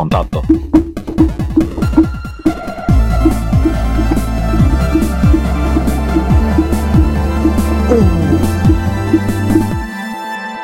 [0.00, 0.42] contatto.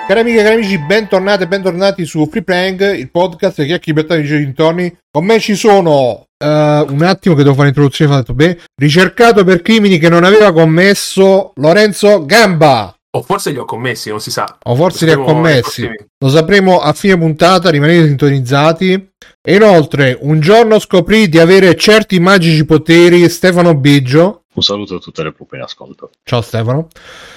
[0.06, 3.90] Cari amiche e cari amici, bentornati e bentornati su Free Playing, il podcast che chi
[3.90, 4.96] libertà di dintorni.
[5.10, 9.60] Con me ci sono, uh, un attimo che devo fare l'introduzione, fatto bene, ricercato per
[9.62, 12.95] crimini che non aveva commesso Lorenzo Gamba.
[13.16, 14.58] O forse li ho commessi, non si sa.
[14.64, 15.88] O forse li ha commessi.
[16.18, 19.12] Lo sapremo a fine puntata, rimanete sintonizzati.
[19.40, 24.42] E inoltre, un giorno scoprì di avere certi magici poteri Stefano Biggio.
[24.52, 26.10] Un saluto a tutte le pupe in ascolto.
[26.24, 26.88] Ciao Stefano.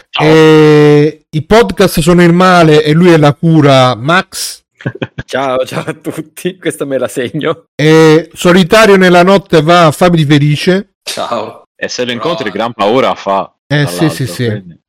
[0.09, 0.25] Ciao.
[0.25, 1.21] E...
[1.29, 4.63] I podcast sono il male e lui è la cura, Max.
[5.23, 7.67] ciao, ciao a tutti, questa me la segno.
[7.73, 10.95] E solitario nella notte va Fabio Felice.
[11.03, 11.63] Ciao.
[11.73, 13.53] E se lo incontri, gran paura fa.
[13.71, 14.45] Eh sì, sì, sì.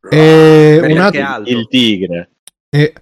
[0.09, 1.43] E un attimo...
[1.45, 2.31] Il tigre.
[2.71, 2.95] E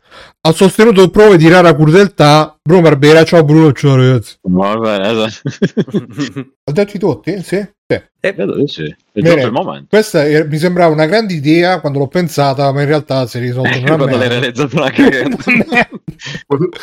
[0.48, 3.22] ha sostenuto prove di rara crudeltà Bruno Barbera.
[3.24, 4.38] Ciao Bruno, ciao ragazzi.
[4.40, 5.28] Esatto.
[6.64, 7.42] Ho detto tutti?
[7.42, 7.66] Sì.
[7.86, 8.00] sì.
[8.20, 8.84] Eh, vedo di sì.
[9.12, 9.86] È Bene, il momento.
[9.88, 13.40] Questa è, mi sembrava una grande idea quando l'ho pensata, ma in realtà si è
[13.40, 14.90] risolta eh, quando l'hai realizzato una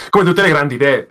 [0.10, 1.10] Come tutte le grandi idee.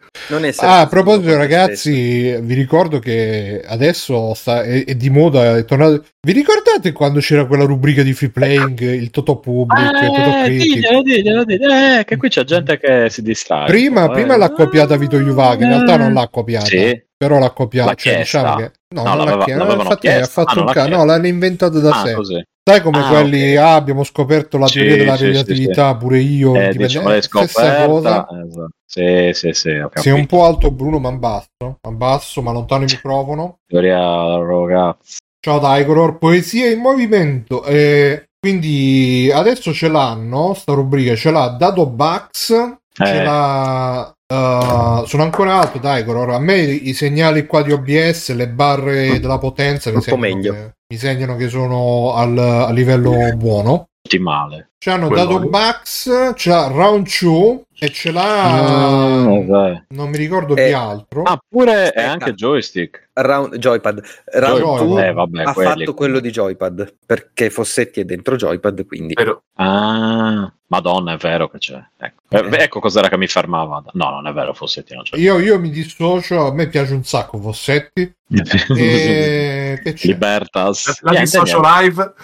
[0.56, 6.04] ah, a proposito, ragazzi, vi ricordo che adesso sta, è, è, di moda, è tornato.
[6.20, 10.30] Vi ricordate quando c'era quella rubrica di free playing, il Toto Public, ah, il Toto
[10.44, 10.74] Critic?
[10.74, 11.74] Diglielo, diglielo, diglielo.
[11.74, 13.66] Eh, che qui c'è gente che si distrae.
[13.66, 16.66] Prima, prima l'ha copiata Vito Juvaga, in realtà non l'ha copiata.
[16.66, 17.94] Sì però l'ha copiato.
[17.94, 18.72] Cioè, diciamo che...
[18.94, 19.72] No, no non l'ha chiesto.
[19.72, 20.86] Infatti, ha fatto ah, un ca...
[20.88, 22.14] No, l'hanno inventato da ah, sé.
[22.14, 22.44] Così.
[22.62, 23.56] Sai come ah, quelli, okay.
[23.56, 26.54] ah, abbiamo scoperto la teoria della sì, relatività, sì, pure io.
[26.54, 28.26] Eh, diciamo stessa cosa.
[28.30, 28.68] Esatto.
[28.86, 29.86] Sì, sì, sì.
[29.94, 31.48] Sei un po' alto Bruno, ma basso.
[31.58, 33.58] Ma basso, ma lontano il microfono.
[33.66, 35.18] Teoria ragazzi.
[35.40, 37.64] Ciao Daigoror, poesia in movimento.
[37.64, 42.76] Eh, quindi adesso ce l'hanno, sta rubrica, ce l'ha Dado Bugs, eh.
[42.92, 48.48] ce l'ha Uh, sono ancora alto, dai, A me i segnali qua di OBS, le
[48.48, 53.90] barre della potenza mi segnano, che, mi segnano che sono al, a livello buono.
[54.02, 54.70] Ottimale.
[54.78, 59.26] Ci hanno dato Bugs, c'ha Round 2 e ce l'ha.
[59.26, 61.22] Mm, non mi ricordo eh, che altro.
[61.22, 63.08] Ah, pure è anche joystick.
[63.12, 64.02] Round, joypad.
[64.32, 65.68] Round Joy, 2 eh, vabbè, ha quelli.
[65.68, 68.86] fatto quello di joypad perché Fossetti è dentro joypad.
[68.86, 69.14] Quindi.
[69.14, 69.38] Però...
[69.56, 71.80] Ah, madonna, è vero che c'è.
[71.96, 72.22] Ecco.
[72.28, 72.62] Eh.
[72.62, 73.84] ecco cos'era che mi fermava.
[73.92, 75.16] No, non è vero, Fossetti non c'è.
[75.16, 78.12] Io, io mi dissocio, a me piace un sacco Fossetti.
[78.76, 79.80] e...
[80.02, 81.00] Libertas.
[81.02, 82.14] La, la dissocio live.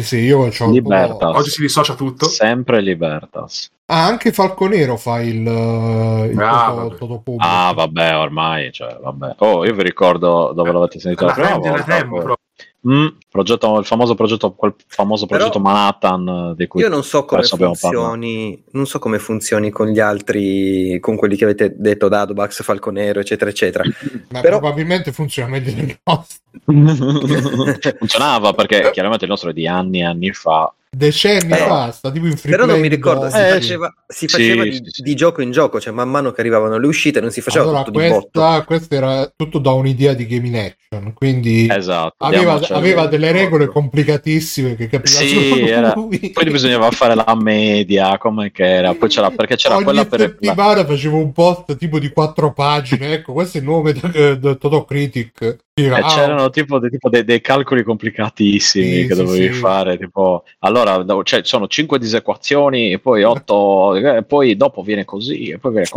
[0.00, 1.36] Sì, sì, io ho Libertas.
[1.36, 2.26] Oggi si dissocia tutto.
[2.26, 3.70] Sempre Libertas.
[3.86, 9.34] Ah, anche Falconero fa il, il ah, toto, toto ah, vabbè, ormai, cioè, vabbè.
[9.38, 12.34] Oh, io vi ricordo dove l'avete sentito la, la prima volta.
[12.88, 17.26] Mm, progetto, il famoso progetto, quel famoso progetto Però Manhattan di cui io non so
[17.26, 22.62] come funzioni, non so come funzioni con gli altri, con quelli che avete detto, Dadobax,
[22.62, 23.84] Falconero, eccetera, eccetera.
[24.30, 24.58] Ma Però...
[24.58, 26.38] probabilmente funziona meglio del nostro.
[27.98, 32.10] Funzionava perché chiaramente il nostro è di anni e anni fa decenni però, fa, sta
[32.10, 35.02] tipo in free Però non mi ricordo, si eh, faceva, si faceva sì, di, sì,
[35.02, 37.82] di, gioco in gioco, cioè man mano che arrivavano le uscite non si faceva allora,
[37.84, 38.64] tutto questa, di botto.
[38.64, 44.74] Questo era tutto da un'idea di gaming action, quindi esatto, aveva, aveva delle regole complicatissime
[44.74, 49.54] che capiva sì, era, Poi bisognava fare la media, come che era, poi c'era, perché
[49.54, 50.20] c'era Ogni quella per...
[50.20, 54.84] settimana facevo un post tipo di quattro pagine, ecco, questo è il nome del Toto
[54.84, 55.68] Critic.
[55.86, 61.04] Eh, c'erano tipo, dei, tipo dei, dei, calcoli complicatissimi sì, che dovevi fare, tipo allora
[61.22, 65.88] cioè, sono 5 disequazioni e poi 8 e poi dopo viene così e poi viene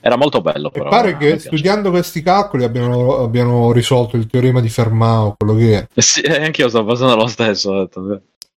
[0.00, 4.60] era molto bello però, e pare che studiando questi calcoli abbiano, abbiano, risolto il teorema
[4.60, 5.86] di Fermat quello che è.
[5.94, 7.88] Eh sì, eh, anche io sto pensando lo stesso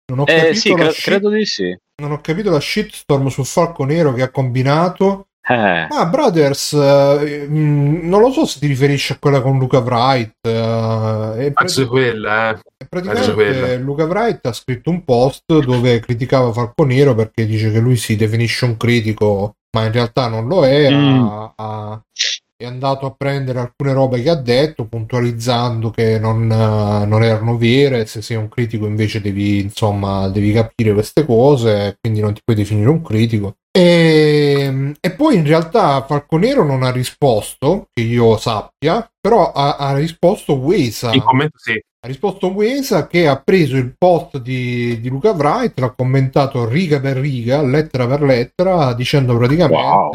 [0.07, 1.05] non ho eh, sì, cre- shit...
[1.05, 1.77] credo di sì.
[2.03, 5.87] non ho capito la shitstorm sul falco nero che ha combinato eh.
[5.91, 10.37] Ah, Brothers, eh, mm, non lo so se ti riferisci a quella con Luca Wright.
[10.41, 12.59] Eh, pratic- quella, eh.
[12.89, 17.97] Praticamente Luca Wright ha scritto un post dove criticava Falco Nero perché dice che lui
[17.97, 20.91] si definisce un critico, ma in realtà non lo è.
[20.91, 21.27] Mm.
[21.27, 22.03] Ha, ha,
[22.57, 28.07] è andato a prendere alcune robe che ha detto, puntualizzando che non, non erano vere.
[28.07, 32.57] Se sei un critico, invece, devi insomma devi capire queste cose, quindi non ti puoi
[32.57, 33.57] definire un critico.
[33.77, 34.34] E,
[34.75, 39.95] ehm, e, poi in realtà Falconero non ha risposto, che io sappia, però ha, ha
[39.95, 41.13] risposto Wesa.
[41.13, 41.81] In commento sì.
[42.05, 47.01] Ha risposto Wesa che ha preso il post di, di Luca Wright, l'ha commentato riga
[47.01, 49.83] per riga, lettera per lettera, dicendo praticamente...
[49.83, 50.13] Wow.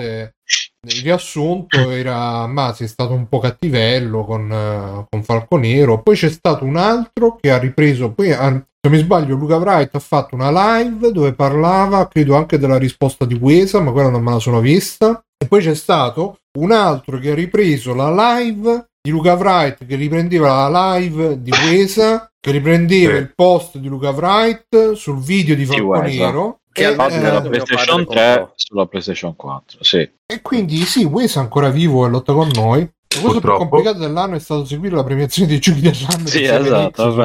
[0.88, 6.02] Il riassunto era Masi è stato un po' cattivello con, con Falconero.
[6.04, 8.12] Poi c'è stato un altro che ha ripreso.
[8.12, 8.50] Poi ha,
[8.80, 13.26] se mi sbaglio, Luca Wright ha fatto una live dove parlava, credo anche della risposta
[13.26, 15.22] di Wesa, ma quella non me la sono vista.
[15.38, 19.96] E poi c'è stato un altro che ha ripreso la live di Luca Wright che
[19.96, 23.20] riprendeva la live di Wesa che riprendeva sì.
[23.20, 28.86] il post di Luca Wright sul video di Falconero che è eh, PlayStation 3 sulla
[28.86, 30.10] PlayStation 4 sì.
[30.26, 33.98] e quindi sì Wesa è ancora vivo e lotta con noi la cosa più complicata
[33.98, 36.28] dell'anno è stato seguire la premiazione dei giochi dell'anno.
[36.28, 37.16] Sì, esatto,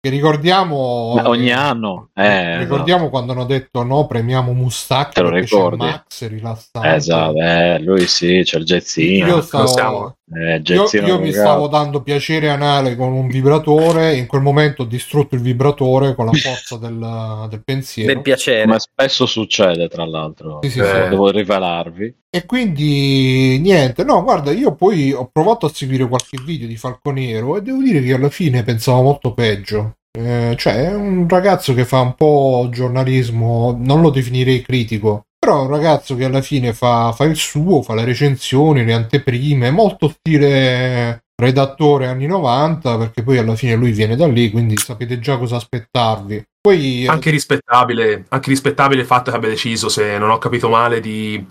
[0.00, 2.08] che ricordiamo Beh, ogni anno.
[2.14, 3.10] Eh, ricordiamo esatto.
[3.10, 5.14] quando hanno detto no, premiamo Mustacchi.
[5.14, 5.84] Te lo ricordi?
[5.84, 6.94] Max rilassante.
[6.94, 9.26] Esatto, eh, lui sì, c'è il jazzino.
[9.26, 14.16] Io stavo, eh, io, io mi stavo dando piacere anale con un vibratore.
[14.16, 18.12] In quel momento ho distrutto il vibratore con la forza del, del pensiero.
[18.12, 18.64] Del piacere.
[18.64, 20.58] Come spesso succede, tra l'altro.
[20.62, 21.08] Sì, sì, eh, sì.
[21.08, 22.14] Devo rivelarvi.
[22.30, 27.56] E quindi niente, no, guarda, io poi ho provato a seguire qualche video di Falconero
[27.56, 29.94] e devo dire che alla fine pensavo molto peggio.
[30.10, 35.60] Eh, cioè, è un ragazzo che fa un po' giornalismo, non lo definirei critico, però
[35.60, 39.70] è un ragazzo che alla fine fa, fa il suo, fa le recensioni, le anteprime,
[39.70, 45.18] molto stile redattore anni 90, perché poi alla fine lui viene da lì, quindi sapete
[45.20, 46.44] già cosa aspettarvi.
[46.60, 50.68] Poi, eh, anche, rispettabile, anche rispettabile il fatto che abbia deciso, se non ho capito
[50.68, 51.42] male, di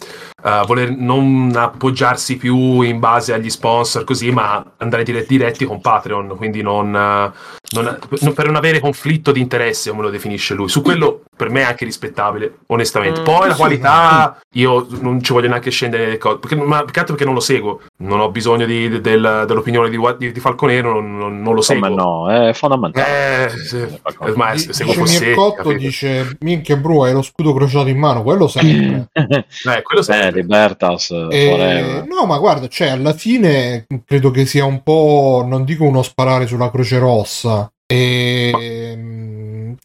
[0.43, 5.81] uh, voler non appoggiarsi più in base agli sponsor così, ma andare diretti, diretti con
[5.81, 10.69] Patreon, quindi non, uh, non, per non avere conflitto di interesse, come lo definisce lui.
[10.69, 13.21] Su quello per me è anche rispettabile, onestamente.
[13.21, 16.93] Mm, Poi la qualità, io non ci voglio neanche scendere nelle cose, perché, ma più
[17.05, 20.93] perché non lo seguo, non ho bisogno di, de, del, dell'opinione di, di, di Falconero,
[20.93, 21.87] non, non, non, lo seguo.
[21.87, 23.45] Ma no, è fondamentale.
[23.45, 23.87] Eh, sì,
[24.35, 29.09] ma è, seguo Mircotto dice minchia bro hai lo scudo crociato in mano quello sempre.
[29.67, 30.27] Eh, quello sempre.
[30.27, 32.03] Eh, Libertas e...
[32.07, 36.47] no ma guarda cioè alla fine credo che sia un po' non dico uno sparare
[36.47, 39.06] sulla croce rossa e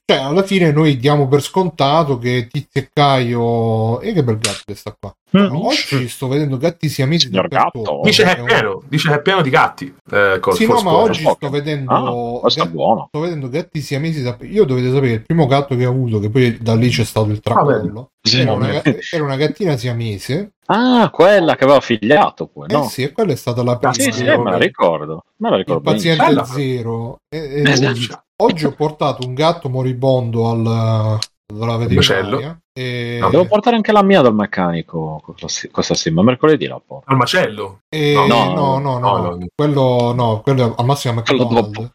[0.04, 4.62] cioè alla fine noi diamo per scontato che Tizio e Caio e che bel gatto
[4.66, 5.54] che sta qua Mm.
[5.54, 8.00] Oggi sto vedendo gatti siamesi dappertutto.
[8.02, 9.94] Dice che è pieno, dice che è pieno di gatti.
[10.10, 12.70] Eh, sì, no, ma oggi sto vedendo, ah, gatti,
[13.08, 14.54] sto vedendo gatti siamesi dappertutto.
[14.54, 17.31] Io dovete sapere, il primo gatto che ho avuto, che poi da lì c'è stato
[17.31, 20.52] il tracollo, ah, era, una, era, una, gattina siamese.
[20.66, 22.84] Ah, quella che aveva figliato poi, no?
[22.84, 23.94] Eh sì, e quella è stata la prima.
[23.94, 25.25] Sì, sì, me la ricordo.
[25.37, 27.20] Me la ricordo il paziente zero.
[27.31, 28.25] E, e esatto.
[28.42, 33.18] Oggi, ho portato un gatto moribondo al, dalla veterinaria e...
[33.20, 35.22] No, devo portare anche la mia dal meccanico
[35.70, 37.10] questa settimana, mercoledì la porto.
[37.10, 37.80] Al macello?
[37.88, 38.14] E...
[38.14, 39.46] No, no, no, no, no, no.
[39.54, 41.92] quello no, quello al massimo è McDonald's.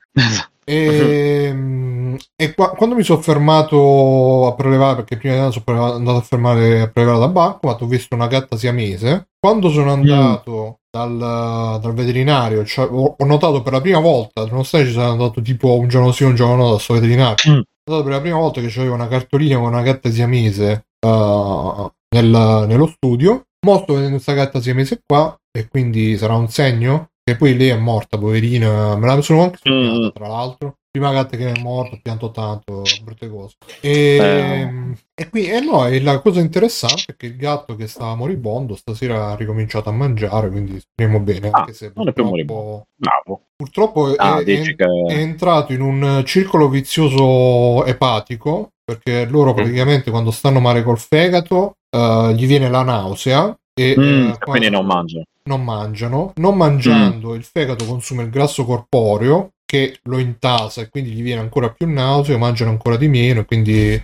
[0.63, 1.51] e,
[2.35, 6.87] e qua, quando mi sono fermato a prelevare, perché prima sono andato a fermare a
[6.89, 9.29] prelevare da banco, ho visto una gatta siamese.
[9.39, 9.99] Quando sono mm.
[9.99, 10.71] andato mm.
[10.89, 15.11] dal, dal, veterinario, cioè, ho, ho, notato per la prima volta, non sai, ci sono
[15.11, 17.35] andato tipo un giorno sì, un giorno no, da questo veterinario.
[17.49, 21.89] Mm stato per la prima volta che c'avevo una cartolina con una gatta siamese uh,
[22.13, 23.45] nel, nello studio.
[23.65, 27.11] Mo sto vedendo questa gatta siamese qua e quindi sarà un segno.
[27.23, 28.95] E poi lei è morta, poverina.
[28.95, 30.09] Me la sono anche sognata, mm.
[30.13, 33.55] tra l'altro prima gatta che è morta, ho pianto tanto, brutte cose.
[33.81, 34.69] E, eh.
[35.13, 38.75] e qui, e no, e la cosa interessante è che il gatto che stava moribondo
[38.75, 42.87] stasera ha ricominciato a mangiare, quindi speriamo bene, ah, anche se non è più moribondo.
[42.95, 43.41] Bravo.
[43.55, 44.75] Purtroppo ah, è, è, che...
[44.75, 49.55] è, entrato in un circolo vizioso epatico, perché loro mm.
[49.55, 50.13] praticamente mm.
[50.13, 54.85] quando stanno male col fegato uh, gli viene la nausea e mm, uh, quindi non
[54.85, 55.25] mangiano.
[55.43, 57.35] Non mangiano, non mangiando mm.
[57.35, 61.91] il fegato consuma il grasso corporeo che lo intasa e quindi gli viene ancora più
[61.91, 64.01] nausea, mangiano ancora di meno e quindi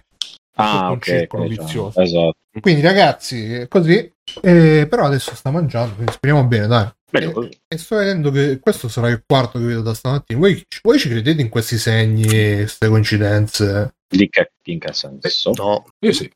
[0.56, 2.02] ah, un okay, circolo okay, vizioso.
[2.02, 2.36] Esatto.
[2.60, 6.88] Quindi ragazzi, è così, eh, però adesso sta mangiando, quindi speriamo bene, dai.
[7.12, 10.38] E, e, sto vedendo che questo sarà il quarto che vedo da stamattina.
[10.38, 13.96] Voi, voi ci credete in questi segni, queste coincidenze?
[14.06, 15.52] Di che, in che senso?
[15.52, 16.30] Eh, no, io sì.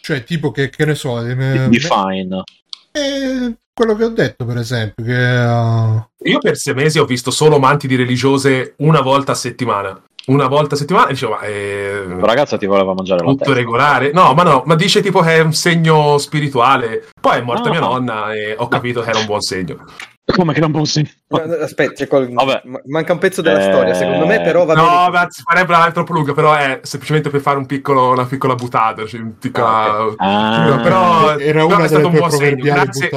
[0.00, 1.20] Cioè, tipo che, che ne so...
[1.20, 2.44] Define.
[2.92, 5.02] Eh, quello che ho detto, per esempio.
[5.02, 6.28] Che, uh...
[6.28, 9.98] Io per sei mesi ho visto solo mantidi religiose una volta a settimana.
[10.26, 13.54] Una volta a settimana e dicevo, ma eh, la ragazza ti voleva mangiare la Tutto
[13.54, 14.12] regolare?
[14.12, 17.08] No, ma no, ma dice tipo che è un segno spirituale.
[17.18, 19.86] Poi è morta ah, mia nonna e ho capito che era un buon segno.
[20.32, 21.00] Come che non posso?
[21.60, 22.30] Aspetta, qual...
[22.86, 23.70] manca un pezzo della eh...
[23.70, 25.24] storia, secondo me, però va no, bene.
[25.24, 29.06] No, farebbe troppo lunga, però è semplicemente per fare un piccolo, una piccola buttata.
[29.06, 29.66] Cioè piccola...
[29.66, 30.70] ah, okay.
[30.72, 32.62] ah, però era una delle un buon segno.
[32.62, 33.08] Grazie,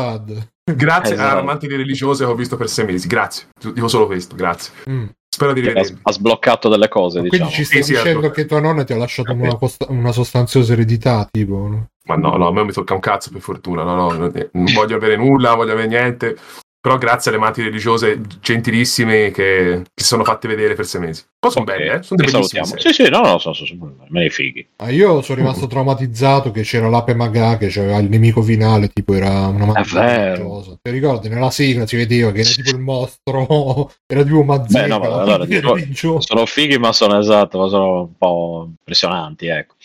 [0.75, 1.36] grazie esatto.
[1.36, 3.08] a amanti di religiose che ho visto per sei mesi.
[3.08, 4.74] Grazie, dico solo questo, grazie.
[4.89, 5.05] Mm.
[5.34, 6.00] Spero di rivedermi.
[6.03, 7.50] Ha sbloccato delle cose, Ma diciamo.
[7.50, 10.12] Quindi ci stai sì, dicendo sì, che tua nonna ti ha lasciato una, costa- una,
[10.12, 11.55] sostanziosa eredità, tipo?
[11.67, 11.88] No?
[12.05, 13.82] Ma no, no, a me mi tocca un cazzo per fortuna.
[13.84, 16.38] No, no, non voglio avere nulla, voglio avere niente.
[16.84, 21.24] Però grazie alle menti religiose gentilissime che, si sono fatte vedere per sei mesi.
[21.40, 22.04] Poi sono Ok, belle, eh?
[22.04, 22.68] Sono delle salutiamo.
[22.72, 22.94] bellissime.
[22.94, 24.68] Sì, sì, no, no, sono, sono, sono me ne fighi.
[24.75, 29.13] Ah, io sono rimasto traumatizzato che c'era l'ape Maga che c'aveva il nemico finale, tipo
[29.13, 30.34] era una È vero.
[30.34, 30.78] religiosa.
[30.82, 31.30] Ti ricordi?
[31.30, 35.22] Nella sigla si vedeva che era tipo il mostro, era tipo Mazzetta, Beh, no, ma
[35.22, 36.20] allora, religioso.
[36.20, 39.75] Sono fighi, ma sono esatto, ma sono un po' impressionanti, ecco.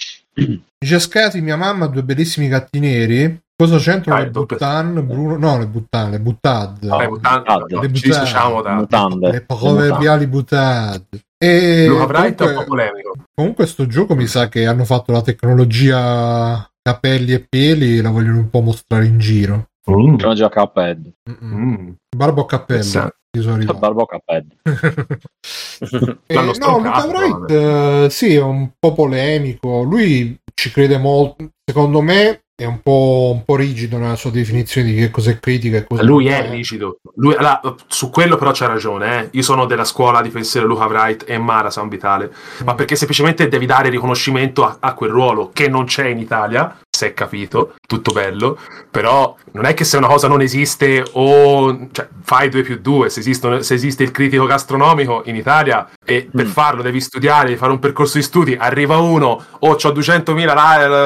[0.76, 3.40] Dice Scasi, mia mamma ha due bellissimi gatti neri.
[3.60, 5.36] Cosa c'entrano Ah, le Buttan, Bruno?
[5.36, 6.78] No, le Buttan, le Buttad.
[6.84, 7.80] Mutan- Mutande.
[7.80, 8.74] Le ci dissociamo da...
[8.74, 9.30] Mutande.
[9.32, 11.04] le proverbiali Buttad.
[11.36, 13.12] E Luca Bright è un po' comunque, polemico.
[13.34, 18.10] comunque sto gioco mi sa che hanno fatto la tecnologia capelli e peli e la
[18.10, 19.70] vogliono un po' mostrare in giro.
[19.90, 20.14] Mm.
[20.34, 21.12] Già Cuphead.
[21.42, 21.90] Mm.
[22.16, 23.10] Barbo a cappello.
[23.78, 24.46] Barbo Cuphead.
[26.26, 29.82] Eh, no, Luca Wright eh, sì, è un po' polemico.
[29.82, 31.50] Lui ci crede molto.
[31.64, 35.76] Secondo me è un po', un po' rigido nella sua definizione di che cos'è critica
[35.76, 36.98] e cosa Lui è rigido.
[37.14, 39.20] Lui, allora, su quello però c'ha ragione.
[39.20, 39.28] eh.
[39.30, 42.32] Io sono della scuola di pensiero Luca Wright e Mara San Vitale.
[42.64, 46.76] Ma perché semplicemente devi dare riconoscimento a, a quel ruolo che non c'è in Italia,
[46.98, 48.58] se è capito, tutto bello.
[48.90, 53.08] Però non è che se una cosa non esiste o cioè, fai 2 più 2,
[53.08, 56.50] se, esistono- se esiste il critico gastronomico in Italia e per Mm.
[56.50, 60.54] farlo devi studiare, devi fare un percorso di studi, arriva uno, oh ho 200.000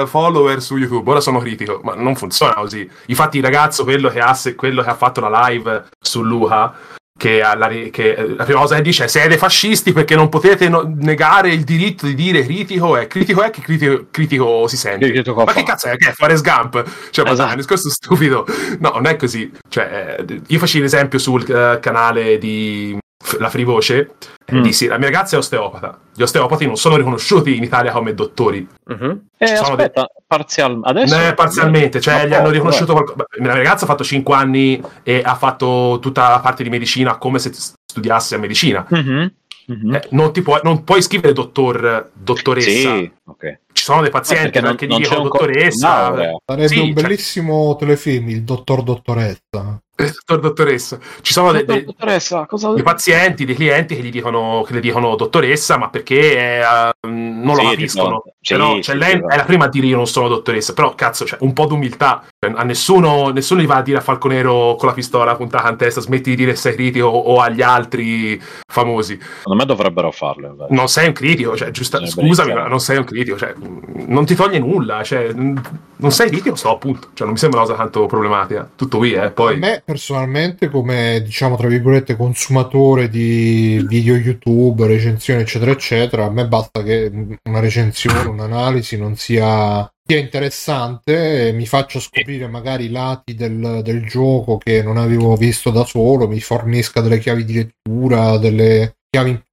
[0.01, 2.89] li- follower su YouTube, ora sono critico, ma non funziona così.
[3.07, 6.73] Infatti il ragazzo, quello che ha, se- quello che ha fatto la live su Luca,
[7.19, 10.69] che, alla che, eh, la prima cosa che dice è siete fascisti perché non potete
[10.69, 15.11] no- negare il diritto di dire critico è critico è che critico, critico si sente.
[15.11, 15.97] Critico ma che cazzo è?
[15.97, 16.83] Che è Forrest Gump?
[17.11, 17.35] Cioè ma Esatto.
[17.35, 18.47] dai, è un discorso stupido.
[18.81, 19.51] No non è così.
[19.69, 22.99] Cioè eh, io faccio l'esempio sul eh, canale di
[23.39, 24.15] la Frivoce
[24.53, 24.61] Mm.
[24.61, 25.99] dissi la mia ragazza è osteopata.
[26.13, 28.67] Gli osteopati non sono riconosciuti in Italia come dottori.
[28.87, 29.21] Mhm.
[29.39, 31.15] Eh, aspetta, parzial- adesso...
[31.19, 33.25] eh, parzialmente, cioè Ma gli hanno riconosciuto qualcosa.
[33.39, 37.39] La ragazza ha fatto 5 anni e ha fatto tutta la parte di medicina come
[37.39, 38.87] se studiasse a medicina.
[38.91, 39.03] eh.
[39.03, 39.33] Mhm,
[39.67, 39.95] mhm.
[39.95, 42.71] Eh, non, ti puoi, non puoi scrivere dottor, dottoressa.
[42.97, 43.59] Sì, ok.
[43.73, 45.89] Ci sono dei Eh, pazienti non, che non dicono dottoressa.
[45.89, 46.37] laurea.
[46.45, 49.81] Sarebbe Sì, un cioè- bellissimo telefilm, il dottor dottoressa.
[50.07, 50.99] Eh, Dottor, dottoressa.
[51.21, 52.73] Ci sono dei, dei- Dottoressa, cosa...
[52.73, 56.63] dei pazienti, dei clienti che gli dicono, che le dicono dottoressa, ma perché eh,
[57.09, 58.05] non lo Sì, capiscono.
[58.05, 59.29] dicono- sì, Però, sì, cioè, sì, lei va.
[59.35, 60.73] è la prima a dire io non sono dottoressa.
[60.73, 62.25] Però, cazzo, cioè, un po' d'umiltà.
[62.39, 65.77] Cioè, a nessuno, nessuno gli va a dire a Falconero con la pistola puntata in
[65.77, 69.19] testa, smetti di dire sei critico o, o agli altri famosi.
[69.39, 70.49] Secondo me dovrebbero farlo.
[70.49, 70.73] invece.
[70.75, 73.37] Non sei un critico, cioè, giusta, Sì, scusami, ma non sei un critico.
[73.37, 75.03] Cioè, mh, non ti toglie nulla.
[75.05, 75.61] Cioè, mh,
[75.97, 77.09] non sei critico, sto appunto.
[77.15, 78.69] Cioè, non mi sembra una cosa tanto problematica.
[78.75, 79.19] Tutto qui, eh.
[79.21, 79.57] A Poi.
[79.59, 86.49] me personalmente, come diciamo tra virgolette, consumatore di video YouTube, recensioni, eccetera, eccetera, a me
[86.49, 87.11] basta che
[87.43, 94.59] una recensione, un'analisi non sia, interessante, mi faccia scoprire magari i lati del, del gioco
[94.59, 98.97] che non avevo visto da solo, mi fornisca delle chiavi di lettura, delle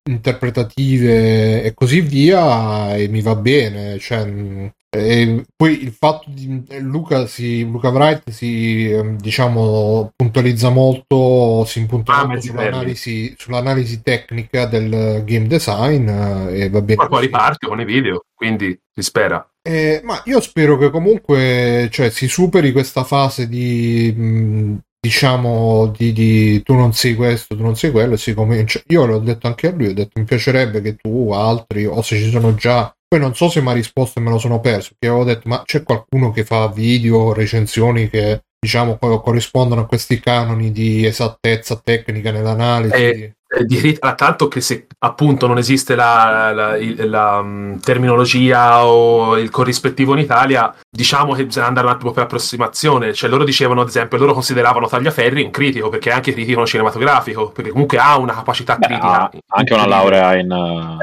[0.09, 3.99] interpretative e così via, e mi va bene.
[3.99, 10.69] Cioè, mh, e poi il fatto di Luca, si, Luca Wright si ehm, diciamo puntualizza
[10.69, 17.03] molto, si impunta Ah, molto sull'analisi, sull'analisi tecnica del game design eh, e va bene.
[17.03, 19.47] Ma poi riparte con i video, quindi si spera.
[19.61, 26.11] Eh, ma io spero che comunque cioè, si superi questa fase di mh, diciamo di,
[26.11, 28.81] di tu non sei questo, tu non sei quello si comincia.
[28.87, 32.17] Io l'ho detto anche a lui, ho detto mi piacerebbe che tu, altri, o se
[32.17, 32.93] ci sono già.
[33.07, 35.49] Poi non so se mi ha risposto e me lo sono perso, perché avevo detto
[35.49, 41.05] ma c'è qualcuno che fa video, recensioni che diciamo co- corrispondono a questi canoni di
[41.05, 42.93] esattezza tecnica nell'analisi.
[42.93, 47.41] Eh, Eh, di crit- ah, tanto che se appunto non esiste la, la- il- la,
[47.41, 53.11] mm, terminologia o il corrispettivo in Italia, diciamo che bisogna andare un attimo per approssimazione.
[53.11, 57.49] Cioè, loro dicevano, ad esempio, loro consideravano Tagliaferri un critico, perché è anche critico cinematografico,
[57.49, 59.23] perché comunque ha una capacità Beh, critica.
[59.23, 60.51] ha anche una laurea in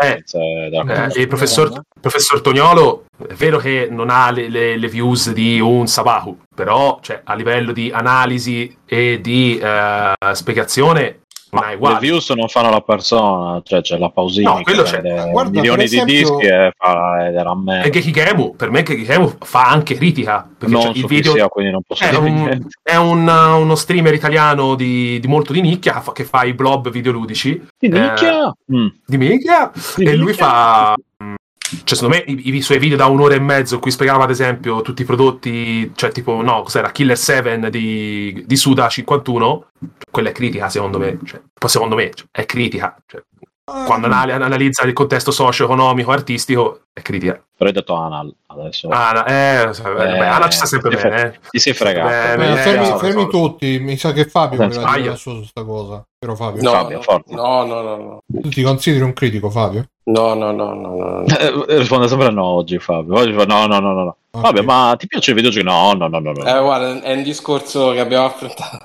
[0.00, 0.22] Eh.
[0.30, 4.88] della Eh, e il professor, professor Tognolo è vero che non ha le, le- le
[4.88, 11.68] views di un Sabahu, però cioè, a livello di analisi e di eh, spiegazione è
[11.68, 11.98] Le uguale.
[12.00, 15.00] views non fanno la persona, cioè c'è la pausina No, quello c'è.
[15.30, 17.84] Guarda, milioni esempio- di dischi e fa ed era a me.
[17.84, 21.48] E Gekigemu, per me Gekigemu fa anche critica, perché non cioè, so il video sia,
[21.48, 26.02] quindi non posso è, un- è un- uno streamer italiano di, di molto di nicchia
[26.12, 28.52] che fa- i blob videoludici Di eh, nicchia?
[28.72, 28.86] Mm.
[29.06, 30.46] di nicchia Di e lui nicchia?
[30.46, 31.34] fa mh,
[31.84, 34.30] cioè secondo me i, i suoi video da un'ora e mezzo in cui spiegava ad
[34.30, 36.92] esempio tutti i prodotti cioè tipo no cos'era?
[36.92, 39.66] Killer 7 di, di Suda 51
[40.10, 43.22] quella è critica secondo me cioè, poi secondo me cioè, è critica cioè,
[43.84, 47.44] quando anal- analizza il contesto socio-economico artistico è critica.
[47.54, 48.88] Però hai detto Anal adesso.
[48.88, 51.38] Anal, eh, eh, Anal ci sta sempre ti bene.
[51.50, 52.08] Ti sei fregato.
[52.08, 55.36] Beh, beh, fermi, no, fermi no, tutti, mi sa che Fabio mi ha detto su
[55.36, 56.02] questa cosa.
[56.18, 56.62] Però Fabio.
[56.62, 57.34] No, Fabio, forte.
[57.34, 58.22] No, no, no, no.
[58.40, 59.88] Tu ti consideri un critico, Fabio?
[60.04, 60.96] No, no, no, no.
[60.96, 61.64] no.
[61.68, 63.16] Risponde sempre no oggi, Fabio.
[63.16, 64.04] Oggi fa no, no, no, no.
[64.04, 64.16] no.
[64.36, 64.52] Okay.
[64.52, 65.66] Vabbè, ma ti piace il videogioco?
[65.66, 66.32] No, no, no, no.
[66.32, 66.44] no.
[66.44, 68.84] Eh, guarda, è un discorso che abbiamo affrontato.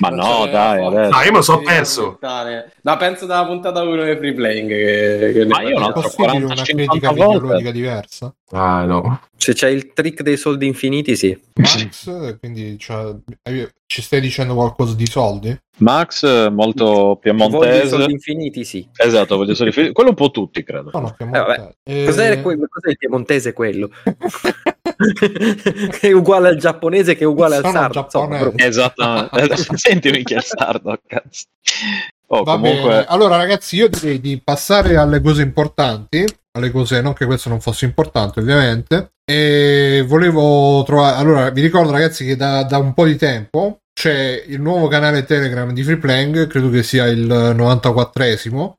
[0.00, 1.10] ma no, dai, adesso.
[1.10, 2.18] No, io me lo so perso.
[2.80, 4.68] No, penso dalla puntata 1 di Free Playing.
[4.68, 8.34] Che, che ma io un altro 45 videoludica diversa?
[8.50, 9.20] Ah, no.
[9.36, 11.38] Se c'è il trick dei soldi infiniti, sì.
[11.54, 15.56] Max, quindi cioè, eh, ci stai dicendo qualcosa di soldi?
[15.78, 17.88] Max, eh, molto Voglio piemontese.
[17.88, 18.88] soldi infiniti, sì.
[18.96, 20.90] Esatto, voglio solo i- quello un po' tutti, credo.
[20.92, 21.58] No, no, che vabbè.
[21.58, 23.90] monte- eh, Cos'è, cos'è il piemontese quello?
[25.98, 27.98] che è uguale al giapponese che è uguale al Sono sardo.
[28.00, 28.42] insomma, giapponese.
[28.44, 28.66] proprio.
[28.66, 29.76] Esatto.
[29.76, 31.44] Senti Michel Sardo, cazzo.
[32.28, 33.04] Oh, Va comunque, bene.
[33.06, 36.24] Allora, ragazzi, io direi di passare alle cose importanti.
[36.56, 39.14] Alle cose, non che questo non fosse importante, ovviamente.
[39.24, 41.16] E volevo trovare.
[41.16, 45.24] Allora, vi ricordo, ragazzi, che da, da un po' di tempo c'è il nuovo canale
[45.24, 46.46] Telegram di Freeplaying.
[46.46, 48.74] Credo che sia il 94esimo.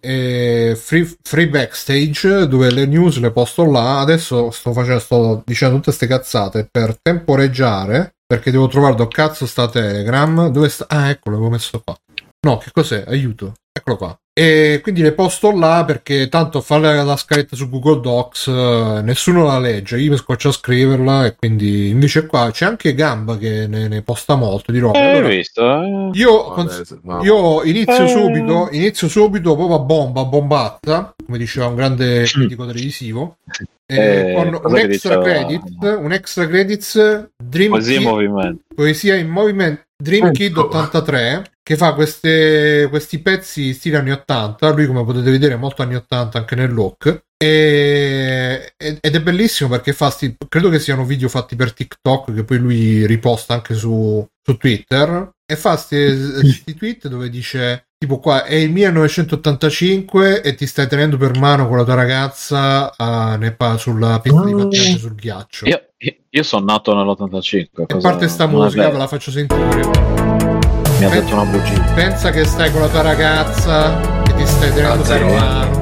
[0.00, 5.76] e free, free backstage dove le news le posto là adesso sto facendo sto dicendo
[5.76, 11.08] tutte queste cazzate per temporeggiare perché devo trovare dove cazzo sta Telegram dove sta ah
[11.08, 11.96] ecco l'avevo messo qua
[12.44, 17.16] no che cos'è aiuto eccolo qua e quindi le posto là perché tanto fare la
[17.16, 21.88] scaletta su Google Docs eh, nessuno la legge io mi scoccio a scriverla e quindi
[21.88, 25.62] invece qua c'è anche Gamba che ne, ne posta molto di roba eh, Allora, visto?
[25.82, 26.10] eh?
[26.14, 28.08] io Vabbè, cons- io inizio Eh.
[28.08, 33.36] subito, inizio subito proprio a bomba, bombatta, come diceva un grande critico televisivo,
[33.86, 38.62] eh, con un extra credit, un extra credits Dream Poesia in Kid- movimento.
[38.74, 40.64] poesia in movimento Dream Kid Ecco.
[40.66, 45.80] 83 che fa queste, questi pezzi stile anni 80 lui come potete vedere è molto
[45.80, 51.06] anni 80 anche nel look e- ed è bellissimo perché fa sti, credo che siano
[51.06, 56.74] video fatti per TikTok che poi lui riposta anche su, su Twitter e fa questi
[56.76, 61.78] tweet dove dice tipo qua è il 1985 e ti stai tenendo per mano con
[61.78, 65.80] la tua ragazza a, Nepal sulla pista di pattinaggio sul ghiaccio Io,
[66.28, 67.84] io, sono nato nell'85.
[67.86, 70.53] e parte sta musica ve la faccio sentire
[70.98, 71.80] Mi ha detto una bugia.
[71.94, 73.98] Pensa che stai con la tua ragazza
[74.28, 75.73] e ti stai Ah, per zero mano.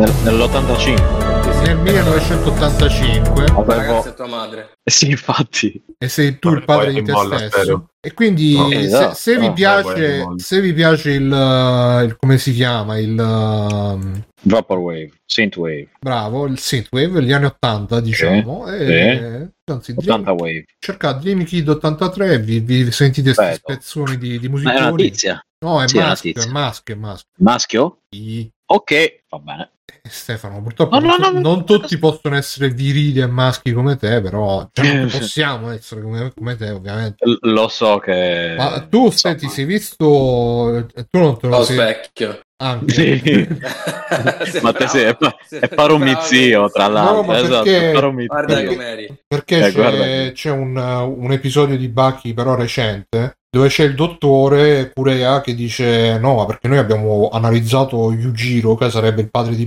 [0.00, 1.62] Nel- nell'85.
[1.66, 3.64] Nel 1985 La Avevo...
[3.64, 4.70] ragazza è tua madre.
[4.82, 5.84] Eh Sì, infatti.
[5.98, 7.50] e sei tu il padre di te molla, stesso.
[7.60, 7.90] spero.
[8.00, 9.14] E quindi No, se, esatto.
[9.14, 15.10] se vi piace, se vi piace il, uh, il- come si chiama il um, Vaporwave,
[15.26, 20.64] Synthwave, bravo, il synthwave, gli anni 80, diciamo, e anzi, 80 Wave.
[20.78, 25.44] cercate Dream Kid 83 e vi, vi sentite questi spezzoni di, di è una tizia.
[25.62, 27.28] No, è Sì, maschio, è maschio, è maschio.
[27.40, 27.98] Maschio?
[28.08, 28.50] Sì.
[28.72, 29.70] Ok, va bene.
[30.08, 31.48] Stefano, purtroppo No, no, non, no, no.
[31.56, 36.56] non tutti possono essere virili e maschi come te, però cioè, possiamo essere come, come
[36.56, 37.24] te, ovviamente.
[37.26, 38.54] L- lo so che...
[38.56, 39.10] Ma tu, insomma.
[39.12, 42.40] stai, ti sei visto, eh, tu non te lo Lo sei specchio.
[42.62, 42.92] anche.
[42.92, 43.48] Sì.
[44.62, 47.22] Ma te sei, è, pa- è paro un mizio, tra l'altro.
[47.24, 48.26] ma esatto, perché-.
[48.26, 49.22] Guarda Perché-.
[49.26, 53.94] Perché Eh, c'è, guarda c'è un, un episodio di Bucky, però recente, dove c'è il
[53.94, 59.54] dottore Curea che dice: No, ma perché noi abbiamo analizzato Yujiro, che sarebbe il padre
[59.56, 59.66] di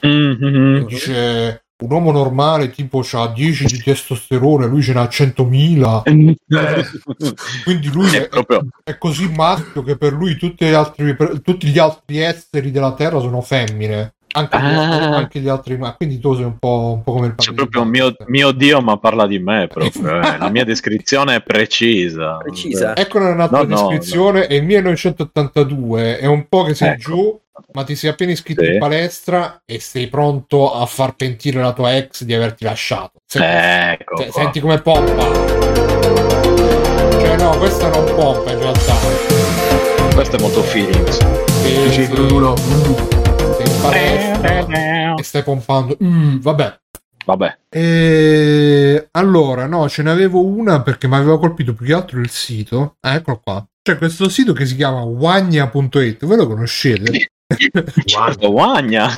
[0.00, 0.76] Mhm.
[0.76, 1.60] e dice.
[1.78, 6.04] Un uomo normale tipo ha 10 di testosterone, lui ce n'ha 100.000.
[7.64, 8.28] Quindi lui È
[8.82, 13.20] è, così maschio che per lui tutti gli altri, tutti gli altri esseri della Terra
[13.20, 14.14] sono femmine.
[14.36, 14.90] Anche, gli, Ah.
[14.92, 17.52] altri, anche gli altri, ma quindi tu sei un po', un po' come il C'è
[17.54, 20.20] proprio mio, mio Dio, ma parla di me proprio.
[20.20, 20.36] eh.
[20.38, 22.36] La mia descrizione è precisa.
[22.36, 22.94] Precisa.
[22.94, 26.98] Ecco un'altra No, no, descrizione, è il 1982, è un po' che sei Ecco.
[27.00, 27.40] giù,
[27.72, 28.72] ma ti sei appena iscritto Sì.
[28.72, 33.12] in palestra e sei pronto a far pentire la tua ex di averti lasciato.
[33.24, 34.16] Se- Ecco.
[34.18, 35.24] se- senti come pompa.
[37.20, 38.94] Cioè no, questa non pompa in realtà.
[40.14, 41.18] Questo è molto feelings.
[41.62, 42.54] Sei, Dici, Bruno,
[45.18, 45.96] e stai pompando.
[46.02, 46.80] Mm, vabbè.
[47.26, 52.30] Vabbè, E allora, no, ce n'avevo una perché mi aveva colpito più che altro il
[52.30, 52.98] sito.
[53.00, 53.66] Ah, eccolo qua.
[53.82, 57.30] C'è questo sito che si chiama wagna.it, voi lo conoscete?
[58.04, 59.08] Certo, Wagna.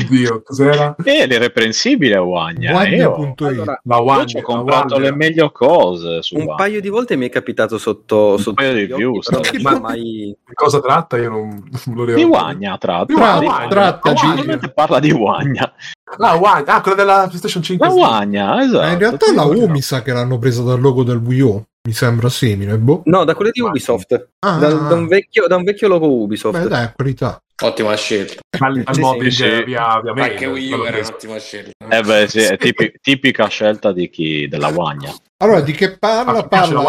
[0.00, 0.94] Oddio, cos'era?
[1.02, 2.70] è l'irreprensibile Wagna.
[2.86, 3.40] Io, Wagna.it.
[3.42, 6.54] Allora, La ci ho comprato le meglio cose su un Wagna.
[6.56, 9.30] paio di volte mi è capitato sotto, sotto paio di gli occhi,
[9.62, 11.16] non mai Di cosa tratta?
[11.16, 11.48] Io non,
[11.86, 12.36] non lo Di ricordo.
[12.36, 13.48] Wagna, tra Tra- l'altro.
[13.48, 14.56] Wagna, tratta Wagna.
[14.56, 15.72] di- parla di Wagna.
[16.18, 16.74] Ah, Wagna.
[16.74, 17.86] Ah, quella della PlayStation 5.
[17.86, 18.78] La Wagna, esatto.
[18.80, 21.64] Ma in realtà la U mi sa che l'hanno presa dal logo del Wii U.
[21.86, 23.02] Mi sembra simile, boh.
[23.04, 26.58] No, da quelle di Ubisoft, Ah, da, da un vecchio, da un vecchio logo Ubisoft.
[26.62, 27.38] beh, dai, qualità.
[27.62, 28.40] Ottima scelta.
[28.58, 31.70] Al, al Sì, mobbing sì, via, via Anche Wii U era un'ottima scelta.
[31.90, 35.14] Eh beh, sì, è tipi- tipica scelta di chi della Wagna.
[35.42, 36.38] Allora, di che parla?
[36.38, 36.82] Ah, Parla,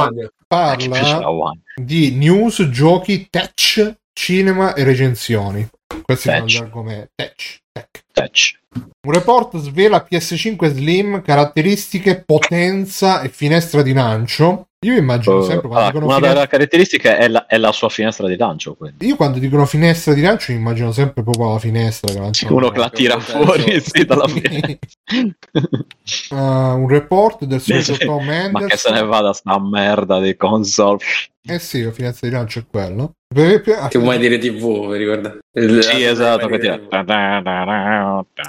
[0.47, 1.61] parla Wagna.
[1.75, 5.67] di news, giochi, tech, cinema e recensioni.
[6.03, 6.53] Questi sono Tech.
[6.53, 7.09] gli argomenti.
[7.15, 8.03] Tech, tech.
[8.13, 8.59] Tech.
[9.07, 14.67] Un report svela PS5 Slim, caratteristiche, potenza e finestra di lancio.
[14.85, 16.39] Io immagino Uh, sempre quando ah, dicono una finestra...
[16.39, 18.75] delle caratteristiche è la, è la sua finestra di lancio.
[18.75, 19.07] Quindi.
[19.07, 22.79] Io quando dicono finestra di lancio immagino sempre proprio la finestra che lancia Uno che
[22.79, 24.77] la tira fuori sì, dalla finestra.
[26.29, 26.35] Uh,
[26.79, 30.99] un report del Sì, Tom Ma che se ne vada sta merda di console.
[31.47, 33.13] Eh sì, la finestra di lancio è quello.
[33.27, 35.39] Per- per- Che vuoi dire TV, vi ricordate?
[35.51, 36.47] Sì, esatto.
[36.47, 36.81] Che.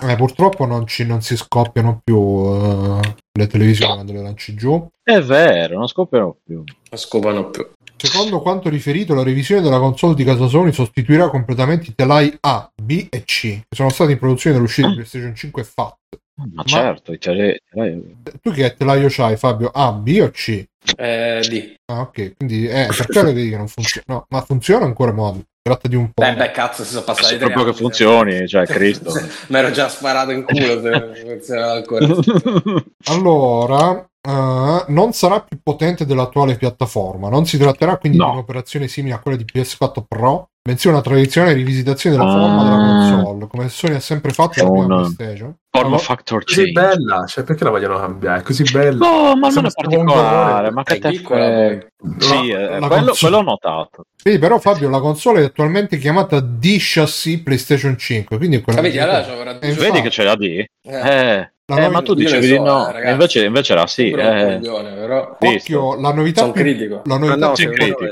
[0.09, 3.01] Eh, purtroppo non, ci, non si scoppiano più uh,
[3.33, 4.87] le televisioni quando le lanci giù.
[5.03, 6.57] È vero, non scoppiano più.
[6.57, 7.69] Non scopano più.
[7.99, 12.71] Secondo quanto riferito, la revisione della console di casa Sony sostituirà completamente i telai A,
[12.81, 15.97] B e C, che sono stati in produzione dall'uscita di PlayStation 5 e FAT.
[16.37, 18.03] Ma, certo, i tele- eh,
[18.43, 19.71] Tu che telaio c'hai, Fabio?
[19.73, 20.65] A, B o C?
[20.97, 21.75] Eh, di.
[21.87, 24.05] Ah, ok, quindi eh, per quello che dico non funziona.
[24.09, 25.43] No, ma funziona ancora modo.
[25.63, 26.23] Tratta di un po'.
[26.23, 29.13] Beh, beh, cazzo, si sono passati tre proprio anni, che funzioni, cioè Cristo.
[29.49, 32.07] Mi ero già sparato in culo se funzionava ancora.
[33.07, 37.29] Allora, eh, non sarà più potente dell'attuale piattaforma.
[37.29, 38.27] Non si tratterà quindi No.
[38.27, 42.33] di un'operazione simile a quella di PS4 Pro, bensì una tradizionale rivisitazione della Ah.
[42.33, 45.55] forma della console, come Sony ha sempre fatto con la PlayStation.
[45.71, 46.73] Form Allora, factor Così change.
[46.97, 48.41] bella, cioè perché la vogliono cambiare?
[48.41, 49.07] È così bella.
[49.07, 51.13] No, ma non è particolare, ma che te.
[51.13, 54.05] Sì, La- eh, la quello, console- quello ho notato.
[54.17, 59.03] Sì, però Fabio, la console è attualmente chiamata D-Chassis PlayStation 5, quindi quella Vedi, che-
[59.03, 60.43] allora c'avrà Eh, Vedi che c'è la D?
[60.43, 62.89] Eh, Eh, La eh, noi- ma tu dicevi di so, no.
[62.89, 63.13] eh, ragazzi.
[63.13, 64.11] invece, invece era sì.
[64.11, 64.15] Eh,
[64.61, 65.37] coglione, però.
[65.41, 66.63] Occhio, la novità Sono più...
[66.63, 67.03] critico.
[67.05, 68.05] La novità Ah, no, critico.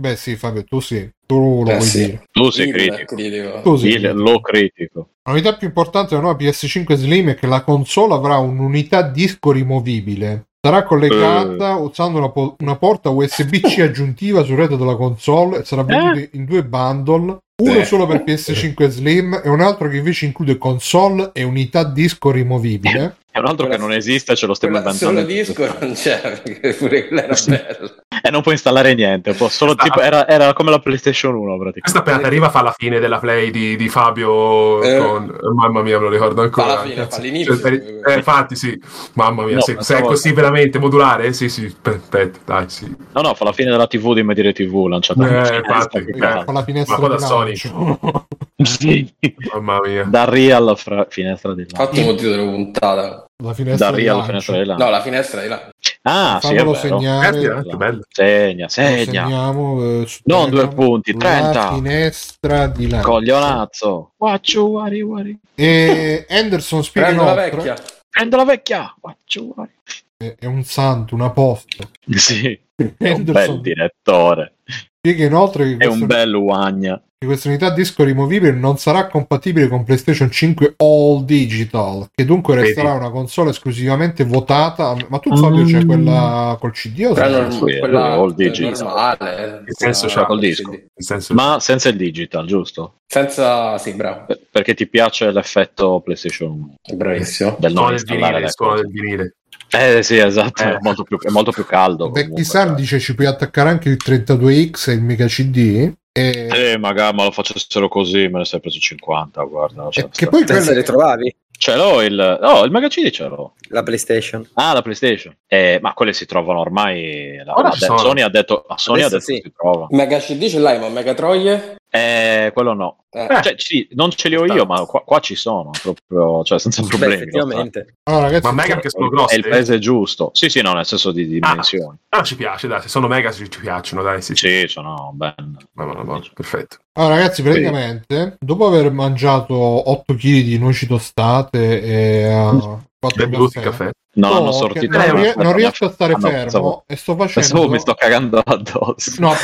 [0.00, 1.10] Beh sì, Fabio, tu sì.
[1.30, 1.98] Tu lo Eh, vuoi sì.
[2.06, 2.22] dire.
[2.32, 3.14] Tu sei Il critico.
[3.14, 3.60] critico.
[3.62, 3.86] Tu sì.
[3.88, 5.08] Il- lo critico.
[5.22, 9.52] La novità più importante della nuova PS5 Slim è che la console avrà un'unità disco
[9.52, 10.46] rimovibile.
[10.60, 15.84] Sarà collegata usando una, po- una porta USB-C aggiuntiva sul retro della console e sarà
[15.84, 17.38] venduta in due bundle.
[17.62, 17.84] Uno Eh.
[17.84, 23.18] solo per PS5 Slim e un altro che invece include console e unità disco rimovibile.
[23.32, 25.20] È un altro che non esiste, ce lo stiamo Quella inventando.
[25.20, 27.50] solo disco non c'è, perché pure quella era Sì.
[27.50, 27.94] bella.
[28.22, 29.32] E non puoi installare niente.
[29.32, 29.82] può solo, Ah.
[29.82, 31.80] tipo, era, era come la PlayStation 1 praticamente.
[31.80, 34.98] Questa appena arriva fa la fine della play di, di Fabio Eh.
[34.98, 35.38] con...
[35.54, 36.66] Mamma mia, me lo ricordo ancora.
[36.66, 37.16] Fa la fine, Cazzo.
[37.16, 37.58] fa l'inizio.
[37.58, 37.72] Cioè,
[38.06, 38.78] eh, infatti sì.
[39.14, 41.32] Mamma mia, No, se, se è così veramente modulare?
[41.32, 42.94] Sì, sì, aspetta, dai, sì.
[43.12, 46.44] No, no, fa la fine della TV di Medire TV lanciata Eh, infatti, eh.
[46.44, 47.46] Con la finestra Ma quella di Sony.
[47.62, 48.26] lancio.
[48.62, 49.10] Sì.
[49.54, 50.04] Mamma mia.
[50.04, 51.80] Da real fra- finestra di là.
[51.82, 53.24] Ottimo titolo puntata.
[53.40, 54.24] La finestra Da lancio.
[54.26, 54.76] finestra di là.
[54.76, 55.68] No, la finestra di là.
[56.02, 56.74] Ah, sì, è Fammelo vero.
[56.98, 57.38] segnare.
[57.70, 58.00] Eh, bello.
[58.10, 59.04] Segna, segna.
[59.04, 61.72] segniamo, eh, Non due punti, La 30.
[61.74, 63.08] finestra di lancio.
[63.08, 64.12] Coglionazzo.
[64.16, 65.38] Guaccio, guari, guari.
[65.54, 67.76] E Anderson spiega Prendo la vecchia.
[68.08, 68.94] Prendo la vecchia.
[68.98, 69.70] Guaccio, guari.
[70.16, 71.90] è è un santo, un apostolo.
[72.08, 74.54] Sì, è un bel Anderson direttore.
[74.98, 77.00] spiega inoltre che È un bel Wagna.
[77.22, 82.54] Che questa unità disco rimovibile non sarà compatibile con PlayStation 5 All Digital, che dunque
[82.54, 82.68] Vedi.
[82.68, 84.96] resterà una console esclusivamente votata.
[85.08, 85.86] Ma tu, Fabio, c'è Mm.
[85.86, 88.78] quella col CD o Quella, norm- sì, quella all digital.
[88.86, 89.62] normale.
[89.66, 90.78] Che senso Quella c'ha col disco?
[90.96, 91.34] Senso...
[91.34, 92.94] Ma senza il digital, giusto?
[93.06, 93.76] Senza...
[93.76, 94.24] Sì, bravo.
[94.24, 97.54] Per- Perché ti piace l'effetto PlayStation 1 Bravissimo.
[97.58, 99.34] del non Suona del vinile, del.
[99.72, 100.72] Eh sì, esatto, Eh.
[100.72, 102.08] È, molto più, è molto più caldo.
[102.10, 102.76] Becky San cioè.
[102.76, 105.92] dice ci puoi attaccare anche il 32X e il Mega CD.
[106.20, 109.88] E, Eh, magari me lo facessero così, me ne sei preso 50, guarda.
[109.90, 111.36] cioè, che poi Te se quelle- le trovavi?
[111.60, 112.38] Ce l'ho il...
[112.40, 113.52] No, il Magacini ce l'ho.
[113.68, 114.48] La PlayStation.
[114.54, 115.36] Ah, la PlayStation.
[115.46, 117.36] Eh, ma quelle si trovano ormai...
[117.44, 117.70] La, Ora.
[117.72, 119.42] Sony ha detto, a Sony ha Adesso detto sì.
[119.42, 119.86] che si trova.
[119.90, 121.76] Mega CD ce l'hai, ma Mega Troie?
[121.92, 123.04] Eh, quello no.
[123.10, 123.26] Eh.
[123.42, 126.82] Cioè, sì, non ce li ho io, ma qua, qua ci sono, proprio, cioè, senza
[126.82, 127.14] Beh, problemi.
[127.14, 127.96] effettivamente.
[128.04, 129.36] Allora, ragazzi, Ma mega che sono È grosse.
[129.36, 130.30] il paese giusto.
[130.32, 131.98] Sì, sì, no, nel senso di dimensioni.
[132.10, 134.66] Ah, ci piace, dai, se sono mega ci, ci piacciono, dai, sì, sì.
[134.68, 135.56] Sono ben...
[135.72, 136.76] Ma, ma, ma, perfetto.
[136.92, 143.50] Allora, ragazzi, praticamente, dopo aver mangiato 8 kg di noci tostate e uh, fatto il
[143.62, 143.90] caffè.
[144.12, 144.96] No, no, hanno sortito...
[144.96, 147.48] non, rie- non riesco a stare ah, no, fermo pensavo- e sto facendo.
[147.48, 149.14] Pensavo mi sto cagando addosso.
[149.18, 149.32] No,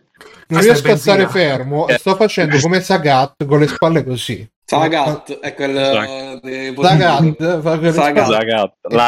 [0.50, 4.48] non riesco a stare fermo e sto facendo come Sagat con le spalle così.
[4.64, 8.24] Sagat è quel di Sagat fa Sagat.
[8.24, 8.44] spalle-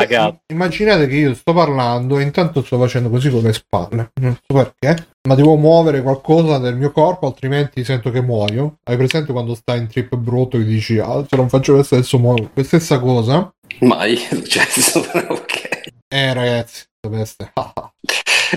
[0.07, 0.40] gatta.
[0.52, 4.11] Immaginate che io sto parlando e intanto sto facendo così con le spalle.
[4.20, 8.78] Non so perché, ma devo muovere qualcosa del mio corpo, altrimenti sento che muoio.
[8.83, 12.18] Hai presente quando stai in trip brutto e dici, ah, se non faccio lo stesso
[12.18, 12.50] muoio.
[12.55, 13.52] La stessa cosa.
[13.81, 15.71] Mai è successo, però ok.
[16.12, 17.53] Eh, ragazzi, peste.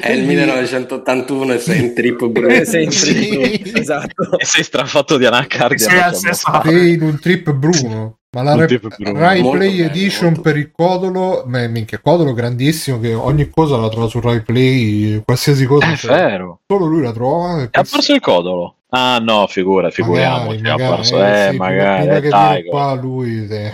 [0.01, 2.47] È il 1981 e sei in trip Bruno.
[2.49, 3.29] Eh, sei in Sì.
[3.29, 4.37] trip, esatto.
[4.37, 6.11] E sei strafatto di anacardia.
[6.13, 8.17] Sei in un trip Bruno.
[8.35, 8.81] Ma la Re-.
[9.13, 10.41] Rai Molto Play bello, Edition molto.
[10.41, 15.21] per il Codolo, ma minchia, Codolo grandissimo che ogni cosa la trova su Rai Play,
[15.23, 15.89] qualsiasi cosa.
[15.89, 16.07] È c'è.
[16.09, 16.59] vero.
[16.67, 17.61] Solo lui la trova.
[17.61, 18.79] e E ha perso il codolo.
[18.89, 20.61] Ah no, figura, figuriamoci.
[20.61, 21.23] Magari, magari, perso.
[21.23, 22.07] eh, Eh, sì, magari.
[22.19, 23.73] prima È che qua lui se-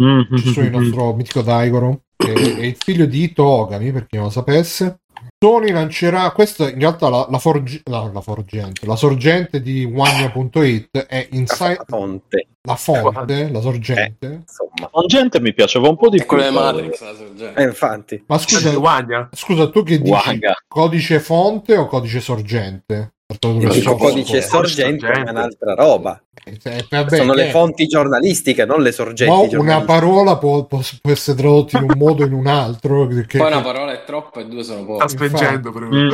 [0.00, 0.36] Mm.
[0.36, 4.16] ci sono il nostro mitico Daigoro che è il figlio di Ito Ogami per chi
[4.16, 5.00] non lo sapesse
[5.40, 11.06] Sony lancerà questa in realtà la, la, forgi- la, la forgente la sorgente di Wanya.it
[11.06, 14.88] è La Inside fonte, la fonte la sorgente insomma.
[14.90, 16.36] Con gente mi piaceva un po' di più.
[16.36, 17.60] Matrix, la sorgente.
[17.60, 18.24] Eh, infatti.
[18.26, 20.54] ma Scusa, scusa tu che dici Wanga.
[20.66, 26.20] codice fonte o codice sorgente il codice sorgente è un'altra roba.
[26.44, 31.10] Eh, vabbè, Sono le fonti giornalistiche, non le sorgenti ma una parola può, può- può
[31.12, 34.40] essere tradotta in un modo o in un altro che, Poi una parola è troppo
[34.40, 35.08] e due sono Sta poche.
[35.08, 35.86] spengendo però.
[35.88, 36.10] Mm.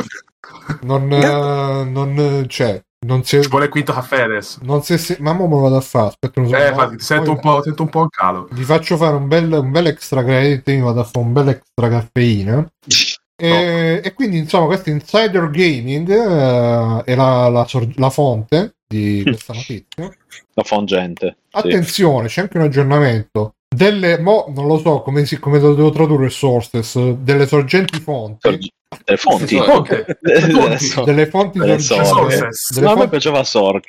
[0.81, 4.59] non, eh, non c'è non si Ci vuole il quinto caffè adesso.
[4.63, 6.69] non si ma mo me lo vado a fare aspetta un Eh, secondo.
[6.69, 8.47] infatti, ti sento Poi un po', sento un po' in calo.
[8.51, 11.47] vi faccio fare un bel, un bel extra credit mi vado a fare un bel
[11.49, 12.67] extra caffeina
[13.37, 19.53] e, e quindi insomma questo insider gaming eh, è la, la la fonte di questa
[19.53, 20.09] notizia
[20.53, 21.37] La fongente.
[21.49, 21.57] sì.
[21.57, 25.89] attenzione c'è anche un aggiornamento delle mo non lo so come, si, come lo devo
[25.89, 28.73] tradurre il sources delle sorgenti fonti Sorg-
[29.07, 29.47] Le fonti.
[29.47, 30.17] Sì, Fonte.
[30.21, 32.73] Delle delle fonti delle sorgenti sources.
[32.73, 33.83] delle No, fonti- piaceva Sorg.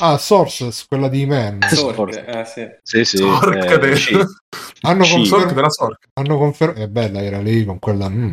[0.00, 2.66] ah sources quella di Man Sorte, eh, sì.
[2.82, 3.16] Sì, sì.
[3.18, 4.16] Sorca eh, del- sì.
[4.82, 5.10] hanno Sì.
[5.26, 6.06] Sorca confermato della sorca.
[6.14, 8.32] hanno confermato è bella era lei con quella mm,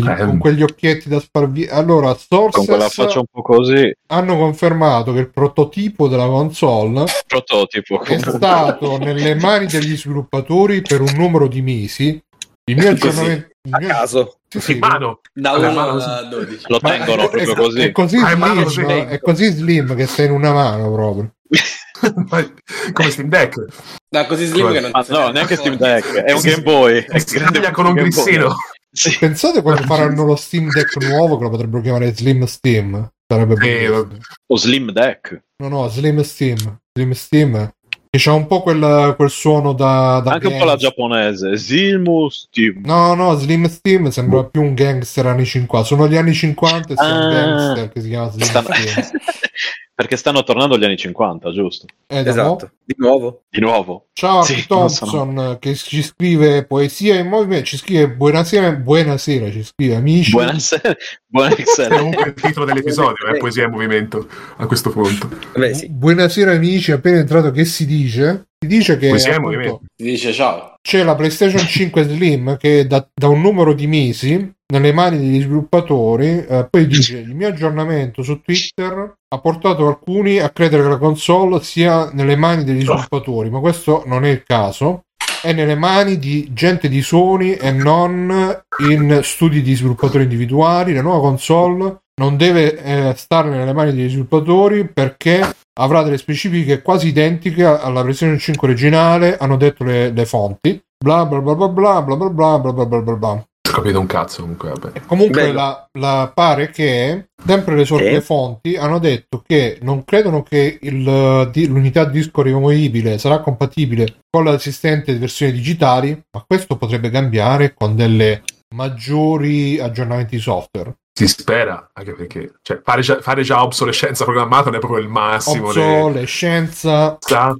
[0.00, 3.42] quegli- Eh, con quegli occhietti da spar via allora Con quella sources faccia un po'
[3.42, 3.92] così.
[4.08, 8.02] hanno confermato che il prototipo della console Prototipo.
[8.02, 12.22] è stato nelle mani degli sviluppatori per un numero di mesi
[12.66, 14.36] il mio aggiornamento A caso.
[14.48, 15.20] sì, sì, mano.
[15.34, 16.64] Da Vabbè, 1 ma- a 12.
[16.68, 17.80] Lo tengono è- proprio è- così.
[17.80, 18.98] è così Ah, mano slim così.
[19.00, 21.30] è così slim che stai in una mano proprio
[22.92, 23.64] Come Steam Deck.
[24.08, 25.56] Da così slim che non Ma no, neanche.
[25.56, 27.04] Steam Deck, è un Game Boy.
[27.06, 28.54] È grande con un grissino.
[28.94, 29.18] Sì.
[29.18, 34.02] pensate quando faranno lo Steam Deck nuovo che lo potrebbero chiamare Slim Steam sarebbe bellissimo
[34.02, 34.16] vabbè.
[34.46, 35.42] O Slim Deck.
[35.62, 37.72] no no Slim Steam Slim Steam
[38.14, 41.56] che c'ha un po' quel, quel suono da, da Anche un po' la giapponese.
[41.56, 42.82] Silmu Steam.
[42.84, 45.84] No, no, Slim Steam sembra più un gangster anni 50.
[45.84, 47.28] Sono gli anni 50 e c'è un Ah.
[47.28, 49.10] gangster che si chiama Slim Steam.
[49.96, 51.86] Perché stanno tornando gli anni 50, giusto?
[52.08, 52.18] Eh?
[52.26, 52.72] Esatto.
[52.84, 53.44] Di nuovo.
[53.48, 54.08] Di nuovo.
[54.12, 59.94] Ciao Sì, Thompson che ci scrive poesia in movimento, ci scrive buonasera, buonasera, ci scrive
[59.94, 60.32] amici.
[60.32, 60.96] Buonasera.
[61.28, 61.96] Buon Excel.
[61.96, 64.26] Comunque il titolo dell'episodio è Poesia in movimento
[64.56, 65.28] a questo punto.
[65.56, 65.88] Beh, sì.
[65.88, 68.48] Buonasera amici, appena entrato che si dice?
[68.58, 69.80] Si dice che Poesia in appunto, movimento.
[69.94, 70.74] Ti dice ciao.
[70.82, 75.42] c'è la PlayStation 5 Slim che da, da un numero di mesi nelle mani degli
[75.42, 80.88] sviluppatori, eh, poi dice il mio aggiornamento su Twitter ha portato alcuni a credere che
[80.88, 85.02] la console sia nelle mani degli sviluppatori, ma questo non è il caso.
[85.42, 90.94] È nelle mani di gente di Sony e non in studi di sviluppatori individuali.
[90.94, 95.46] La nuova console non deve eh, stare nelle mani degli sviluppatori perché
[95.78, 100.82] avrà delle specifiche quasi identiche alla PlayStation 5 originale, hanno detto le, le fonti.
[100.96, 103.44] Bla bla bla bla bla bla bla bla bla bla bla
[103.74, 105.00] capito un cazzo comunque, vabbè.
[105.06, 108.20] Comunque la, la pare che sempre le solite Sì.
[108.20, 114.44] fonti hanno detto che non credono che il, di- l'unità disco rimovibile sarà compatibile con
[114.44, 118.42] l'assistente di versioni digitali, ma questo potrebbe cambiare con delle
[118.74, 120.94] maggiori aggiornamenti software.
[121.16, 125.08] Si spera, anche perché cioè, fare, già, fare già obsolescenza programmata non è proprio il
[125.08, 125.68] massimo.
[125.68, 127.18] Obsolescenza.
[127.20, 127.56] sa?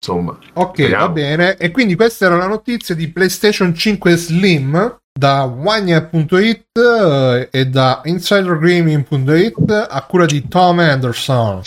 [0.00, 1.06] Insomma, Ok, Speriamo.
[1.06, 1.56] va bene.
[1.56, 8.00] E quindi questa era la notizia di PlayStation 5 Slim da Wagner.it eh, e da
[8.04, 11.62] InsiderGaming.it a cura di Tom Anderson.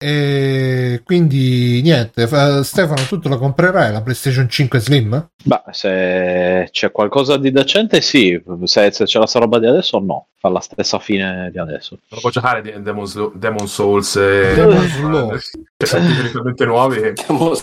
[0.00, 5.28] E quindi niente, fa- Stefano, tu te la comprerai la PlayStation 5 Slim?
[5.42, 8.40] Beh, se c'è qualcosa di decente, sì.
[8.62, 10.28] Se, se c'è la sta roba di adesso, no.
[10.40, 11.98] Fa la stessa fine di adesso.
[12.10, 15.36] non può giocare di- Demon, Slo- Demon Souls e Demon Slow.
[15.76, 17.12] che sono titoli totalmente nuovi.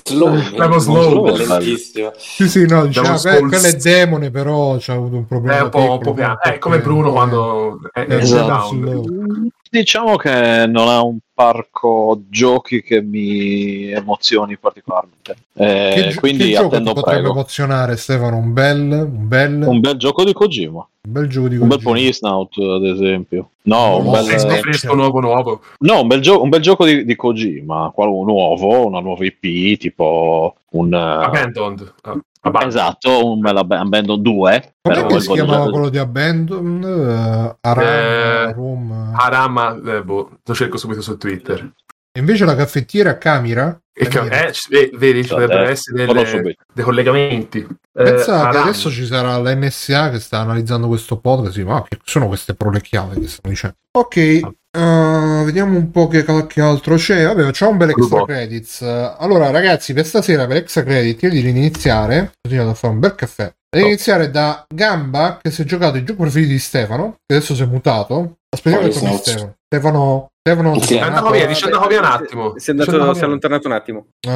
[0.04, 0.38] slow.
[0.42, 1.36] Siamo slow.
[1.38, 2.12] Lentissimo.
[2.18, 3.48] Sì, sì, no, diciamo, Demon's Souls.
[3.50, 5.58] quella è demone, però c'ha avuto un problema.
[5.60, 6.42] È un po', un po' piano.
[6.42, 8.76] È come Bruno quando è, è Esatto.
[8.76, 9.50] down.
[9.80, 15.36] Diciamo che non ha un parco giochi che mi emozioni particolarmente.
[15.54, 17.34] Eh, Che, gio- quindi attendo potrebbe prego.
[17.34, 18.38] emozionare, Stefano?
[18.38, 20.88] Un bel, un bel, Un bel gioco di Kojima.
[21.08, 21.92] un bel gioco di Un bel Kojima.
[21.92, 23.50] Ponisnout, ad esempio.
[23.64, 24.24] No, un No, bel,
[24.62, 25.62] Fresco, nuovo, nuovo.
[25.80, 27.92] no, un bel, gio- un bel gioco di, di Kojima.
[27.94, 30.94] Qual- un nuovo, una nuova IP, tipo un...
[30.94, 31.94] eh, Abandoned.
[32.04, 32.18] Ah,
[32.52, 32.66] Vabbè.
[32.68, 34.76] Esatto, un Mela Abandon 2.
[34.82, 36.82] Com'è che si chiamava quello di Abandon?
[36.84, 39.14] Uh, Aram, Eh, Room.
[39.16, 41.72] Arama, eh, boh, lo cerco subito su Twitter.
[42.12, 43.78] E invece la caffettiera a Camera?
[43.92, 44.46] E che- Camera.
[44.46, 47.58] eh, eh, vedi, ci Vabbè, dovrebbero essere delle- dei collegamenti.
[47.60, 51.58] Eh, Pensa che adesso ci sarà l'NSA che sta analizzando questo podcast.
[51.64, 53.76] Ma che sono queste prolecchiate che stanno dicendo?
[53.92, 54.40] Ok,
[54.76, 57.26] eh, vediamo un po' che, che altro c'è.
[57.26, 58.82] Vabbè, facciamo un bel extra credits.
[58.82, 62.34] Allora, ragazzi, per stasera per extra credit io direi di iniziare.
[62.42, 63.52] Così vado a fare un bel caffè.
[63.70, 63.90] Devi Oh.
[63.90, 67.64] iniziare da Gamba, che si è giocato il gioco preferito di Stefano, che adesso si
[67.64, 68.38] è mutato.
[68.50, 69.18] Aspettiamo che torni?
[69.18, 69.56] Stefano.
[69.66, 72.54] Stefano, Stefano Sì, andato via, dice andato via un attimo.
[72.60, 74.06] Si è, andato, si è allontanato un attimo.
[74.20, 74.30] Eh,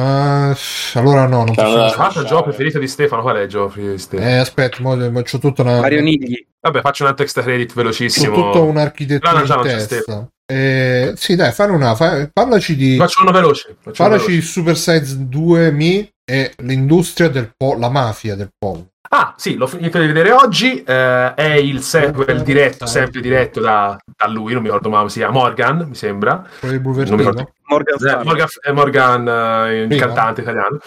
[0.94, 1.60] allora no, non posso.
[1.68, 1.92] allora.
[1.94, 4.28] Guarda il gioco preferito di Stefano, qual è il gioco preferito di Stefano?
[4.28, 5.78] Eh, aspetta, mo, mo c'ho tutta una.
[5.78, 6.44] Mario Nigli.
[6.60, 8.34] Vabbè, faccio un altro extra credit C'ho velocissimo.
[8.34, 10.28] tutta un'architettura No, no, già in testa.
[10.52, 11.94] Eh, sì, dai, fanno una.
[11.94, 12.96] fa- parlaci di.
[12.96, 13.76] Faccio uno veloce.
[13.80, 14.40] faccio Parlaci veloce.
[14.40, 18.88] di Super Size 2 Mi e l'industria del po', la mafia del pollo.
[19.12, 20.82] Ah, sì, l'ho finito di vedere oggi.
[20.84, 25.10] eh, è il sequel diretto, sempre diretto da, da lui, non mi ricordo mai come
[25.10, 25.32] si chiama.
[25.32, 26.44] Morgan, mi sembra.
[26.60, 27.52] Quello di Non mi ricordo.
[27.64, 28.24] Morgan Eh.
[28.24, 29.28] Morgan, è Morgan,
[29.68, 30.06] eh, il Prima?
[30.06, 30.78] cantante italiano.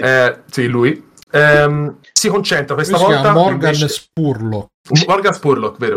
[0.00, 1.10] Eh, sì, lui.
[1.32, 3.32] Ehm, si concentra questa Questo volta.
[3.32, 4.70] Morgan invece- Spurlo.
[5.06, 5.96] Morgan Spurlock, vero?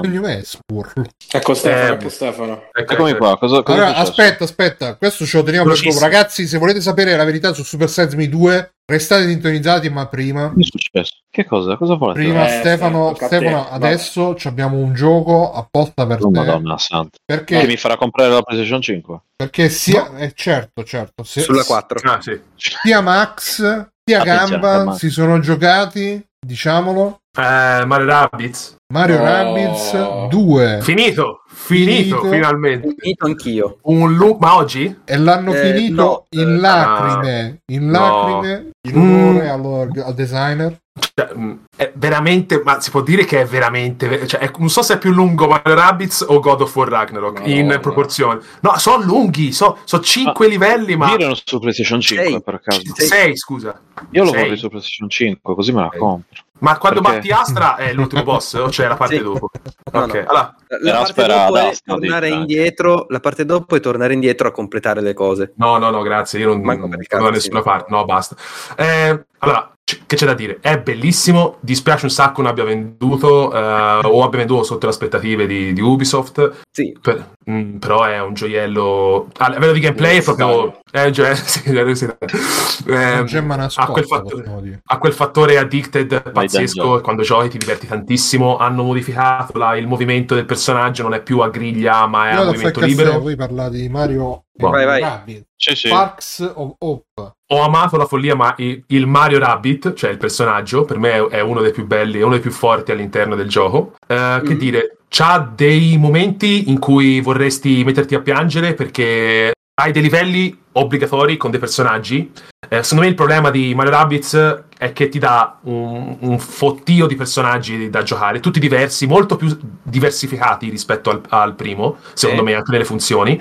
[0.00, 1.04] Cognome è Spurlo?
[1.30, 2.62] Ecco Stefano, Eh, ecco Stefano.
[2.72, 3.18] Ecco, Eccomi ecco.
[3.18, 5.84] qua, cosa, cosa Allora, aspetta, aspetta, questo ce lo teniamo per dopo.
[5.88, 6.10] Velocissimo.
[6.10, 10.48] Ragazzi, se volete sapere la verità su Super Size Me 2, restate sintonizzati, ma prima...
[10.48, 11.14] Cosa è successo?
[11.30, 11.76] Che cosa?
[11.76, 12.20] Cosa volete?
[12.20, 16.38] Prima Eh, Stefano, te, Stefano adesso ci abbiamo un gioco apposta per Oh, te.
[16.38, 17.18] Madonna santa.
[17.24, 19.18] Perché, Che mi farà comprare la PlayStation 5?
[19.36, 20.16] perché sia...
[20.16, 21.22] eh, certo, certo.
[21.24, 21.98] se- Sulla 4.
[22.10, 22.40] Ah, sì.
[22.56, 23.56] sia Max
[24.04, 28.76] sia Ah, Gamba si sono giocati, diciamolo, Eh, Mario Rabbids.
[28.92, 29.24] Mario No.
[29.24, 32.30] Rabbids 2 Finito, finito, Finito.
[32.30, 32.94] finalmente.
[32.98, 33.78] Finito anch'io.
[33.82, 35.00] Un loop, ma oggi?
[35.04, 38.00] e l'hanno Eh, finito no, in eh, lacrime, in no.
[38.40, 39.50] lacrime, in onore Mm.
[39.50, 40.78] allo- al designer.
[41.14, 44.68] Cioè, mh, è veramente, ma si può dire che è veramente, ve- cioè, è- non
[44.68, 47.78] so se è più lungo Mario Rabbids o God of War Ragnarok No, in no.
[47.78, 48.40] proporzione.
[48.62, 52.42] No, sono lunghi, sono 5 livelli, ma Dirano su PlayStation 5 Sei.
[52.42, 52.80] per caso.
[52.94, 53.06] Sei.
[53.06, 53.80] 6, scusa.
[54.10, 54.40] Io lo sei.
[54.40, 56.24] vorrei su PlayStation 5, così me la compro.
[56.60, 57.16] Ma quando Perché?
[57.16, 59.22] batti Astra è l'ultimo boss o c'è la parte Sì.
[59.22, 59.50] dopo?
[59.92, 60.24] No, ok, no.
[60.26, 63.06] allora, La parte Asta, tornare indietro.
[63.08, 65.52] La parte dopo è tornare indietro a completare le cose.
[65.56, 67.64] no, no, no, grazie, io non, Manco per non cazzo, nessuna sì.
[67.64, 68.36] parte, no, basta.
[68.76, 70.58] Eh, allora, c- che c'è da dire?
[70.60, 73.58] È bellissimo, dispiace un sacco non abbia venduto eh,
[74.04, 76.60] o abbia venduto sotto le aspettative di, di Ubisoft.
[76.70, 81.12] Sì, Per- mm, però è un gioiello a livello di gameplay è proprio è un
[81.12, 87.48] gioiello sì, Un gemma ha nascosta, quel fattore ha quel fattore addicted pazzesco quando giochi
[87.48, 90.57] ti diverti tantissimo hanno modificato la- il movimento del personaggio
[91.02, 94.44] non è più a griglia ma è Io a movimento libero voi parlate di Mario
[94.52, 94.70] Boh.
[94.70, 95.00] Vai, vai.
[95.00, 95.86] Rabbids, Sì, sì.
[95.88, 97.04] Sparks of Hope.
[97.50, 101.60] ho amato la follia ma il Mario Rabbit cioè il personaggio per me è- uno
[101.62, 104.58] dei più belli è uno dei più forti all'interno del gioco Eh, che Mhm.
[104.58, 111.36] dire c'ha dei momenti in cui vorresti metterti a piangere perché hai dei livelli obbligatori
[111.36, 112.30] con dei personaggi
[112.70, 117.06] Eh, secondo me il problema di Mario Rabbids è che ti dà un, un fottio
[117.06, 122.48] di personaggi da giocare, tutti diversi, molto più diversificati rispetto al, al primo, secondo Sì.
[122.48, 123.40] me, anche nelle funzioni.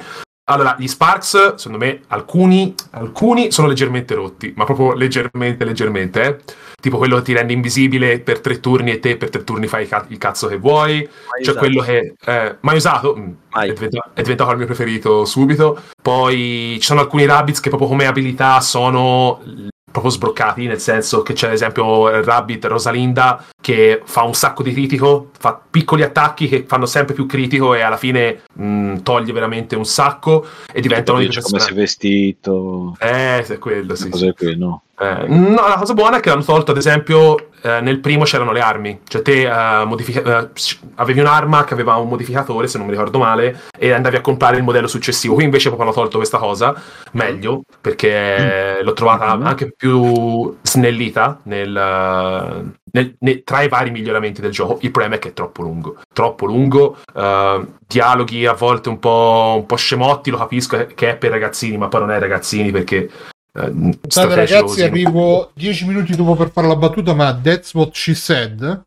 [0.49, 6.37] Allora, gli Sparks, secondo me, alcuni, alcuni sono leggermente rotti, ma proprio leggermente, leggermente, eh.
[6.79, 9.83] Tipo quello che ti rende invisibile per tre turni e te per tre turni fai
[9.83, 10.97] il ca- il cazzo che vuoi.
[10.97, 11.07] mai
[11.43, 11.57] C'è usato.
[11.57, 13.69] quello che eh, mai usato, mm, Mai.
[13.69, 15.81] È, diventato, è diventato il mio preferito subito.
[15.99, 19.41] Poi ci sono alcuni rabbits che proprio come abilità sono
[19.89, 24.73] proprio sbroccati, nel senso che c'è ad esempio rabbit Rosalinda che fa un sacco di
[24.73, 29.75] critico, fa piccoli attacchi che fanno sempre più critico e alla fine mh, toglie veramente
[29.75, 31.79] un sacco e diventano dei Dice come sei personaggi.
[31.81, 34.03] vestito, Eh, è quello, sì.
[34.03, 34.09] sì.
[34.09, 34.83] cose qui, no?
[34.99, 38.51] Eh, no, la cosa buona è che l'hanno tolto, ad esempio, eh, nel primo c'erano
[38.51, 38.99] le armi.
[39.07, 40.49] Cioè, te eh, modifica- eh,
[40.95, 44.57] avevi un'arma che aveva un modificatore, se non mi ricordo male, e andavi a comprare
[44.57, 45.33] il modello successivo.
[45.35, 46.75] Qui invece proprio hanno tolto questa cosa,
[47.11, 49.45] meglio, perché l'ho trovata Mm.
[49.45, 54.77] anche più snellita nel, eh, nel- ne- tra i vari miglioramenti del gioco.
[54.81, 55.97] Il problema è che è troppo lungo.
[56.13, 56.97] Troppo lungo,
[57.87, 61.87] dialoghi a volte un po', un po' scemotti, lo capisco che è per ragazzini, ma
[61.87, 63.09] poi non è ragazzini perché...
[63.57, 68.13] eh, strategico ragazzi, arrivo 10 minuti dopo per fare la battuta, ma that's what she
[68.13, 68.83] said.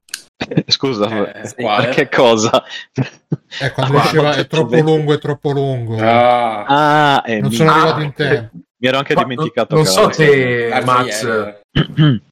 [0.67, 1.89] Scusa, Eh, ma quale?
[1.91, 2.63] che cosa?
[3.61, 4.83] Eh, quando Ah, diceva è troppo vedi.
[4.83, 5.99] lungo, è troppo lungo.
[6.01, 6.65] Ah,
[7.17, 8.51] Ah, eh, non mi, sono Ah, arrivato in tempo.
[8.55, 11.25] mi ero anche Ma dimenticato non che so te, Max.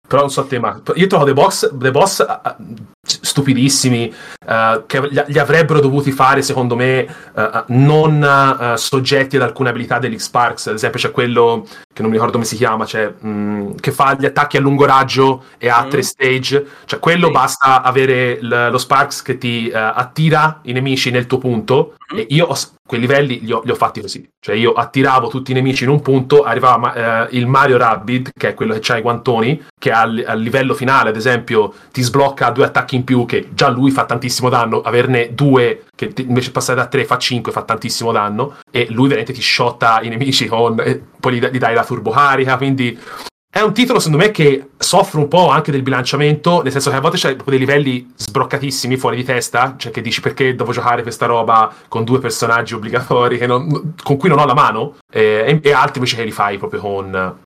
[0.09, 4.10] Però non so te, ma io trovo dei boss, dei boss uh, stupidissimi
[4.46, 10.69] uh, che li, avrebbero dovuti fare, secondo me, uh, non soggetti ad alcune abilità dell'X-Parks.
[10.69, 13.92] Ad esempio, c'è quello che non mi ricordo come si chiama, cioè, mh, mm, che
[13.92, 15.90] fa gli attacchi a lungo raggio e ha mm.
[15.90, 16.67] tre stage.
[16.87, 17.33] Cioè, quello sì.
[17.33, 21.96] basta avere l- lo Sparks che ti attira i nemici nel tuo punto.
[22.15, 22.19] Mm.
[22.19, 22.56] E io ho,
[22.87, 24.27] quei livelli li ho, li ho, fatti così.
[24.40, 28.54] Cioè, io attiravo tutti i nemici in un punto, arrivava il Mario Rabbit, che è
[28.54, 29.27] quello che ha i guantoni,
[29.79, 33.68] che al, al, livello finale, ad esempio, ti sblocca due attacchi in più, che già
[33.68, 38.12] lui fa tantissimo danno, averne due, che invece passare da tre fa cinque, fa tantissimo
[38.12, 41.85] danno, e lui veramente ti shotta i nemici con, e poi gli, gli dai la
[41.85, 42.98] turbocarica, quindi
[43.51, 46.96] è un titolo, secondo me, che soffre un po' anche del bilanciamento, nel senso che
[46.96, 50.71] a volte c'è proprio dei livelli sbroccatissimi fuori di testa, cioè che dici perché devo
[50.71, 55.61] giocare questa roba con due personaggi obbligatori non, con cui non ho la mano, e,
[55.63, 57.15] e, altri invece che li fai proprio con...
[57.15, 57.42] Allora,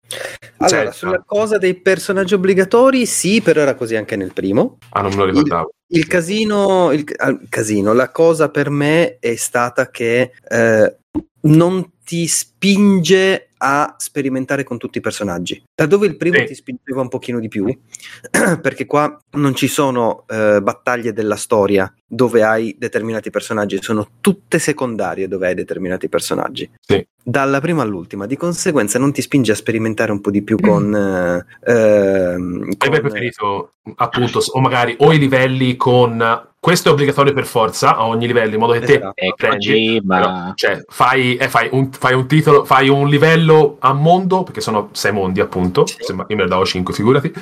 [0.66, 4.78] cioè, sulla cosa dei personaggi obbligatori, sì, però era così anche nel primo.
[4.90, 5.70] Ah, non me lo ricordavo.
[5.86, 10.96] Il, il casino, il, il, casino, la cosa per me è stata che eh,
[11.42, 15.62] non ti spinge a sperimentare con tutti i personaggi.
[15.74, 16.46] Da dove il primo sì.
[16.46, 17.66] ti spingeva un pochino di più,
[18.60, 24.58] perché qua non ci sono eh, battaglie della storia dove hai determinati personaggi, sono tutte
[24.58, 26.68] secondarie dove hai determinati personaggi.
[26.80, 27.06] Sì.
[27.22, 30.88] Dalla prima all'ultima, di conseguenza non ti spinge a sperimentare un po' di più con...
[30.88, 31.70] Mm.
[31.70, 32.34] Eh,
[32.76, 32.92] con...
[32.92, 38.06] Hai preferito appunto o magari o i livelli con questo è obbligatorio per forza a
[38.06, 39.34] ogni livello in modo che te esatto.
[39.34, 40.20] prendi ma...
[40.20, 44.60] Però, cioè, fai, eh, fai, un, fai, un, titolo fai un livello a mondo perché
[44.60, 45.96] sono sei mondi appunto sì.
[46.08, 47.32] io me ne davo 5 figurati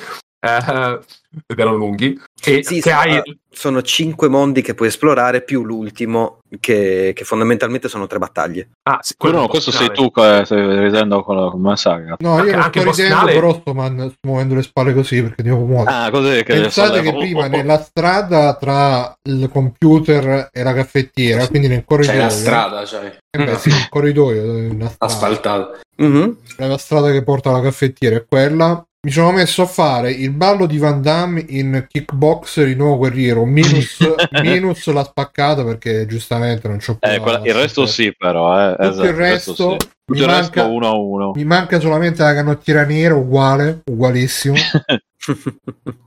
[0.40, 1.00] eh,
[1.46, 2.20] ed erano lunghi.
[2.42, 3.38] E sì, sono, hai...
[3.50, 8.70] sono cinque mondi che puoi esplorare, più l'ultimo, che, che fondamentalmente sono tre battaglie.
[8.82, 12.16] Ah, sì, no, questo sei tu che stai ridendo con la, con la saga.
[12.18, 13.32] No, io anche, non sto ridendo, finale...
[13.32, 15.96] però sto, man- muovendo le spalle così perché devo muovere.
[15.96, 21.68] Ah, così che Pensate che prima nella strada tra il computer e la caffettiera, quindi
[21.68, 22.18] nel corridoio...
[22.18, 23.18] C'è la strada, cioè.
[23.30, 25.12] Eh beh, sì, il corridoio, una strada.
[25.12, 25.78] asfaltato.
[26.02, 26.30] Mm-hmm.
[26.56, 30.66] La strada che porta alla caffettiera è quella mi sono messo a fare il ballo
[30.66, 33.44] di Van Damme in kickboxer di nuovo guerriero.
[33.50, 33.96] Minus,
[34.42, 38.76] minus la spaccata perché giustamente non c'ho più eh, quella, il resto sì però eh,
[38.76, 39.88] tutto esatto, il resto, sì.
[40.12, 41.32] mi, manca, uno a uno.
[41.34, 44.56] mi manca solamente la canottiera nera uguale ugualissimo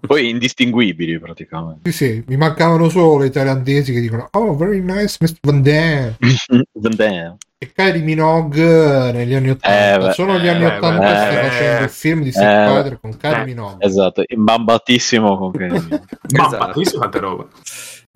[0.08, 1.92] poi indistinguibili praticamente.
[1.92, 5.38] Sì sì mi mancavano solo le thailandesi che dicono oh very nice Mr.
[5.42, 6.18] Van Damme.
[6.74, 7.38] Van Damme.
[7.58, 11.84] E Kylie Minogue negli anni 80 eh, sono gli anni eh, 80 eh, sta facendo
[11.84, 13.86] il film di Street eh, Fighter con Kylie eh, Minogue.
[13.86, 16.02] esatto imbambatissimo con Kylie Minogue.
[16.28, 17.48] Imbambatissimo tanta roba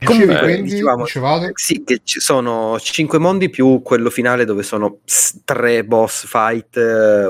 [0.04, 1.06] Comunque, quindi, dicevamo,
[1.54, 5.00] sì, che ci sono cinque mondi più quello finale dove sono
[5.43, 6.78] tre boss fight,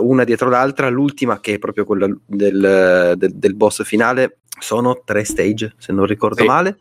[0.02, 0.90] una dietro l'altra.
[0.90, 6.06] L'ultima, che è proprio quella del, del, del boss finale, sono tre stage, se non
[6.06, 6.48] ricordo sì.
[6.48, 6.78] male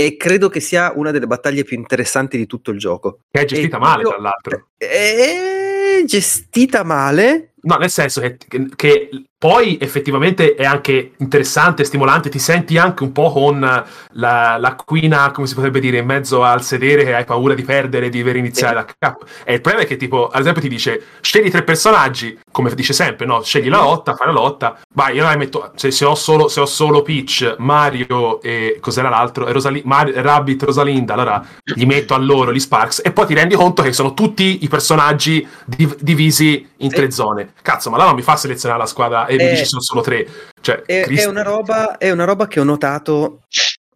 [0.00, 3.18] e credo che sia una delle battaglie più interessanti di tutto il gioco.
[3.30, 4.68] Che è gestita e male, tra l'altro.
[4.78, 7.52] È gestita male.
[7.62, 8.38] No, nel senso che,
[8.74, 14.74] che poi effettivamente è anche interessante, stimolante, ti senti anche un po' con la, la
[14.74, 18.18] quina, come si potrebbe dire, in mezzo al sedere che hai paura di perdere, di
[18.18, 19.24] dover iniziare da capo.
[19.44, 22.92] E il problema è che tipo, ad esempio ti dice, scegli tre personaggi, come dice
[22.92, 23.42] sempre, no?
[23.42, 26.60] Scegli la lotta, fai la lotta, vai, io la metto, se, se, ho solo, se
[26.60, 32.12] ho solo Peach, Mario e cos'era l'altro, e Rosali- Mario, Rabbit, Rosalinda, allora gli metto
[32.12, 35.96] a loro gli Sparks e poi ti rendi conto che sono tutti i personaggi div-
[36.00, 37.49] divisi in tre zone.
[37.62, 40.00] Cazzo, ma là non mi fa selezionare la squadra e eh, mi ci sono solo
[40.00, 40.26] tre.
[40.60, 43.42] Cioè, è, è, una roba, è una roba che ho notato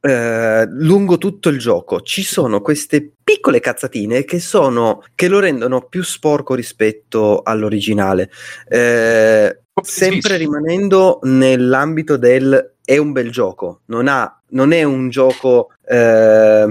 [0.00, 2.00] eh, lungo tutto il gioco.
[2.02, 8.30] Ci sono queste piccole cazzatine che, sono, che lo rendono più sporco rispetto all'originale.
[8.68, 15.70] Eh, sempre rimanendo nell'ambito del è un bel gioco, non, ha, non è un gioco
[15.88, 16.68] ehm,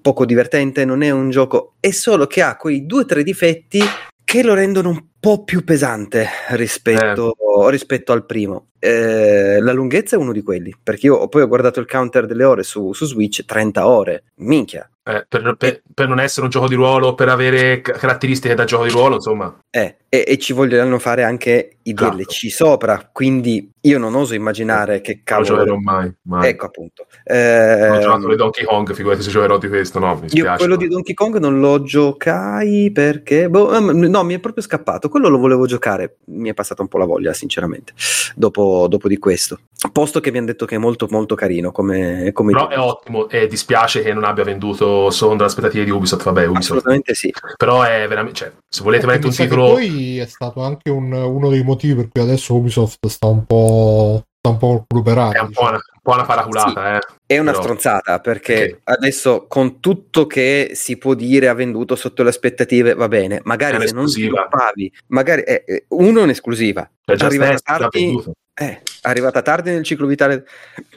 [0.00, 3.80] poco divertente, non è un gioco, è solo che ha quei due o tre difetti
[4.24, 7.34] che lo rendono un po' più pesante rispetto,
[7.66, 7.70] eh.
[7.70, 8.68] rispetto al primo.
[8.78, 12.44] Eh, la lunghezza è uno di quelli, perché io poi ho guardato il counter delle
[12.44, 14.88] ore su, su Switch, 30 ore, minchia.
[15.08, 18.84] Eh, per, per, per, non essere un gioco di ruolo, per avere caratteristiche da gioco
[18.84, 19.58] di ruolo, insomma.
[19.70, 22.14] Eh, e, e, ci vogliono fare anche i esatto.
[22.14, 25.48] DLC sopra, quindi io non oso immaginare che cavolo...
[25.48, 26.48] Non giocherò mai, mai.
[26.50, 27.06] Ecco appunto.
[27.24, 30.50] Eh, ho giocato le Donkey Kong, figurati se giocherò di questo, no, mi spiace.
[30.50, 30.80] Io quello ma...
[30.82, 33.48] di Donkey Kong non lo giocai perché...
[33.48, 36.88] Boh, no, mi è proprio scappato fatto quello lo volevo giocare, mi è passata un
[36.88, 37.92] po' la voglia sinceramente,
[38.36, 39.58] dopo, dopo di questo.
[39.92, 42.30] Posto che mi hanno detto che è molto molto carino come...
[42.32, 46.24] come Però è ottimo e dispiace che non abbia venduto secondo le aspettative di Ubisoft,
[46.24, 46.64] vabbè Ubisoft.
[46.64, 47.32] Assolutamente sì.
[47.56, 49.72] Però è veramente, cioè, se volete Perché mettere un titolo...
[49.72, 54.24] Poi è stato anche un- uno dei motivi per cui adesso Ubisoft sta un po',
[54.46, 55.38] un po' cruberata.
[55.38, 57.00] È un po' una, un po' una paraculata, eh.
[57.26, 58.80] È una Però- stronzata perché Ok.
[58.84, 63.76] adesso con tutto che si può dire ha venduto sotto le aspettative va bene, magari
[63.76, 64.46] È se non un'esclusiva.
[64.48, 68.22] sviluppavi, magari eh, eh, uno è un'esclusiva, È già arrivata stesso, già tardi,
[68.54, 70.44] eh, arrivata tardi nel ciclo vitale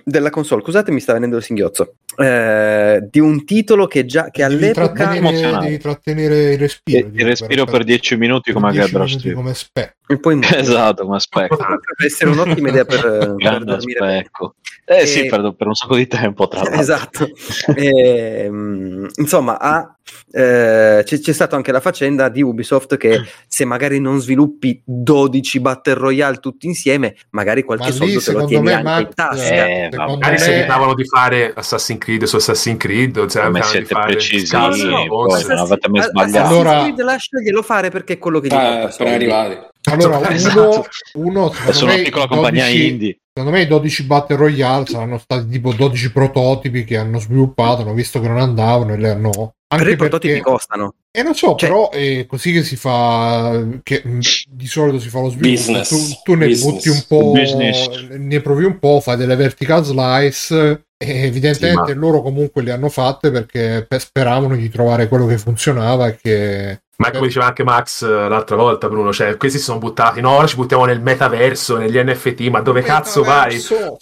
[0.03, 0.61] della console.
[0.63, 1.95] Scusate, mi sta venendo il singhiozzo.
[2.15, 7.05] Eh, di un titolo che già che Devi all'epoca trattenere, devi trattenere il respiro.
[7.07, 9.35] Il dico, respiro per 10 minuti come a 10 Gabriel minuti Street.
[9.35, 9.95] come specchio.
[10.13, 10.57] E poi muore.
[10.59, 11.57] Esatto, come specchio.
[11.57, 14.17] potrebbe essere un'ottima idea per, per Grande dormire bene.
[14.19, 14.55] specchio.
[14.85, 16.79] Eh E- sì, per, per un sacco di tempo, tra l'altro.
[16.79, 17.29] Esatto.
[17.75, 19.95] Ehm, insomma, ha,
[20.31, 25.59] eh, c'è, c'è stata anche la faccenda di Ubisoft che se magari non sviluppi 12
[25.59, 28.99] Battle Royale tutti insieme, magari qualche Ma lì, soldo te lo tieni me, anche Max,
[29.01, 29.65] in tasca.
[29.67, 29.89] Eh.
[29.95, 33.85] Magari me- si evitavano di fare Assassin's Creed su Assassin's Creed, cioè, Come siete di
[33.93, 35.47] fare precisi, Cazzo, No, no, no, poi forse.
[35.47, 36.47] non avete mai Assassin's- sbagliato.
[36.53, 39.13] Allora- Assassin's Creed lasciaglielo fare perché è quello che gli Ah, porta soldi.
[39.13, 39.69] arrivati.
[39.89, 40.85] Allora, Esatto.
[41.13, 43.17] uno, uno secondo Sono me, una piccola i compagnia 12 indie.
[43.33, 47.93] Secondo me i 12 Battle Royale saranno stati tipo 12 prototipi che hanno sviluppato, hanno
[47.93, 49.29] visto che non andavano e le hanno...
[49.31, 49.51] Però
[49.83, 50.49] Anche i prototipi perché...
[50.49, 50.93] costano.
[51.11, 54.19] E non so, Cioè- però è così che si fa, che mh,
[54.49, 55.49] di solito si fa lo sviluppo.
[55.49, 55.87] Business.
[55.89, 56.73] Tu, tu ne Business.
[56.73, 57.87] butti un po', Business.
[58.09, 62.89] ne provi un po', fai delle vertical slice e evidentemente Sì, loro comunque le hanno
[62.89, 66.81] fatte perché pe- speravano di trovare quello che funzionava e che...
[67.01, 70.31] Ma come diceva anche Max eh, l'altra volta, Bruno, cioè questi si sono buttati, no,
[70.31, 73.55] ora ci buttiamo nel metaverso, negli NFT, ma dove cazzo vai?
[73.55, 73.97] Metaverso.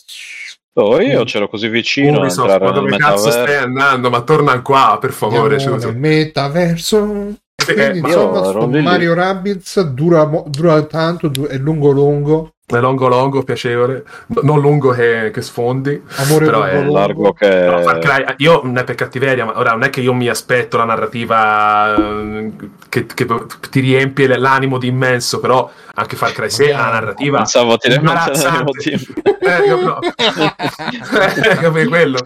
[0.73, 3.65] Oh, io c'ero così vicino a Ubisoft, entrare ma dove cazzo stai metaverso.
[3.65, 4.09] andando?
[4.09, 5.59] Ma torna qua, per favore.
[5.59, 7.35] Cioè, nel metaverso.
[7.55, 8.81] E Sì, quindi eh, insomma io.
[8.81, 14.91] Mario Rabbids dura, dura tanto, è lungo lungo, È longo longo, piacevole, No- non lungo
[14.91, 16.01] che, che sfondi.
[16.17, 16.93] amore Però lungo è lungo.
[16.93, 17.47] Largo che...
[17.47, 20.27] Però Far Cry, io non è per cattiveria, ma ora non è che io mi
[20.27, 22.51] aspetto la narrativa eh,
[22.87, 23.27] che, che
[23.69, 27.89] ti riempie l'animo di immenso, però anche Far Cry 6 ha una narrativa Pensavo ti
[27.89, 29.13] l'emotivo.
[29.39, 29.99] Eh, io no.
[30.01, 32.19] Eh, come quello,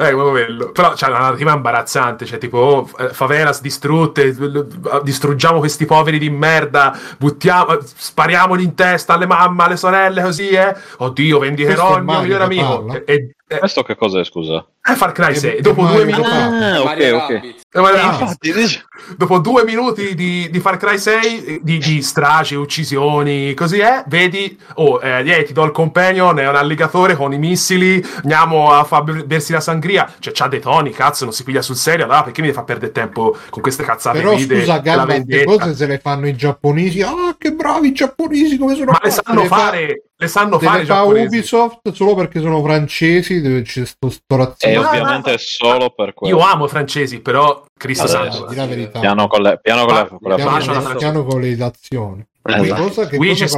[0.00, 0.70] eh, come quello.
[0.72, 4.34] Però c'è una narrativa imbarazzante, cioè tipo oh, eh, favelas distrutte,
[5.02, 9.89] distruggiamo questi poveri di merda, buttiamo, spariamogli in testa alle mamme, alle sorelle,
[10.22, 10.74] così, eh.
[10.98, 12.92] Oddio, vendicherò è il mio migliore amico.
[12.94, 14.66] E, e- e- Questo che cos'è, scusa?
[14.88, 16.28] Eh, Far Cry È- 6, è dopo due minuti...
[16.30, 17.30] Ah, ok, ok.
[17.72, 18.52] Eh, infatti,
[19.16, 24.02] Dopo due minuti di, di Far Cry 6, eh, di, di stragi, uccisioni, così è,
[24.08, 28.72] vedi, oh, eh, yeah, ti do il companion, è un alligatore con i missili, andiamo
[28.72, 31.76] a far ber- bersi la sangria, cioè c'ha dei toni, cazzo, non si piglia sul
[31.76, 35.04] serio, allora perché mi deve far perdere tempo con queste cazzate Però guide, scusa, queste
[35.06, 35.44] vendetta?
[35.56, 37.00] cose se le fanno i giapponesi.
[37.02, 39.22] Ah, che bravi i giapponesi come sono Ma le fatti.
[39.24, 41.26] sanno Le fa- fare, le sanno se fare le i fa giapponesi.
[41.36, 44.36] Ubisoft solo perché sono francesi, dove c'è sto, sto
[44.70, 45.36] E no, ovviamente no.
[45.38, 46.36] solo per quello.
[46.36, 48.46] Io amo i francesi, però Cristo Adesso, santo.
[48.48, 49.00] Di la verità.
[49.00, 52.24] Piano con le, piano con le, con le piano- Piano con le ilazioni.
[52.42, 52.62] Esatto.
[52.62, 53.56] Che cosa, che Luigi cosa.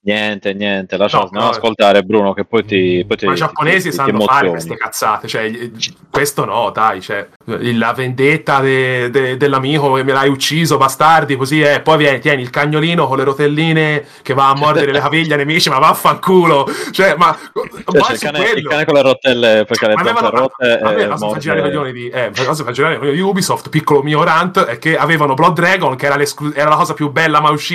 [0.00, 1.48] Niente, niente, lascia No, non no.
[1.50, 3.04] ascoltare Bruno che poi ti...
[3.06, 4.50] Poi ti Ma i ti- giapponesi ti- ti sanno fare emozioni.
[4.50, 5.70] queste cazzate, cioè,
[6.10, 11.60] questo no, dai, cioè, la vendetta de- de- dell'amico che me l'hai ucciso, bastardi, così
[11.62, 15.32] è, poi vieni, tieni il cagnolino con le rotelline che va a mordere le caviglie
[15.34, 19.64] ai nemici, ma vaffanculo, cioè, ma Cioè, c'è il cane, il cane con le rotelle
[19.66, 22.54] perché le avevano rotte a me la fa girare i morde- coglioni di eh, la
[22.54, 26.06] fa girare i coglioni di Ubisoft piccolo mio rant è che avevano Blood Dragon che
[26.06, 26.16] era,
[26.54, 27.66] era la cosa più bella mai uscita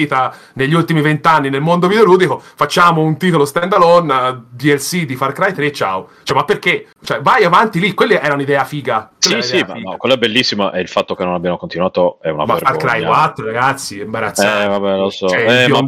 [0.54, 5.52] negli ultimi vent'anni nel mondo videoludico facciamo un titolo standalone eh, DLC di Far Cry
[5.54, 9.48] 3 ciao cioè ma perché cioè vai avanti lì quella era un'idea figa Quella Sì,
[9.50, 9.89] sì, un'idea ma figa.
[9.91, 12.78] no, quello è bellissimo e il fatto che non abbiano continuato è una ma Far.
[12.78, 15.28] Cry 4 ragazzi imbarazzante Eh, vabbè, lo so.
[15.28, 15.80] cioè, Eh, ma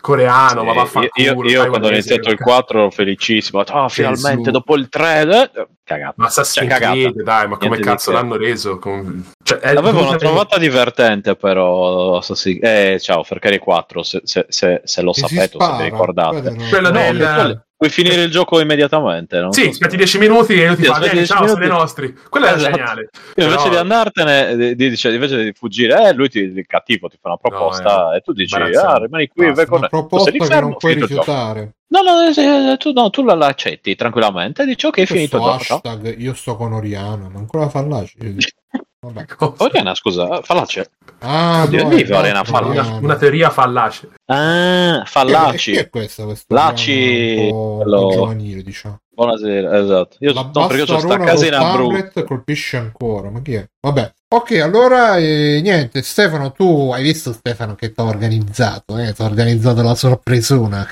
[0.00, 3.60] coreano ma Sì, vaffanculo io, io dai, quando ho iniziato il che- 4 ero felicissimo.
[3.60, 4.50] Ah, finalmente Gesù.
[4.50, 5.50] dopo il 3,
[5.84, 6.14] cagata.
[6.16, 6.92] ma Assassin's Cioè, cagata.
[6.92, 8.16] Creed dai ma come cazzo che.
[8.16, 9.30] l'hanno reso con...
[9.42, 12.18] cioè, è- L'avevo trovata divertente, però.
[12.18, 14.02] Assassin- Eh, ciao, Far Cry 4.
[14.02, 16.54] Se, se, se, se lo si sapete, o se vi ricordate.
[16.68, 19.40] Quella No, del- puoi finire il gioco immediatamente.
[19.40, 21.46] Non Sì, so aspetti 10 minuti e io ti Sì, fa aspetti bene, 10 ciao,
[21.48, 21.78] sono i minuti.
[21.80, 22.14] nostri.
[22.28, 22.70] Quello Esatto.
[22.76, 23.00] geniale.
[23.34, 26.64] Io invece Però- di andartene, di- di- dice, invece di fuggire, eh, lui ti, il
[26.66, 29.66] cattivo ti fa una proposta No, eh, e tu dici, ah, rimani qui, Basta, vai
[29.66, 31.72] con Una proposta sei che fermo, non puoi finito il rifiutare.
[31.88, 35.42] No, no, eh, tu, no, tu la, la accetti tranquillamente e dici, ok, finito il
[35.42, 35.58] gioco.
[35.64, 35.76] ciao.
[35.82, 38.16] hashtag io sto con Oriana, ma ancora fallaci.
[39.04, 39.24] Vabbè.
[39.58, 40.90] Oriana, scusa, fallace.
[41.18, 44.10] Ah, Oddio, no, lì esatto, Oriana fa Una, una teoria fallace.
[44.26, 45.72] Ah, fallaci.
[45.72, 46.22] Chi è questa?
[46.24, 48.98] Questa Laci, giovanile, diciamo.
[49.14, 50.16] Buonasera, esatto.
[50.20, 51.48] Io La no, perché ho sta Abruzzo.
[51.50, 53.66] tablet colpisce ancora, ma chi è?
[53.80, 54.12] Vabbè.
[54.34, 59.12] Ok, allora eh, niente, Stefano, tu hai visto Stefano che ti ho organizzato, eh?
[59.12, 60.86] Ti ho organizzato la sorpresona.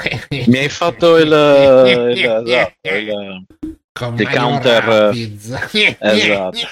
[0.48, 3.46] Mi hai fatto il, il, esatto, il-
[4.08, 5.48] Mario counter, Rabbids.
[6.00, 6.58] esatto.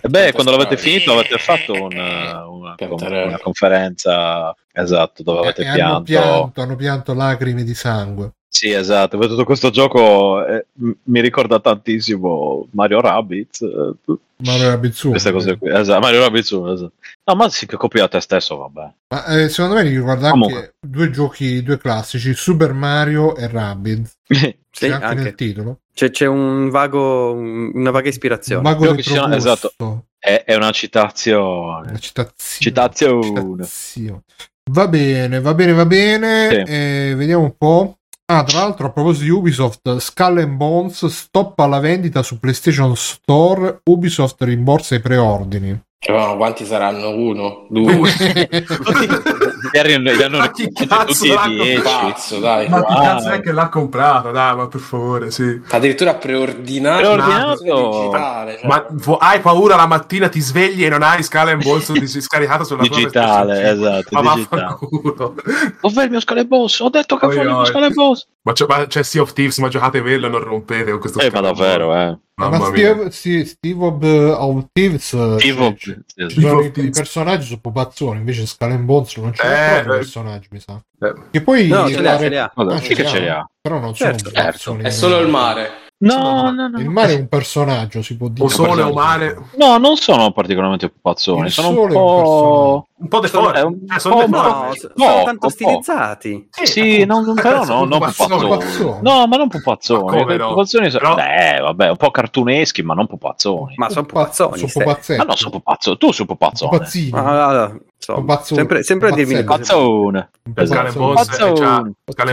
[0.00, 5.62] E beh, quando l'avete finito avete fatto una, una- Counter- una conferenza, esatto, dove avete
[5.62, 6.02] E hanno pianto.
[6.02, 8.32] pianto, hanno pianto lacrime di sangue.
[8.50, 13.92] Sì, esatto, tutto questo gioco eh, m- mi ricorda tantissimo Mario Rabbids, eh,
[14.38, 15.10] Mario Rabbids uno.
[15.12, 15.70] queste cose qui.
[15.70, 16.92] Esatto, Mario Rabbids 1, esatto.
[17.24, 18.92] No, ma sì, che copia a te stesso, vabbè.
[19.08, 20.56] Ma eh, secondo me ricorda Comunque.
[20.56, 24.12] anche due giochi, due classici, Super Mario e Rabbids.
[24.78, 25.34] Sì, C'è anche, nel anche.
[25.34, 25.78] titolo.
[25.98, 28.62] C'è, c'è un vago, un- una vaga Un ispirazione.
[28.62, 29.66] vago Quello che si chiama- retrogusto.
[29.66, 30.04] esatto.
[30.16, 31.88] è, è una citazione.
[31.88, 32.34] Una citazione.
[32.60, 33.24] Citazione.
[33.64, 34.22] Citazione.
[34.70, 36.48] Va bene, va bene, va bene.
[36.50, 36.70] Sì.
[36.72, 37.96] Eh, vediamo un po'.
[38.30, 42.94] Ah, tra l'altro, a proposito di Ubisoft, Skull and Bones stoppa la vendita su PlayStation
[42.94, 43.80] Store.
[43.84, 45.76] Ubisoft rimborsa i preordini.
[46.12, 47.08] Ma quanti saranno?
[47.10, 47.66] Uno?
[47.70, 48.08] Due?
[49.72, 51.80] Gli hanno, gli hanno Ma chi tutti cazzo e l'ha dieci.
[51.82, 52.68] Pazzo, dai.
[52.68, 54.30] Ma chi cazzo è che l'ha comprata?
[54.30, 55.60] Dai, ma per favore, sì.
[55.70, 57.00] Addirittura preordinato.
[57.00, 57.62] Preordinato.
[57.62, 58.56] digitale.
[58.58, 58.66] cioè.
[58.66, 62.06] Ma vo- hai paura la mattina, ti svegli e non hai Scala in bolso di-
[62.06, 63.98] scaricato sulla Digitale, PlayStation 5.
[63.98, 65.72] esatto, Ma digitale.
[65.80, 66.80] Dov'è il mio scale boss?
[66.80, 67.66] Ho detto che voglio il mio oi.
[67.66, 68.26] scale boss.
[68.42, 71.18] Ma c'è, ma c'è Sea of Thieves, ma giocate quello e non rompete con questo
[71.20, 72.18] Eh, ma Skull and davvero, eh.
[72.38, 72.66] Ma Mamma.
[72.66, 74.02] Steve, sì, Steve of,
[74.38, 76.40] of Thieves eh, Tipo, ci- sì, ci sì.
[76.40, 76.96] sono i, Thieves.
[76.96, 79.96] i personaggi sono pupazzoni, invece Skull Bones non ce Eh, proprio eh.
[79.98, 80.80] personaggi, mi sa.
[81.00, 81.14] Eh.
[81.32, 82.52] Che poi No, ce li ha, ce li ha.
[82.54, 83.44] Ah, sì ce li ha.
[83.60, 84.76] Però non Certo, sono certo.
[84.86, 85.70] È solo il mare.
[86.00, 86.78] No, no, no.
[86.78, 88.44] Il mare è un personaggio, si può dire.
[88.46, 89.36] O sole o mare.
[89.56, 92.86] No, non sono particolarmente pupazzoni, Il sono un po'...
[93.00, 93.58] Un po' deforme.
[93.58, 94.50] È un Eh, sono po' deformi.
[94.52, 95.48] No, no, s- no, sono tanto po'.
[95.48, 96.48] stilizzati.
[96.62, 98.28] Sì, non, però no, non Pupazzoni.
[98.30, 98.48] pupazzoni.
[98.48, 98.98] Pupazzoni.
[99.02, 100.24] No, ma non pupazzoni.
[100.24, 100.48] Ma no?
[100.50, 101.14] pupazzoni sono...
[101.14, 103.74] Però- Eh, vabbè, un po' cartuneschi, ma non pupazzoni.
[103.76, 104.56] Ma sono Pupa- pupazzoni.
[104.58, 104.82] Sono ste.
[104.84, 105.20] pupazzetti.
[105.20, 105.96] Ah no, sono pupazzoni.
[105.98, 106.70] Tu sei pupazzone.
[106.70, 107.10] Pupazzini.
[107.10, 110.10] Ma, allora, insomma, sempre, sempre a dirmi pupazzo-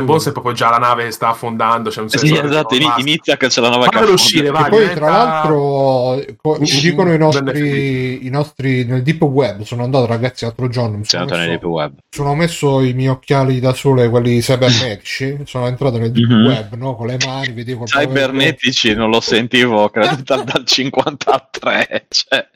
[0.05, 1.89] Bones è proprio già la nave che sta affondando.
[1.89, 3.01] C'è un Sì, sensore esatto, che basta.
[3.01, 4.69] inizia che c'è la nuova Fammelo uscire, E vai.
[4.69, 9.61] poi, diventa- tra l'altro, ci dicono i nostri, i nostri nel deep web.
[9.63, 10.97] Sono andato, ragazzi, l'altro giorno.
[10.97, 11.93] Mi sono, messo, Deep Web.
[12.09, 15.39] sono messo i miei occhiali da sole, quelli cibernetici.
[15.45, 16.45] sono entrato nel deep Mhm.
[16.45, 16.95] web no?
[16.95, 22.05] con le mani, vedevo Cibernetici non lo sentivo, credo dal, dal 53.
[22.09, 22.47] Cioè.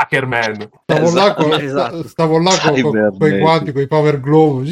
[0.00, 0.68] Hackerman.
[0.84, 2.08] Stavo là con, Esatto.
[2.08, 4.68] stavo là con, quei guanti, con i power glove.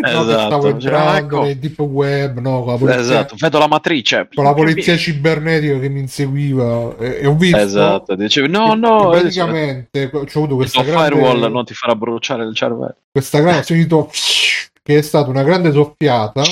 [0.00, 0.46] No, Esatto.
[0.46, 1.42] stavo entrando Ecco.
[1.42, 4.28] nel deep web, no, con la polizia, Esatto, vedo la matrice.
[4.32, 6.96] con la polizia cibernetica che mi inseguiva.
[6.98, 7.56] E, e ho visto.
[7.56, 11.94] Esatto, dicevi no, no, che eh, praticamente ho avuto questa grande, firewall non ti farà
[11.96, 12.96] bruciare il cervello.
[13.10, 14.10] questa grande ho sentito
[14.82, 16.42] che è stata una grande soffiata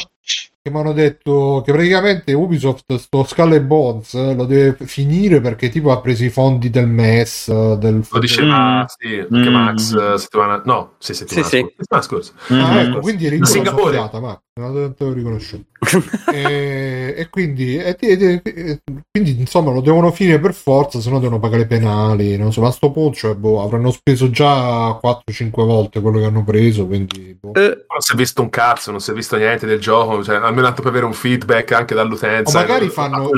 [0.66, 5.40] che mi hanno detto che praticamente Ubisoft sto Skull and Bones eh, lo deve finire
[5.40, 8.84] perché tipo ha preso i fondi del MES eh, del Lo diceva, Mm.
[8.86, 9.52] sì, anche Mm.
[9.52, 10.62] Max eh, settimana...
[10.64, 11.62] No, sì, settimana Sì, sì.
[11.62, 11.76] scorsa.
[11.78, 12.32] Settimana scorsa.
[12.48, 12.88] Ah, Mhm.
[12.90, 13.96] ecco, quindi eri In Singapore.
[14.20, 15.64] ma non te l'ho riconosciuto.
[16.32, 21.18] e, e quindi, e- e- e- quindi, insomma, lo devono finire per forza, se no
[21.18, 22.36] devono pagare i penali.
[22.38, 26.24] Non so, ma a sto punto cioè, boh, avranno speso già 4-5 volte quello che
[26.24, 26.86] hanno preso.
[26.86, 27.52] Quindi, boh.
[27.52, 30.22] Eh, Non si è visto un cazzo, non si è visto niente del gioco.
[30.24, 32.58] Cioè, tanto per avere un feedback anche O dall'utenza.
[32.58, 33.30] magari eh, fanno,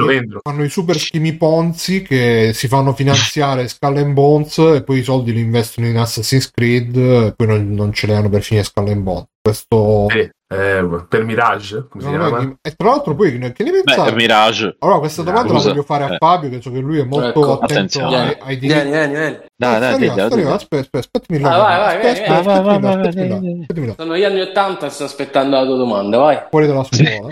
[0.43, 5.03] fanno i super schimi Ponzi che si fanno finanziare Skull and Bones e poi i
[5.03, 8.65] soldi li investono in Assassin's Creed e poi non, non ce li hanno per finire
[8.65, 9.27] Skull and Bones.
[9.41, 10.07] Questo.
[10.11, 12.41] Sì, eh, per Mirage, come si No, chiama?
[12.41, 14.11] no, e tra l'altro, poi che ne Beh, pensate?
[14.11, 14.77] è Mirage.
[14.79, 16.17] Allora, questa domanda la Scusa, voglio fare a eh.
[16.19, 18.67] Fabio, che so che lui è molto Ecco, attento ai, Vieni, ai diritti.
[18.67, 19.39] vieni, vieni, vieni.
[19.57, 21.57] Dai, dai, dai, aspetta, aspetta, aspettami là.
[21.57, 23.95] Vai, vai, Vai.
[23.97, 26.39] Sono gli anni 80 e sto aspettando la tua domanda, vai.
[26.51, 27.29] fuori dalla scuola.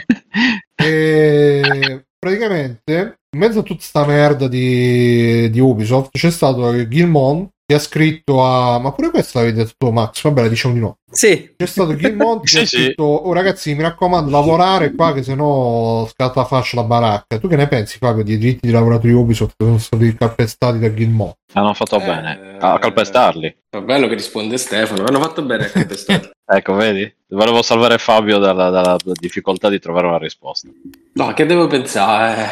[0.74, 7.74] e praticamente, in mezzo a tutta sta merda di, di Ubisoft, c'è stato Gilmon che
[7.74, 8.78] ha scritto a...
[8.78, 10.22] Ma pure questo l'avevi detto tu, Max?
[10.22, 10.98] Vabbè, la diciamo di no.
[11.10, 15.24] sì, C'è stato Gilmon che Sì, ha scritto Oh ragazzi mi raccomando lavorare qua che
[15.24, 19.54] sennò scatta fascia la baracca Tu che ne pensi Fabio di diritti di lavoratori Ubisoft
[19.56, 21.32] che sono stati calpestati da Gilmon?
[21.54, 23.56] Hanno fatto Eh, bene a calpestarli.
[23.68, 26.30] È bello che risponde Stefano, hanno fatto bene a calpestarli.
[26.48, 27.12] Ecco, vedi?
[27.28, 30.68] Volevo salvare Fabio dalla, dalla difficoltà di trovare una risposta.
[31.14, 32.46] No, che devo pensare?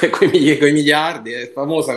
[0.00, 1.94] Eh, mili- quei miliardi, è famosa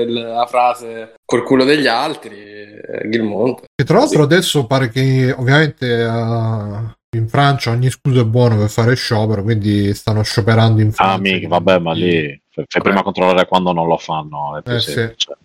[0.00, 3.62] il- la frase col culo degli altri, eh, Gilmont.
[3.80, 8.70] E tra l'altro adesso pare che ovviamente eh, in Francia ogni scusa è buono per
[8.70, 13.02] fare sciopero quindi stanno scioperando in Francia Ah, mica, vabbè, ma lì fai prima a
[13.02, 14.56] controllare quando non lo fanno.
[14.58, 15.00] È più Eh, sì.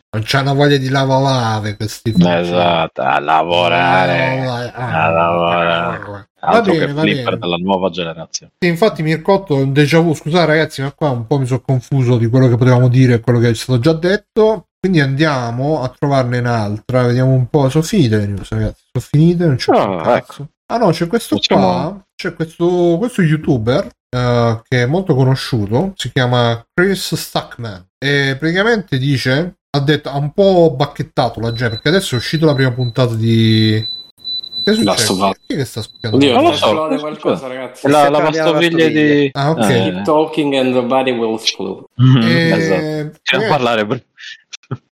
[0.10, 4.72] Non c'hanno voglia di lavorare questi Esatto, a lavorare.
[4.74, 6.30] Ah, a lavorare.
[6.40, 8.54] altro bene, che va flipper della nuova generazione.
[8.60, 11.62] Sì, infatti Mircotto è un déjà vu, scusate ragazzi, ma qua un po' mi sono
[11.62, 14.68] confuso di quello che potevamo dire e quello che è stato già detto.
[14.80, 17.68] Quindi andiamo a trovarne un'altra, vediamo un po'.
[17.70, 18.84] Sono finite le news, ragazzi.
[18.92, 20.48] Sono finite, non c'è Ah, cazzo.
[20.70, 26.12] Ah no, c'è questo qua, c'è questo, questo youtuber eh, che è molto conosciuto, si
[26.12, 31.88] chiama Chris Stuckman e praticamente dice, ha detto, ha un po' bacchettato la gente perché
[31.88, 33.82] adesso è uscita la prima puntata di...
[34.64, 35.14] Che è Last successo?
[35.14, 35.38] of Us.
[35.48, 36.18] Chi che sta scoppiando?
[36.18, 37.86] Oddio, Non lo so, qualcosa, ragazzi.
[37.86, 39.30] È la, la lastoviglie di...
[39.32, 39.70] Ah, ok.
[39.70, 41.86] Eh, Keep talking and the body will explode.
[41.96, 43.20] mhm, E- esatto.
[43.24, 44.06] Stiamo a parlare...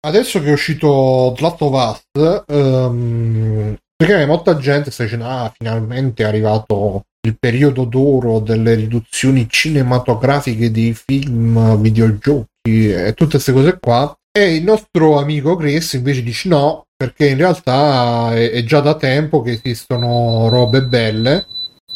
[0.02, 5.52] adesso che è uscito The Last of Us, ehm, perché molta gente sta dicendo: Ah,
[5.56, 13.52] finalmente è arrivato il periodo d'oro delle riduzioni cinematografiche di film, videogiochi e tutte queste
[13.54, 14.14] cose qua.
[14.32, 18.96] E il nostro amico Chris invece dice no, perché in realtà è, è già da
[18.96, 21.46] tempo che esistono robe belle.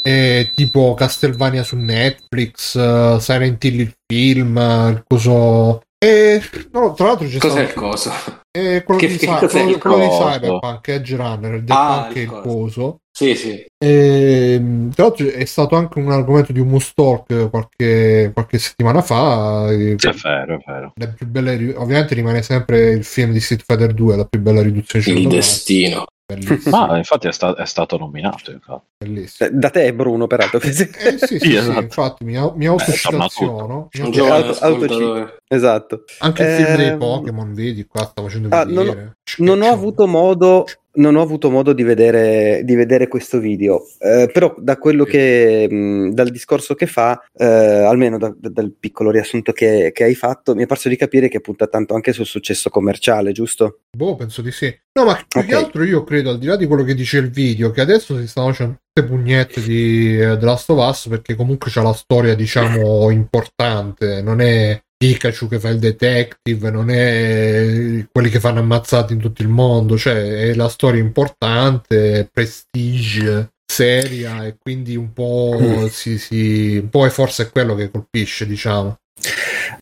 [0.04, 5.82] eh, tipo Castlevania su Netflix, eh, Silent Hill il film, eh, il coso.
[5.98, 6.40] E
[6.72, 8.44] no, tra l'altro c'è Cos'è il stato coso?
[8.56, 10.08] Eh, quello, Che- di, che quello- il quello di?
[10.40, 13.00] Cyberpunk Edge Runner, Ah, anche il il coso.
[13.12, 13.66] Sì, sì.
[13.78, 14.62] E,
[14.94, 19.72] tra l'altro è stato anche un argomento di un Moose Talk qualche, qualche settimana fa.
[19.72, 20.92] eh, Sì, è vero, è vero.
[20.96, 24.62] le più belle ovviamente rimane sempre il film di Street Fighter 2, la più bella
[24.62, 26.06] riduzione Il destino.
[26.28, 28.50] Bellissimo, Ma infatti è, sta- è stato nominato.
[28.52, 28.86] Infatti.
[28.98, 29.48] bellissimo.
[29.48, 30.60] Eh, Da te, Bruno, peraltro.
[30.60, 31.80] Eh, sì, sì, sì, Sì, sì, esatto.
[31.82, 33.90] infatti mi, au- mi Eh, autocitaziono.
[33.94, 36.04] Mi auto- auto- esatto.
[36.20, 39.18] Anche il film dei Ehm, Pokémon, vedi, qua sta facendo Ah, non ho- vedere.
[39.38, 40.66] Non ho C'è- avuto modo,
[40.96, 45.68] non ho avuto modo di, vedere, di vedere questo video, eh, però da quello che,
[45.70, 50.16] mh, dal discorso che fa, eh, almeno da- da- dal piccolo riassunto che, che hai
[50.16, 53.80] fatto, mi è parso di capire che punta tanto anche sul successo commerciale, giusto?
[53.96, 54.74] Boh, penso di sì.
[54.98, 55.64] No, ma più che Ok.
[55.64, 58.28] altro io credo, al di là di quello che dice il video, che adesso si
[58.28, 62.34] stanno facendo tutte pugnette di eh, The Last of Us perché comunque c'è la storia,
[62.34, 64.22] diciamo, importante.
[64.22, 69.44] Non è Pikachu che fa il detective, non è quelli che fanno ammazzati in tutto
[69.44, 76.78] il mondo, cioè è la storia importante, prestige, seria e quindi un po' si, si
[76.82, 78.96] un po' è forse quello che colpisce, diciamo.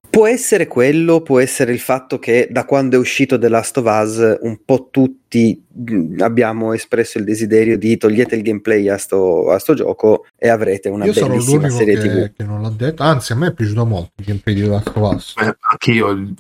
[0.09, 3.85] Può essere quello, può essere il fatto che da quando è uscito The Last of
[3.85, 9.49] Us un po' tutti mh, abbiamo espresso il desiderio di togliete il gameplay a sto,
[9.51, 12.31] a sto gioco e avrete una Io bellissima serie che, TV.
[12.35, 15.13] che non l'ha detto, anzi a me è piaciuto molto il gameplay di Last of
[15.13, 15.33] Us.
[15.41, 16.33] Eh, anch'io,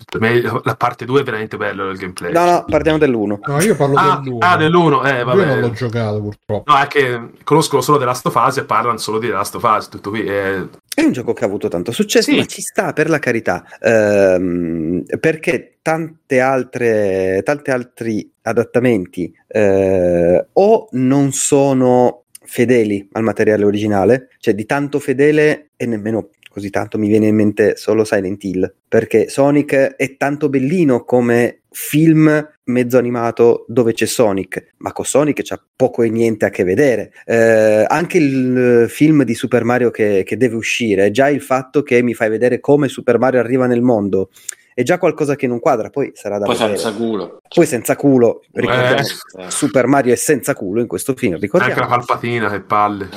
[0.63, 2.31] la parte 2 è veramente bello il gameplay.
[2.31, 3.39] No, no, parliamo dell'uno.
[3.45, 4.45] No, io parlo ah, dell'uno.
[4.45, 6.71] ah, dell'uno, eh, Io non l'ho giocato purtroppo.
[6.71, 9.55] No, è che conoscono solo The Last of Us e parlano solo di The Last
[9.55, 10.23] of Us, tutto qui.
[10.25, 12.37] eh, È un gioco che ha avuto tanto successo, Sì.
[12.37, 20.87] ma ci sta per la carità, Ehm, perché tante altre, tanti altri adattamenti eh, o
[20.91, 27.07] non sono fedeli al materiale originale, cioè di tanto fedele e nemmeno così tanto mi
[27.07, 33.65] viene in mente solo Silent Hill, perché Sonic è tanto bellino come film mezzo animato
[33.67, 37.11] dove c'è Sonic, ma con Sonic c'ha poco e niente a che vedere.
[37.25, 41.81] Eh, anche il eh, film di Super Mario che, che deve uscire, già il fatto
[41.81, 44.29] che mi fai vedere come Super Mario arriva nel mondo,
[44.73, 46.77] è già qualcosa che non quadra, poi sarà da Poi vedere.
[46.77, 47.37] senza culo.
[47.53, 49.49] Poi senza culo, ricordiamo, Eh.
[49.51, 51.87] Super Mario è senza culo in questo film, anche la ricordiamo.
[51.87, 53.09] palpatina, che palle.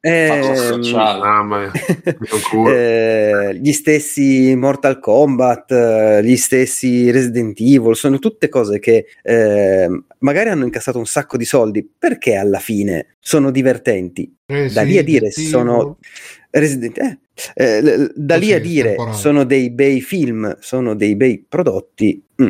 [0.02, 0.80] Ehm,
[2.68, 9.88] eh, gli stessi Mortal Kombat, eh, gli stessi Resident Evil, sono tutte cose che eh,
[10.20, 14.34] magari hanno incassato un sacco di soldi perché alla fine sono divertenti.
[14.72, 15.98] Da lì a dire sono.
[16.52, 17.18] Resident eh,
[17.54, 19.18] eh, da lì a dire temporaneo.
[19.18, 22.22] sono dei bei film, sono dei bei prodotti.
[22.42, 22.48] mm.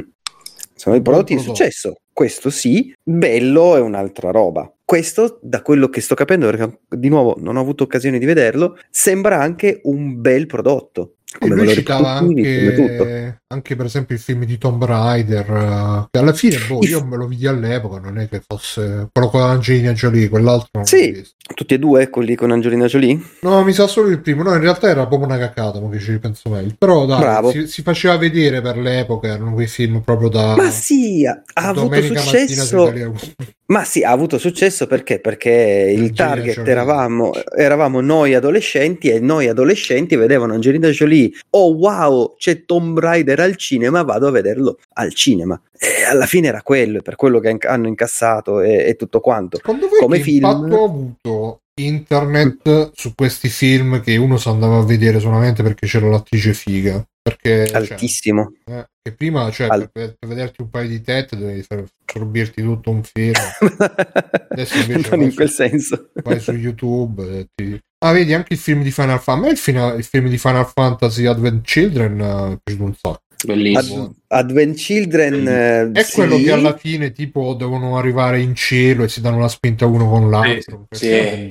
[0.74, 1.97] Sono dei prodotti di successo.
[2.12, 4.70] Questo sì, bello è un'altra roba.
[4.84, 8.78] Questo, da quello che sto capendo, perché di nuovo non ho avuto occasione di vederlo,
[8.91, 11.16] sembra anche un bel prodotto.
[11.33, 16.18] E Come lui citava anche, anche per esempio il film di Tomb Raider eh, che
[16.18, 19.93] alla fine boh, io me lo vidi all'epoca non è che fosse quello con Angelina
[19.93, 21.22] Jolie quell'altro Sì.
[21.55, 23.20] Tutti e due, quelli con Angelina Jolie?
[23.43, 26.01] no mi sa solo il primo no in realtà era proprio una cacata ma che
[26.01, 30.28] ci ripenso meglio però dai si, si faceva vedere per l'epoca erano quei film proprio
[30.28, 32.93] da Ma sì, ha, avuto successo.
[33.70, 35.20] Ma sì, ha avuto successo perché?
[35.20, 36.70] Perché il Angelina target Jolie.
[36.72, 41.20] eravamo, eravamo noi adolescenti e noi adolescenti vedevano Angelina Jolie.
[41.51, 45.61] Oh wow, c'è Tomb Raider al cinema, vado a vederlo al cinema.
[45.77, 49.57] E alla fine era quello, per quello che hanno incassato e, e tutto quanto.
[49.57, 54.49] Secondo voi Come che film- impatto ha avuto internet su questi film che uno si
[54.49, 57.03] andava a vedere solamente perché c'era l'attrice figa?
[57.23, 58.53] Perché cioè, Altissimo.
[58.64, 61.64] eh, che prima, cioè, Al- per, per vederti un paio di tette dovevi
[62.07, 63.33] sorbirti tutto un film.
[64.49, 66.11] Adesso invece non vai in su- quel senso.
[66.23, 67.79] Vai su YouTube e ti...
[68.03, 69.39] Ah, vedi anche il film di Final Fantasy.
[69.39, 72.95] A me il, fina- il film di Final Fantasy Advent Children eh, è piaciuto un
[72.95, 73.23] sacco.
[73.45, 74.03] Bellissimo.
[74.05, 76.14] Ad- Advent Children eh, È sì.
[76.14, 80.09] quello che alla fine tipo devono arrivare in cielo e si danno la spinta uno
[80.09, 80.87] con l'altro.
[80.89, 81.49] Questo sì,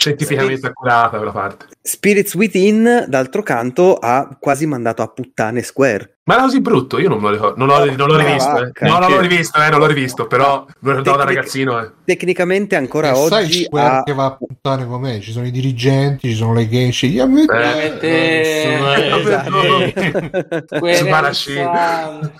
[0.00, 1.66] Scientificamente accurata quella parte.
[1.82, 6.18] Spirits Within, d'altro canto, ha quasi mandato a puttane Square.
[6.28, 7.56] Ma era così brutto, io non me lo ricordo.
[7.64, 8.56] Non l'ho, non l'ho Ah, rivisto.
[8.58, 8.60] eh.
[8.66, 8.86] vacca.
[8.86, 11.80] No, non l'ho rivisto, eh, non l'ho rivisto, però lo ricordavo da ragazzino.
[11.80, 11.90] Eh.
[12.04, 14.02] Tecnicamente ancora E sai oggi Square ha...
[14.04, 15.18] che va a puttane com'è?
[15.18, 17.08] Ci sono i dirigenti, ci sono le genshi.
[17.10, 17.98] Io mi- Eh,
[19.18, 19.50] Esatto.
[20.78, 22.30] Coerenza.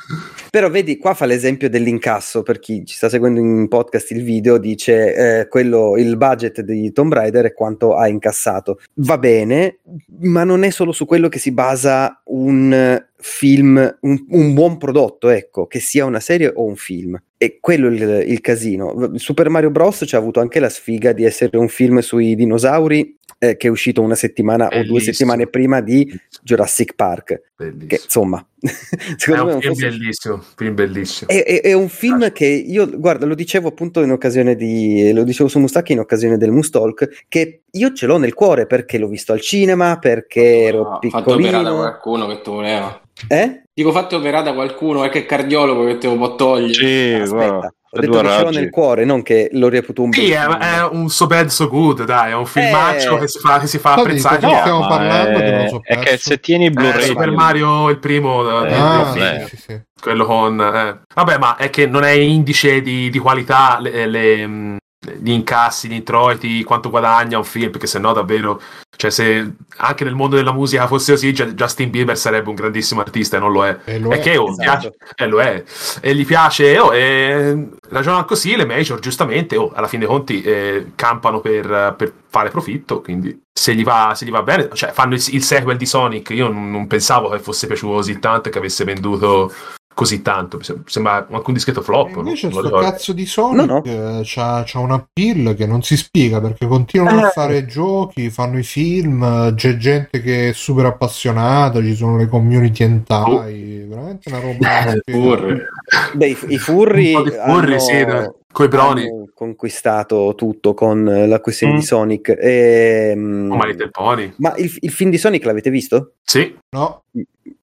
[0.50, 4.58] Però vedi, qua fa l'esempio dell'incasso per chi ci sta seguendo in podcast il video,
[4.58, 8.80] dice eh, quello, il budget di Tomb Raider e quanto ha incassato.
[8.94, 9.78] Va bene,
[10.20, 15.28] ma non è solo su quello che si basa un film, un, un buon prodotto,
[15.28, 17.20] ecco, che sia una serie o un film.
[17.36, 19.12] E quello è il, il casino.
[19.16, 20.02] Super Mario Bros.
[20.06, 23.70] ci ha avuto anche la sfiga di essere un film sui dinosauri eh, che è
[23.70, 25.12] uscito una settimana o due Bellissimo.
[25.12, 26.12] settimane prima di
[26.42, 27.42] Jurassic Park.
[27.56, 27.86] Bellissimo.
[27.86, 28.68] Che insomma, È
[29.16, 31.30] secondo me un film fosse bellissimo, film bellissimo.
[31.30, 35.22] è, è- è un film che io, guarda, lo dicevo appunto in occasione di, lo
[35.22, 39.06] dicevo su Mustacchi in occasione del Mustalk, che io ce l'ho nel cuore perché l'ho
[39.06, 41.76] visto al cinema, perché ero Ah, fatto da piccolino.
[41.76, 43.00] qualcuno che te voleva.
[43.26, 43.62] Eh?
[43.74, 46.72] Dico fatto operare da qualcuno, qualche cardiologo che te lo può togliere.
[46.74, 50.28] Sì, Aspetta, guarda, ho detto che l'ho nel cuore, non che lo reputo un Sì,
[50.30, 53.20] bel è, è un so bad so good, dai, è un filmaccio Eh.
[53.20, 54.36] che si fa, che si fa apprezzare.
[54.40, 55.38] cosa No, stiamo parlando?
[55.38, 58.68] è- so è che se tieni il eh, Blu-ray Super di- Mario il primo eh,
[58.68, 59.80] del- Ah, eh, film, sì, sì, sì.
[60.00, 61.00] quello con eh.
[61.14, 65.88] vabbè ma è che non è indice di, di qualità le, le, mh, gli incassi,
[65.88, 68.60] gli introiti, quanto guadagna un film, perché sennò davvero,
[68.96, 73.00] cioè se anche nel mondo della musica fosse così, Ju- Justin Bieber sarebbe un grandissimo
[73.00, 73.78] artista e non lo è.
[73.84, 74.62] E lo è che oh, Esatto.
[74.62, 75.62] piace, eh, lo è,
[76.00, 80.42] e gli piace, oh, e ragionano così, le major giustamente, oh, alla fine dei conti
[80.42, 84.90] eh, campano per, per fare profitto, quindi se gli va, se gli va bene, cioè
[84.90, 88.48] fanno il, il sequel di Sonic, io non, non pensavo che fosse piaciuto così tanto
[88.48, 89.52] e che avesse venduto
[89.98, 92.10] così tanto, sembra anche un dischetto flop.
[92.10, 92.18] E no?
[92.20, 92.90] invece Non lo sto ricordo.
[92.92, 93.84] cazzo di Sonic No, no.
[93.84, 97.30] eh, c'ha, c'ha un appeal che non si spiega perché continuano a Eh.
[97.32, 102.28] fare giochi, fanno i film, eh, c'è gente che è super appassionata, ci sono le
[102.28, 105.66] community hentai, veramente una roba Eh, Pure.
[106.14, 108.28] Beh, i, i furri, furri, hanno, sì, dai.
[108.52, 109.02] Coi broni.
[109.02, 111.76] hanno conquistato tutto con eh, la questione Mm.
[111.76, 112.28] di Sonic.
[112.40, 113.58] E, mm, Oh,
[113.90, 114.32] Pony.
[114.36, 116.12] ma il, il film di Sonic l'avete visto?
[116.22, 117.02] Sì, No,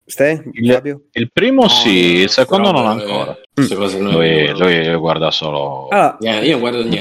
[0.05, 0.43] Ste?
[0.53, 1.07] Il-?
[1.13, 3.35] Il primo sì, il secondo non ancora.
[3.55, 6.99] eh, non Lui, lui guarda solo Allora, Niente, io non guardo niente.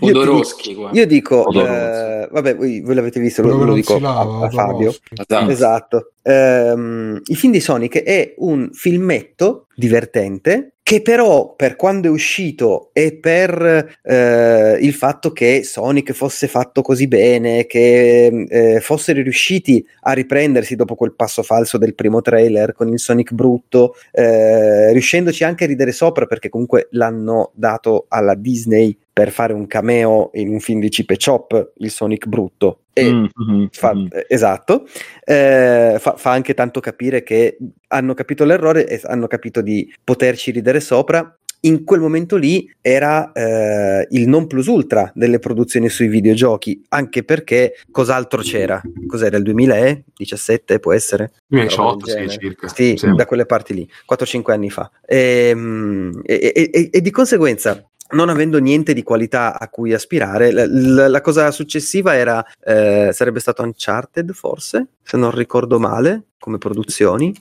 [0.00, 0.72] Jodorowsky.
[0.76, 4.50] io Io dico, eh, vabbè, voi, voi l'avete visto, lo, lo dico lava, a, a
[4.50, 4.94] Fabio.
[5.10, 5.50] Esatto.
[5.50, 6.12] Esatto.
[6.22, 12.90] Ehm, il film di Sonic è un filmetto divertente che però per quando è uscito
[12.92, 19.82] e per eh, il fatto che Sonic fosse fatto così bene, che eh, fossero riusciti
[20.02, 25.42] a riprendersi dopo quel passo falso del primo trailer con il Sonic brutto, eh, riuscendoci
[25.42, 28.83] anche a ridere sopra perché comunque l'hanno dato alla Disney
[29.14, 32.80] per fare un cameo in un film di Chip e Chop, il Sonic brutto.
[32.92, 34.08] E Mm, mhm, Fa- mhm.
[34.10, 34.86] eh, esatto,
[35.24, 37.56] Eh, fa, fa anche tanto capire che
[37.88, 41.34] hanno capito l'errore e hanno capito di poterci ridere sopra.
[41.60, 47.22] In quel momento lì era eh, il non plus ultra delle produzioni sui videogiochi, anche
[47.24, 48.82] perché cos'altro c'era?
[49.06, 50.78] Cos'era il 2017?
[50.78, 51.32] Può essere?
[51.48, 52.68] Una roba 2018 del sì, circa.
[52.68, 53.14] Sì, Sì.
[53.14, 54.90] da quelle parti lì, 4-5 anni fa.
[55.06, 60.52] Ehm, E, e- e- e di conseguenza, non avendo niente di qualità a cui aspirare,
[60.52, 66.24] la, la- la cosa successiva era, eh, sarebbe stato Uncharted forse, se non ricordo male,
[66.38, 67.34] come produzioni.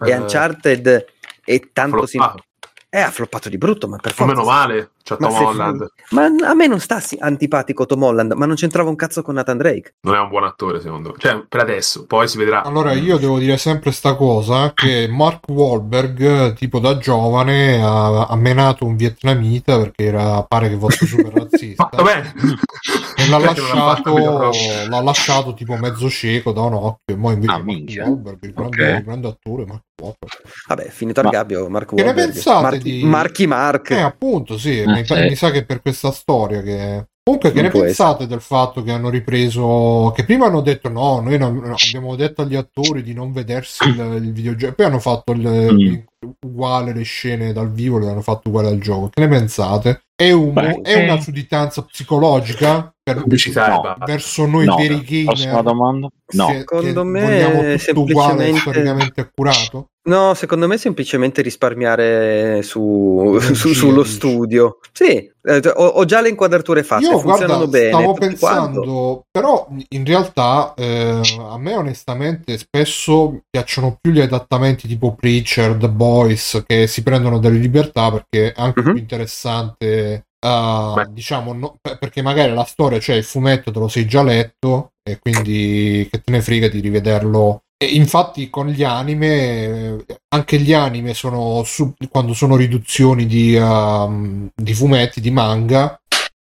[0.00, 1.04] E Eh, Uncharted
[1.44, 2.22] è tanto sim-
[2.88, 2.96] floppato.
[2.96, 4.32] è affloppato di brutto, ma per forza.
[4.32, 5.92] meno male, c'è Ma Tom Holland.
[6.10, 9.56] Ma a me non sta antipatico Tom Holland, ma non c'entrava un cazzo con Nathan
[9.58, 9.94] Drake.
[10.00, 11.14] Non è un buon attore, secondo me.
[11.18, 12.62] Cioè, per adesso, poi si vedrà.
[12.62, 18.36] Allora io devo dire sempre sta cosa che Mark Wahlberg tipo da giovane ha, ha
[18.36, 22.34] menato un vietnamita perché era, pare che fosse super razzista Fatto bene.
[23.28, 24.50] L'ha lasciato,
[24.88, 27.94] l'ha lasciato tipo mezzo cieco da un occhio e poi invece Ah, Mark.
[27.96, 28.96] Wahlberg il grande, Ok.
[28.98, 30.32] il grande attore Mark Wahlberg
[30.68, 32.32] Vabbè, finito Ma- gabbio, Mark Che ne Wahlberg.
[32.32, 33.90] pensate Marchi, di- Marchi Mark.
[33.90, 35.14] eh appunto sì, Eh, mi, sì.
[35.14, 38.90] mi sa che per questa storia che comunque che Non ne pensate del fatto che
[38.90, 43.12] hanno ripreso che prima hanno detto no noi non- no, abbiamo detto agli attori di
[43.12, 45.94] non vedersi il, il videogioco poi hanno fatto il, Mm.
[46.46, 50.02] uguale le scene dal vivo le hanno fatto uguale al gioco che ne pensate?
[50.16, 53.94] È, un- Beh, è una sudditanza psicologica per, Pubblicità No.
[54.06, 56.08] verso noi No, veri prossima gamer domanda?
[56.30, 56.46] No.
[56.48, 64.04] se- Secondo me uguale semplicemente- storicamente accurato No, secondo me semplicemente risparmiare su, su- sullo
[64.04, 64.78] studio.
[64.90, 65.06] Sì,
[65.42, 67.88] eh, ho, ho già le inquadrature fatte, Io funzionano guarda, bene.
[67.90, 68.80] stavo tutti quanto.
[68.80, 75.76] pensando, però in realtà eh, a me onestamente spesso piacciono più gli adattamenti tipo Preacher,
[75.76, 78.92] The Boys che si prendono delle libertà perché è anche Mhm.
[78.92, 80.26] più interessante,
[80.94, 81.12] Beh.
[81.12, 84.92] diciamo, no- per- perché magari la storia, cioè il fumetto te lo sei già letto
[85.02, 87.62] e quindi che te ne frega di rivederlo.
[87.80, 94.48] E infatti con gli anime, anche gli anime sono su- quando sono riduzioni di, ehm,
[94.54, 96.00] di fumetti, di manga,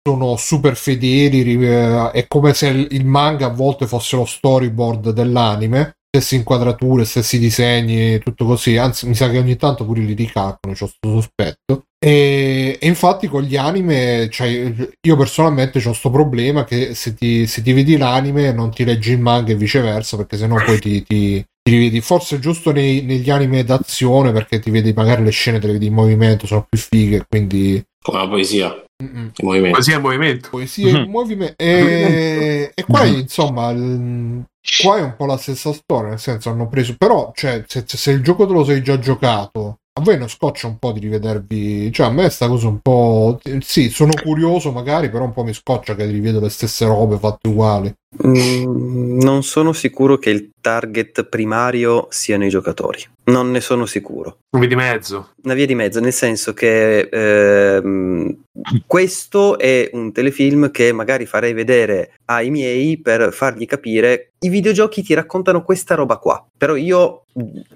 [0.07, 5.97] sono super fedeli, eh, è come se il manga a volte fosse lo storyboard dell'anime,
[6.15, 10.75] stesse inquadrature, stessi disegni, tutto così, anzi mi sa che ogni tanto pure li ricalcano,
[10.75, 11.85] c'ho questo sospetto.
[11.99, 17.47] E, e infatti con gli anime, cioè, io personalmente ho questo problema che se ti,
[17.47, 21.03] se ti vedi l'anime non ti leggi il manga e viceversa, perché sennò poi ti,
[21.03, 22.03] ti- ti rivedi.
[22.03, 25.87] Forse giusto nei- negli anime d'azione, perché ti vedi magari le scene, te le vedi
[25.87, 27.83] in movimento, sono più fighe, quindi...
[28.03, 28.69] Come la poesia,
[29.03, 29.77] Mm-mm il movimento.
[29.77, 30.49] Così è il movimento.
[30.51, 31.11] poesia in Mhm.
[31.11, 34.43] movimento e, e qua insomma il-
[34.83, 38.11] qua è un po' la stessa storia nel senso hanno preso però cioè, se, se
[38.13, 41.93] il gioco te lo sei già giocato a voi non scoccia un po' di rivedervi
[41.93, 45.53] cioè a me sta cosa un po' sì sono curioso magari però un po' mi
[45.53, 47.93] scoccia che rivedo le stesse robe fatte uguali
[48.27, 53.03] Mm, non sono sicuro che il target primario siano i giocatori.
[53.25, 54.39] Non ne sono sicuro.
[54.51, 55.31] Una via di mezzo.
[55.45, 58.37] Una via di mezzo, nel senso che ehm,
[58.87, 65.03] questo è un telefilm che magari farei vedere ai miei per fargli capire i videogiochi
[65.03, 66.45] ti raccontano questa roba qua.
[66.57, 67.25] Però io,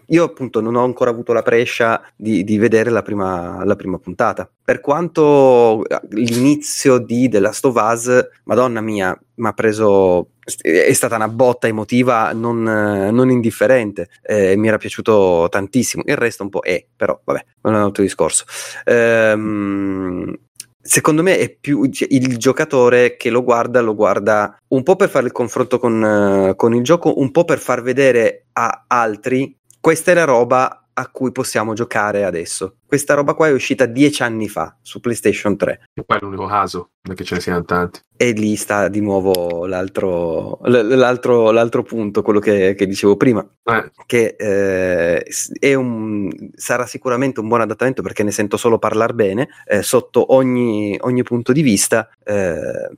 [0.06, 3.98] io appunto non ho ancora avuto la prescia di, di vedere la prima, la prima
[3.98, 4.48] puntata.
[4.64, 10.25] Per quanto l'inizio di The Last of Us, madonna mia, mi ha preso
[10.60, 16.02] è stata una botta emotiva non, non indifferente eh, mi era piaciuto tantissimo.
[16.06, 18.44] Il resto un po' è però vabbè non è un altro discorso.
[18.84, 20.34] Ehm,
[20.80, 25.08] secondo me è più cioè, il giocatore che lo guarda lo guarda un po' per
[25.08, 30.12] fare il confronto con, con il gioco un po' per far vedere a altri questa
[30.12, 32.76] è la roba a cui possiamo giocare adesso.
[32.86, 36.46] Questa roba qua è uscita dieci anni fa su PlayStation 3 E poi è l'unico
[36.46, 38.00] caso, che ce ne siano tanti.
[38.16, 43.90] e lì sta di nuovo l'altro, l'altro, l'altro punto, quello che, che dicevo prima, Eh,
[44.06, 49.82] che eh, un, sarà sicuramente un buon adattamento perché ne sento solo parlare bene eh,
[49.82, 52.88] sotto ogni, ogni punto di vista eh,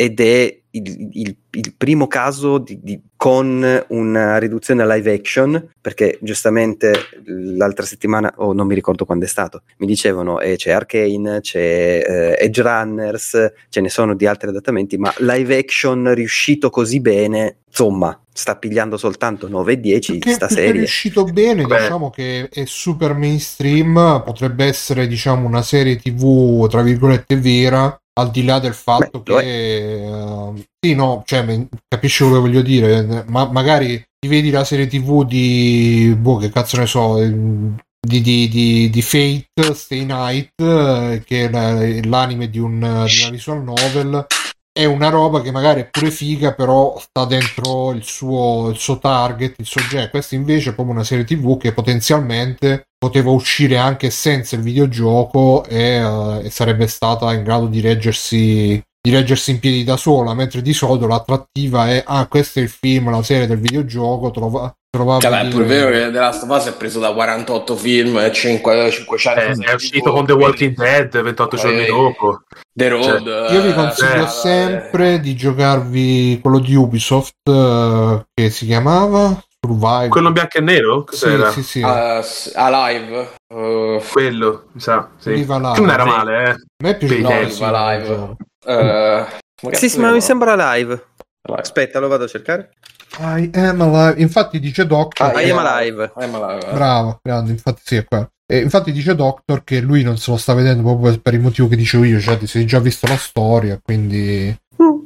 [0.00, 5.72] ed è il, il- il primo caso di- di- con una riduzione a live action
[5.78, 6.92] perché giustamente
[7.26, 12.02] l'altra settimana o non mi ricordo quando è stato mi dicevano eh, c'è Arcane c'è
[12.06, 17.56] eh, Edge Runners ce ne sono di altri adattamenti ma live action riuscito così bene
[17.66, 21.78] insomma sta pigliando soltanto 9 e 10 Perché, sta perché è serie riuscito bene, Beh.
[21.80, 28.30] diciamo che è super mainstream, potrebbe essere diciamo una serie TV tra virgolette vera, al
[28.30, 33.24] di là del fatto Beh, che eh, sì, no, cioè capisci quello che voglio dire,
[33.28, 38.20] ma magari ti vedi la serie TV di boh, che cazzo ne so, ehm, di,
[38.20, 43.30] di, di, di Fate, Stay Night, eh, che è la- l'anime di, un, di una
[43.30, 44.26] visual novel
[44.72, 48.98] è una roba che magari è pure figa, però sta dentro il suo, il suo
[48.98, 50.10] target, il suo genere.
[50.10, 55.64] Questa invece è proprio una serie TV che potenzialmente poteva uscire anche senza il videogioco
[55.64, 60.34] e, eh, e sarebbe stata in grado di reggersi, di reggersi in piedi da sola,
[60.34, 64.70] mentre di solito l'attrattiva è ah, questo è il film, la serie del videogioco, trova,
[64.90, 67.74] trovava Cioè, beh, è pure vero che The Last of Us è preso da 48
[67.74, 72.42] film e 5, 500 eh, è uscito con The Walking Dead 28 giorni Eh, dopo.
[72.70, 73.26] The Road.
[73.50, 79.42] Io vi eh, consiglio eh, sempre di giocarvi quello di Ubisoft eh, che si chiamava
[79.64, 80.08] Survive.
[80.08, 81.00] Quello bianco e nero?
[81.00, 81.50] Sì, Cos'era?
[81.50, 81.80] sì, sì.
[81.80, 83.32] eh, s- Alive.
[83.54, 85.10] eh, Quello, mi sa.
[85.18, 85.32] Sì.
[85.32, 85.74] Viva Live.
[85.74, 86.08] Che non era Sì.
[86.08, 86.50] male, eh.
[86.50, 88.06] A me è piaciuto No, tantissimo Viva quel Live.
[88.06, 88.36] gioco.
[88.66, 89.26] eh,
[89.60, 91.02] come sì sì ma mi si sembra live
[91.42, 91.60] chiama?
[91.60, 92.70] aspetta lo vado a cercare
[93.18, 94.20] I am alive.
[94.20, 95.34] Infatti dice Doctor.
[95.34, 96.12] Ah, I am alive.
[96.16, 96.72] I am alive.
[96.72, 98.26] Bravo, grande, infatti sì, è qua.
[98.50, 101.68] E infatti dice Doctor che lui non se lo sta vedendo proprio per, il motivo
[101.68, 104.56] che dicevo io, cioè ti sei già visto la storia, quindi...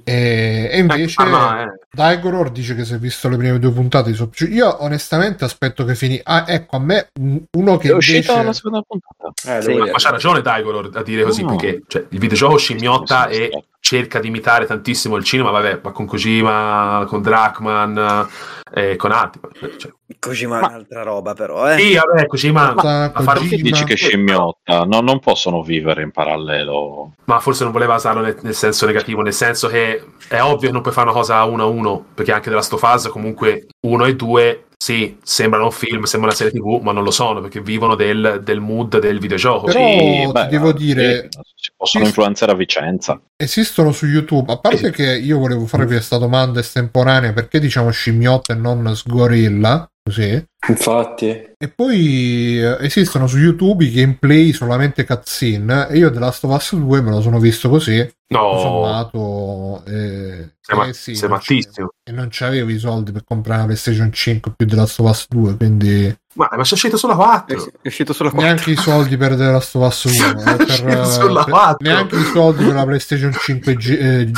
[0.05, 1.79] E, e invece Ah, no, eh.
[1.91, 5.85] Daigoror dice che si è visto le prime due puntate di Sop- Io onestamente aspetto
[5.85, 6.21] che fini...
[6.23, 8.45] Ah, ecco, a me un- uno che È uscita invece...
[8.45, 9.57] la seconda puntata.
[9.59, 11.57] Eh, Sì, Ma, c'ha ragione Daigoror a dire così, No.
[11.57, 13.65] perché cioè, il videogioco scimmiotta Sì, sì, e sì.
[13.87, 18.27] Cerca di imitare tantissimo il cinema, vabbè, ma con Kojima, con Drachman
[18.73, 19.41] e con altri.
[19.77, 21.77] Cioè, Kojima è Ma- un'altra roba però, eh.
[21.79, 27.13] sì, vabbè, Kojima, Ma- ma, Kojima- Dici che scimmiotta, no, non possono vivere in parallelo.
[27.27, 30.73] ma forse non voleva usarlo nel, nel senso negativo, nel senso che è ovvio che
[30.73, 34.17] non puoi fare una cosa uno a uno, perché anche della Stofaz comunque uno e
[34.17, 37.95] due, sì, sembrano un film, sembra una serie tv, ma non lo sono, perché vivono
[37.95, 39.65] del, del mood del videogioco.
[39.65, 42.11] Però Sì, ti beh, devo dire- si possono sì.
[42.11, 43.19] influenzare a Vicenza.
[43.35, 48.53] Esistono su YouTube, a parte che io volevo farvi questa domanda estemporanea perché diciamo scimmiotta
[48.53, 50.45] e non sgorilla, così.
[50.69, 51.27] Infatti,
[51.57, 56.55] E poi eh, esistono su YouTube i gameplay solamente cutscene e io The Last of
[56.55, 61.29] Us 2 me lo sono visto così, No, sommato, eh, sei, ma- eh sì, sei
[61.29, 61.89] mattissimo.
[62.03, 65.27] e non c'avevo i soldi per comprare una PlayStation 5 più The Last of Us
[65.29, 67.57] 2, quindi Ma, ma c'è uscito solo È, 4.
[67.83, 68.43] è uscito solo qua.
[68.43, 72.25] neanche i soldi per The Last of Us 1, eh, per, Sulla per- neanche i
[72.25, 74.31] soldi per la PlayStation 5 G, eh,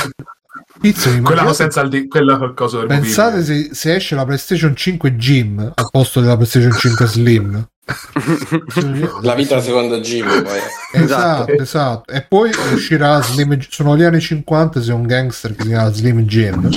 [0.79, 5.15] Pizza, Quella senza il di- quella coso del Pensate se, se esce la PlayStation 5
[5.15, 7.67] Gym al posto della PlayStation 5 Slim.
[9.21, 10.59] la vita seconda gym poi.
[10.91, 12.11] Esatto, esatto.
[12.13, 15.91] E poi uscirà Slim Sono gli anni 50 se è un gangster che si chiama
[15.91, 16.69] Slim Jim.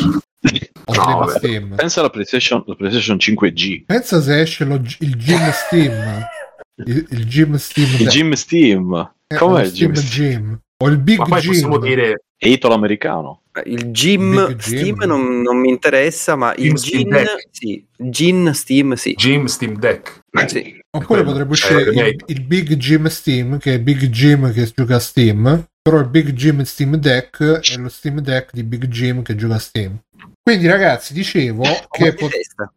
[0.85, 1.75] O No, Slim.
[1.75, 3.85] Pensa alla PlayStation, la PlayStation 5G.
[3.87, 6.27] Pensa se esce lo- il Gym Steam.
[6.87, 7.89] Il, il Gym Steam.
[7.99, 8.09] Il.
[8.09, 9.13] Gym Steam.
[9.27, 10.41] Eh, Com'è il Steam Steam?
[10.41, 10.61] Gym.
[10.83, 11.29] O il Big Gym.
[11.47, 13.43] possiamo dire È italo americano.
[13.65, 14.59] Il gym, Gym.
[14.59, 17.49] Steam non, non mi interessa, ma Gym il Steam gin, Deck.
[17.51, 17.87] sì.
[17.99, 19.13] Gin Steam, sì.
[19.15, 20.23] Gym Steam Deck.
[20.47, 20.81] Sì.
[20.91, 24.97] Oppure potrebbe Eh, uscire il, il Big Gym Steam, che è Big Jim che gioca
[24.97, 25.67] a Steam.
[25.83, 29.55] Però il Big Jim Steam Deck è lo Steam Deck di Big Jim che gioca
[29.55, 29.99] a Steam.
[30.43, 32.33] Quindi, ragazzi, dicevo che Che pot-.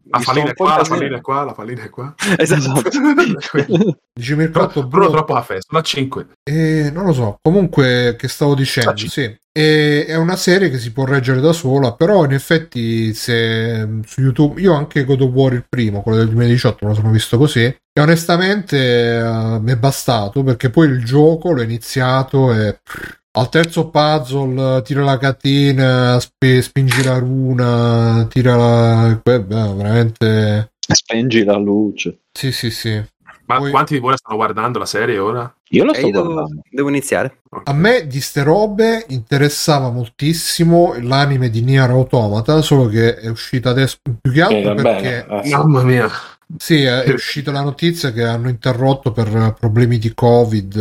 [0.09, 2.13] La sto è qua, la pallina è qua, la pallina è qua.
[2.37, 2.81] Esatto.
[4.13, 6.27] dice Mircotto Bruno Bro- troppo caffè, sono a 5.
[6.43, 9.35] Eh, non lo so, comunque che stavo dicendo, sì.
[9.51, 14.01] E- è una serie che si può reggere da sola, però in effetti se mm,
[14.05, 17.11] su YouTube, io anche God of War il primo, quello del 2018, me lo sono
[17.11, 22.79] visto così, e onestamente eh, mi è bastato perché poi il gioco l'ho iniziato e
[22.83, 29.19] pff, al terzo puzzle tira la catena, spe- spingi la runa, tira la...
[29.21, 30.71] beh, veramente...
[30.85, 32.19] Spengi la luce.
[32.31, 33.01] Sì, sì, sì.
[33.45, 35.53] Ma Poi- quanti di voi la stanno guardando la serie ora?
[35.69, 36.61] Io la E sto io devo, guardando.
[36.69, 37.41] devo iniziare.
[37.63, 43.71] A me di ste robe interessava moltissimo l'anime di Nier Automata, solo che è uscita
[43.71, 45.41] adesso più che altro Era perché bene.
[45.41, 45.51] eh, sì.
[45.55, 46.09] Mamma mia.
[46.57, 50.75] sì, è uscita la notizia che hanno interrotto per problemi di Covid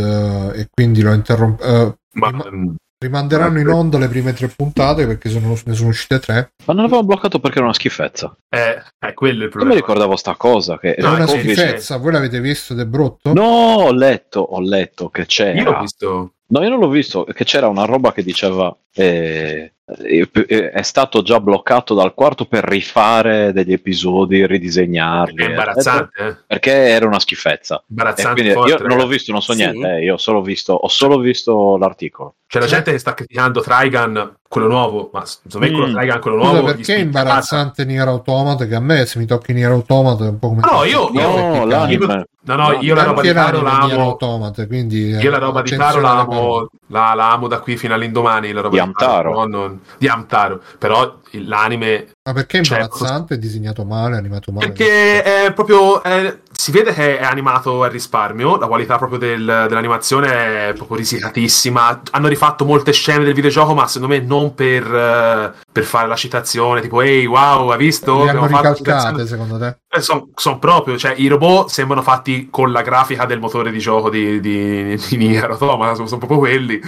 [0.54, 4.48] eh, e quindi lo interromp- eh, Ma, Rima- mm, rimanderanno in onda le prime tre
[4.48, 6.52] puntate perché sono- ne sono uscite tre.
[6.66, 8.36] Ma non l'avevo bloccato perché era una schifezza.
[8.48, 9.74] è, è quello il Non mi problema.
[9.74, 10.78] ricordavo sta cosa.
[10.78, 13.32] Che È No, una è Covid- schifezza, voi l'avete visto ed è brutto?
[13.32, 15.60] No, ho letto, ho letto che c'era.
[15.60, 16.32] Io l'ho visto.
[16.52, 19.72] No, io non l'ho visto, che c'era una roba che diceva eh,
[20.04, 25.44] eh, eh, è stato già bloccato dal quarto per rifare degli episodi, ridisegnarli.
[25.44, 26.36] È imbarazzante, eh.
[26.46, 27.82] Perché era una schifezza.
[27.88, 28.42] Imbarazzante.
[28.42, 29.58] io non l'ho visto, non so Sì.
[29.58, 32.34] niente, eh, io ho solo visto, ho solo visto l'articolo.
[32.46, 35.94] C'è la gente che sta criticando Trigun, quello nuovo, ma secondo me quello Mm.
[35.96, 36.68] Trigun, quello Scusa, nuovo.
[36.68, 38.66] gli perché è imbarazzante Nier Automata?
[38.66, 40.60] Che a me se mi tocchi Nier Automata è un po' come...
[40.70, 42.26] No, io- No, l'anime.
[42.44, 44.00] No, no, io la roba di Taro l'amo.
[44.02, 47.60] Automata, quindi eh, Io la roba di Taro alle la amo, la, la amo da
[47.60, 48.50] qui fino all'indomani.
[48.52, 49.30] La roba Di Amtaro.
[49.30, 50.60] però non- di Amtaro.
[50.78, 53.34] Però l'anime Ma perché è Cioè, imbarazzante?
[53.34, 54.66] È disegnato male, è animato male.
[54.66, 56.02] Perché è proprio.
[56.02, 58.56] è- si vede che è animato al risparmio.
[58.56, 62.02] La qualità proprio del- dell'animazione è proprio risicatissima.
[62.12, 66.14] Hanno rifatto molte scene del videogioco, ma secondo me non per, eh, per fare la
[66.14, 66.80] citazione.
[66.80, 68.24] Tipo, ehi, wow, hai visto?
[68.24, 69.76] Le hanno ricalcate, citazione." secondo te?
[70.34, 74.40] sono proprio, cioè i robot sembrano fatti con la grafica del motore di gioco di,
[74.40, 76.80] di, di Nier Automata, sono, sono proprio quelli.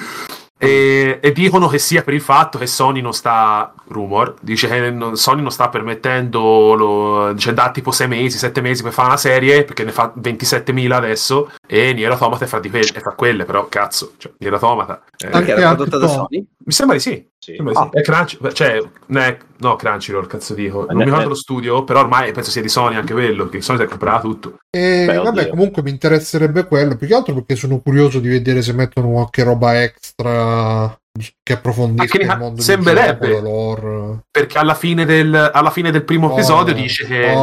[0.57, 4.91] E, e dicono che sia per il fatto che Sony non sta, rumor, dice che
[4.91, 9.09] non- Sony non sta permettendo, lo, dice da tipo 6 mesi, 7 mesi per fare
[9.09, 13.01] una serie, perché ne fa 27.000 adesso, e Nier Automata è fra, di quelle, è
[13.01, 15.03] fra quelle, però cazzo, cioè, Nier Automata.
[15.19, 16.09] eh, Anche Che era prodotta da.
[16.09, 16.47] Sony?
[16.65, 17.29] mi sembra di sì.
[17.45, 17.57] Sì.
[17.57, 17.89] Sì.
[17.91, 20.79] È Crunch, cioè, ne- no, Crunchyroll, cazzo dico.
[20.79, 23.49] Non ne- mi ricordo ne- lo studio, però ormai penso sia di Sony anche quello,
[23.49, 24.59] che Sony si è comprato tutto.
[24.71, 25.49] E Beh, vabbè, oddio.
[25.51, 29.43] comunque mi interesserebbe quello, più che altro perché sono curioso di vedere se mettono qualche
[29.43, 30.99] roba extra
[31.45, 33.29] che approfondisca Anche il mondo sembrerebbe.
[33.29, 34.19] gioco, lore.
[34.31, 37.31] Perché alla fine del, alla fine del primo Spoiler, episodio dice che.
[37.31, 37.35] eh,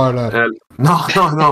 [0.78, 1.52] no, no, no,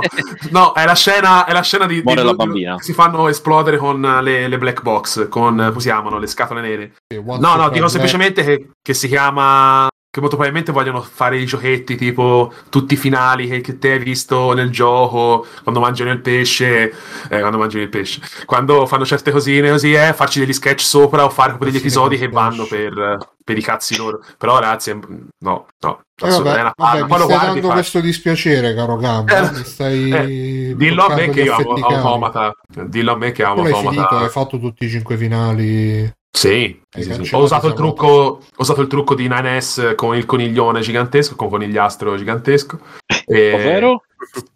[0.52, 2.76] no, è la scena, è la scena di, di- la bambina.
[2.80, 6.92] si fanno esplodere con le, le black box, con, come si chiamano, le scatole nere.
[7.08, 11.38] Sì, Once No, no, dico semplicemente che, che si chiama che molto probabilmente vogliono fare
[11.38, 16.12] i giochetti tipo tutti i finali che, che te hai visto nel gioco quando mangiano
[16.12, 16.92] il pesce
[17.30, 21.26] eh, quando mangiano il pesce quando fanno certe cosine così eh, farci degli sketch sopra
[21.26, 24.22] o fare degli episodi che vanno per, per i cazzi loro.
[24.38, 27.72] Però ragazzi no no eh vabbè, una vabbè, mi stai guardi, dando fai.
[27.72, 32.54] questo dispiacere caro Gamba mi stai eh, dillo a me che io amo Automata.
[32.68, 34.18] Dillo a me che amo Automata.
[34.20, 37.36] hai fatto tutti i cinque finali sì, sì, sì.
[37.36, 42.16] Ho, usato trucco, ho, usato il trucco, di 9S con il coniglione gigantesco, con conigliastro
[42.16, 42.80] gigantesco.
[43.26, 43.54] E...
[43.54, 44.04] Ovvero?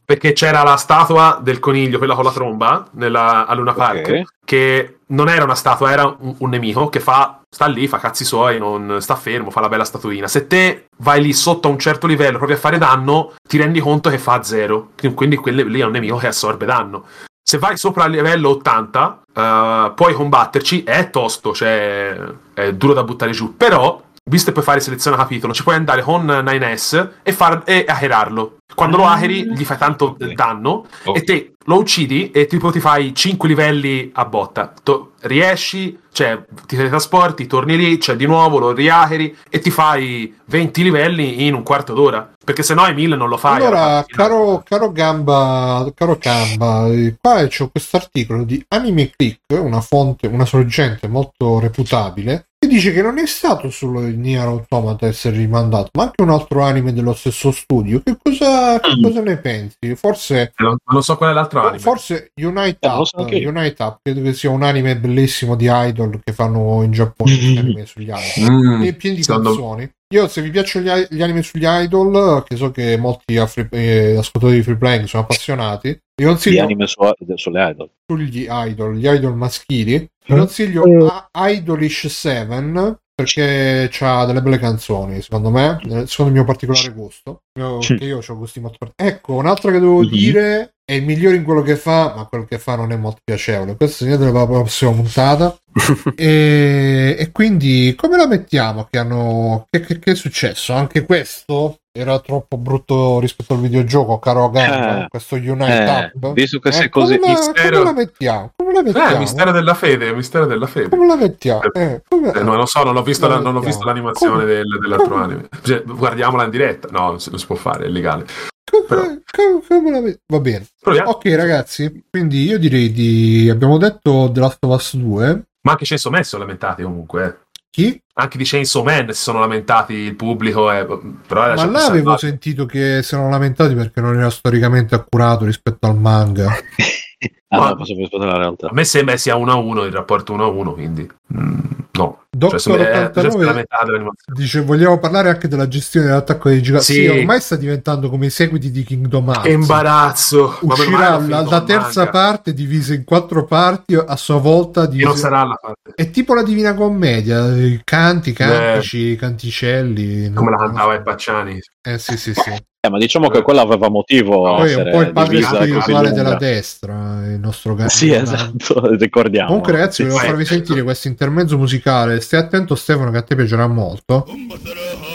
[0.06, 4.24] Perché c'era la statua del coniglio, quella con la tromba, nella, a Luna Park, okay.
[4.44, 8.26] che non era una statua, era un, un, nemico che fa, sta lì, fa cazzi
[8.26, 10.28] suoi, non sta fermo, fa la bella statuina.
[10.28, 13.80] Se te vai lì sotto a un certo livello proprio a fare danno, ti rendi
[13.80, 14.90] conto che fa zero.
[15.16, 17.06] Quindi quello lì è un nemico che assorbe danno.
[17.46, 22.18] Se vai sopra il livello 80, uh, eh, puoi combatterci, è tosto, cioè
[22.54, 25.76] è duro da buttare giù, però visto che puoi fare selezione a capitolo, ci puoi
[25.76, 28.58] andare con 9S e, far, e hackerarlo.
[28.74, 31.22] Quando lo hackeri gli fai tanto danno okay.
[31.22, 34.74] e te lo uccidi e tipo ti fai 5 livelli a botta.
[34.82, 40.36] To- riesci, cioè ti trasporti, torni lì, cioè di nuovo lo rihackeri e ti fai
[40.46, 42.32] 20 livelli in un quarto d'ora.
[42.44, 43.58] Perché se no ai 1000 non lo fai.
[43.58, 46.90] Allora, caro, caro, Gamba, caro Gamba,
[47.22, 52.94] qua c'è questo articolo di Anime Click, una fonte, una sorgente molto reputabile, che dice
[52.94, 56.62] che non è stato solo il Nier Automata a essere rimandato, ma anche un altro
[56.62, 58.02] anime dello stesso studio.
[58.02, 59.04] Che cosa, che mm.
[59.04, 59.96] cosa ne pensi?
[59.96, 60.54] Forse...
[60.58, 61.80] Non, non so qual è l'altro anime.
[61.80, 66.22] Forse Unite eh, Up, so Unite Up, credo che sia un anime bellissimo di idol
[66.24, 67.58] che fanno in Giappone, mm.
[67.58, 68.50] anime sugli idol.
[68.50, 68.84] Mm.
[68.84, 69.92] È pieno di canzoni.
[70.14, 74.16] Io se vi piacciono gli, gli, anime sugli idol, che so che molti free, eh,
[74.18, 76.58] ascoltatori di free playing sono appassionati, vi consiglio...
[76.58, 77.02] Gli anime su,
[77.34, 77.90] sulle idol.
[78.06, 80.08] Sugli idol, gli idol maschili.
[80.26, 81.08] Vi consiglio mm.
[81.34, 87.44] Idolish 7 perché ha delle belle canzoni, secondo me, secondo il mio particolare gusto.
[87.58, 89.16] Io, che io ho gusti molto particolari.
[89.16, 90.10] Ecco, un'altra che devo mm-hmm.
[90.10, 93.22] dire è il migliore in quello che fa, ma quello che fa non è molto
[93.24, 93.78] piacevole.
[93.78, 95.58] Questo segnate la prossima puntata.
[96.16, 98.88] e, e, quindi come la mettiamo?
[98.90, 100.74] Che, hanno, che, che, che, è successo?
[100.74, 106.34] Anche questo era troppo brutto rispetto al videogioco, caro Gamba, eh, questo Unite eh, Up.
[106.34, 108.52] Visto che eh, sei così come la, come la mettiamo?
[108.74, 109.16] Come la eh, mettiamo?
[109.16, 110.90] Eh, mistero della fede, mistero della fede.
[110.90, 111.62] Come la mettiamo?
[111.74, 112.32] Eh, come...
[112.34, 114.46] Eh, non lo so, non ho visto, la, non ho visto l'animazione come...
[114.46, 115.24] del, dell'altro come...
[115.24, 115.50] anime.
[115.62, 116.88] Cioè, guardiamola in diretta.
[116.90, 118.26] No, non si, non si può fare, è illegale.
[118.64, 119.22] Come,
[119.68, 120.20] come.
[120.26, 120.66] Va bene.
[120.82, 121.12] Proviamo.
[121.12, 123.48] Ok, ragazzi, quindi io direi di...
[123.52, 125.44] Abbiamo detto The Last of Us 2.
[125.62, 127.26] Ma anche Censo Messo lamentati comunque.
[127.26, 127.42] Eh.
[127.70, 128.00] Chi?
[128.16, 130.72] Anche di Chainsaw Man si sono lamentati il pubblico.
[130.72, 130.86] Eh,
[131.28, 135.88] però Ma là avevo sentito che si erano lamentati perché non era storicamente accurato rispetto
[135.88, 136.52] al manga.
[137.50, 138.68] ah, Ma, no, posso la realtà.
[138.68, 141.60] A me sembra sia 1 a 1 il rapporto 1 a 1, quindi mm,
[141.94, 142.24] no.
[142.36, 146.86] Doctor cioè, 89 dice vogliamo parlare anche della gestione dell'attacco dei giganti.
[146.86, 146.94] Sì.
[146.94, 147.08] sì.
[147.08, 149.44] ormai sta diventando come i seguiti di Kingdom Hearts.
[149.44, 150.58] Che imbarazzo.
[150.62, 152.12] Uscirà la, la terza manga.
[152.12, 154.88] parte divisa in quattro parti a sua volta.
[154.88, 155.10] Divisa...
[155.10, 155.92] Non sarà la parte.
[155.96, 157.46] È tipo la Divina Commedia,
[157.84, 159.16] canti, cantici, eh.
[159.16, 160.34] canticelli.
[160.34, 161.60] Come la cantava i Pacciani.
[161.82, 162.52] Eh sì sì sì.
[162.86, 164.42] Eh, ma diciamo che quella aveva motivo.
[164.58, 167.92] Poi è un po' il padre spirituale della destra, il nostro gatto.
[167.92, 169.48] Sì, esatto, ricordiamo.
[169.48, 172.20] Comunque, ragazzi, volevo farvi sentire questo intermezzo musicale.
[172.20, 174.26] Stai attento, Stefano, che a te piacerà molto.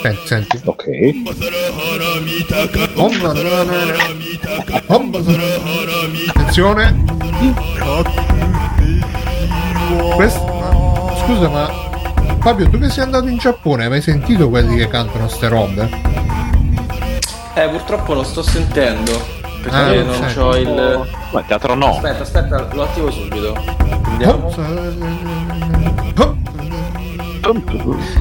[0.01, 0.59] Senti, senti.
[0.65, 0.87] Ok.
[6.29, 7.03] Attenzione.
[10.15, 11.69] Questo, scusa, ma
[12.39, 16.28] Fabio, tu che sei andato in Giappone, hai mai sentito quelli che cantano ste robe?
[17.59, 19.11] Eh, purtroppo lo sto sentendo.
[19.61, 21.07] Perché ah, non ho il.
[21.31, 21.95] Ma teatro no.
[21.95, 23.53] Aspetta, aspetta, lo attivo subito.
[24.03, 24.55] Andiamo.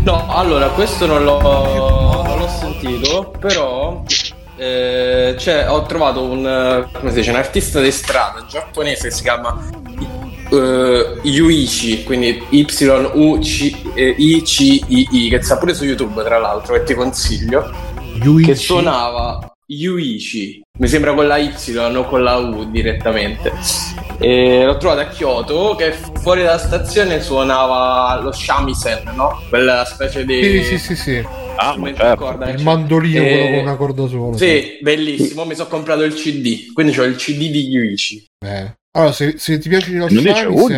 [0.02, 4.02] No, allora, questo non l'ho, non l'ho sentito, però
[4.56, 9.22] eh, cioè, ho trovato un, come si dice, un artista di strada giapponese che si
[9.22, 9.56] chiama
[10.50, 13.78] uh, Yuichi, quindi Y-U-C-I-C-I-I,
[15.28, 17.87] che sta pure su YouTube tra l'altro, e ti consiglio
[18.22, 18.46] Yuichi.
[18.46, 23.52] che suonava Yuichi, mi sembra con la Y, non con la U direttamente.
[24.18, 29.42] E l'ho trovato a Kyoto che fuori dalla stazione suonava lo shamisen, no?
[29.50, 30.42] Quella specie di...
[30.42, 31.26] Sì, sì, sì, sì.
[31.56, 32.44] Ah, certo.
[32.46, 33.28] il mandolino e...
[33.28, 34.36] quello con una corda sola.
[34.38, 34.78] Sì, sì.
[34.80, 35.44] bellissimo.
[35.44, 38.24] Mi sono comprato il CD, quindi ho il CD di Yuichi.
[38.38, 38.76] Eh.
[38.92, 40.76] Allora, se, se, ti piace lo shamisen, se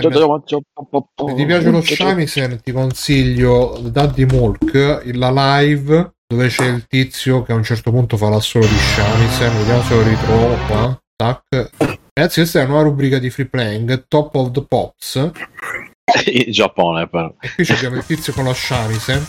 [1.36, 7.50] ti piace lo shamisen, ti consiglio Daddy Mulk, la live dove c'è il tizio che
[7.50, 11.02] a un certo punto fa l'assolo di Shamisen, vediamo se lo ritrovo qua.
[11.16, 11.70] Tac.
[12.12, 15.16] Ragazzi, questa è una nuova rubrica di free playing, Top of the Pops.
[16.30, 17.34] In Giappone, però.
[17.40, 19.26] E qui abbiamo il tizio con lo Shamisen.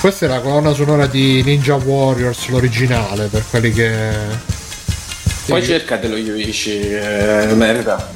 [0.00, 4.12] Questa è la colonna sonora di Ninja Warriors, l'originale, per quelli che...
[5.48, 8.08] Poi cercatelo Yuichi, eh, merita.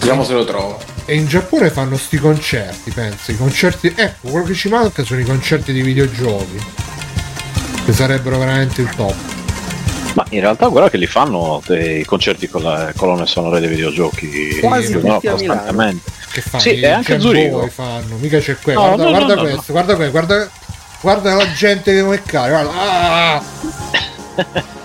[0.00, 0.97] Vediamo se lo trovo.
[1.10, 3.30] E in Giappone fanno sti concerti, pensi?
[3.30, 3.90] I concerti...
[3.96, 6.62] Ecco, quello che ci manca sono i concerti di videogiochi.
[7.86, 9.14] Che sarebbero veramente il top.
[10.12, 14.58] Ma in realtà guarda che li fanno i concerti con le colonne sonore dei videogiochi
[14.60, 16.10] Quasi no, costantemente.
[16.30, 16.62] Che fanno?
[16.62, 17.66] Sì, e anche Zurigo.
[17.68, 18.80] fanno, mica c'è quello.
[18.80, 20.50] No, guarda, no, guarda no, questo, guarda questo, guarda
[21.00, 22.72] Guarda la gente che come cade, guarda.
[22.74, 24.66] Ah!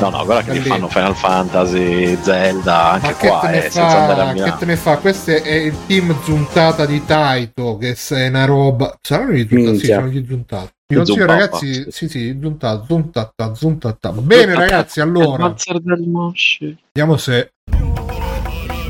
[0.00, 4.40] No, no, guarda che li fanno Final Fantasy, Zelda, anche qua, eh, fa, senza andare
[4.40, 4.98] a Che te ne fa?
[4.98, 8.96] Questo è il team zuntata di Taito, che è una roba...
[9.00, 9.78] Saranno gli zuntati?
[9.78, 10.70] Sì, sono gli zuntati.
[10.88, 14.12] Mi consiglio ragazzi, sì sì, zuntata, zuntata, zuntata.
[14.12, 15.54] Bene ragazzi, allora...
[16.92, 17.52] Vediamo se...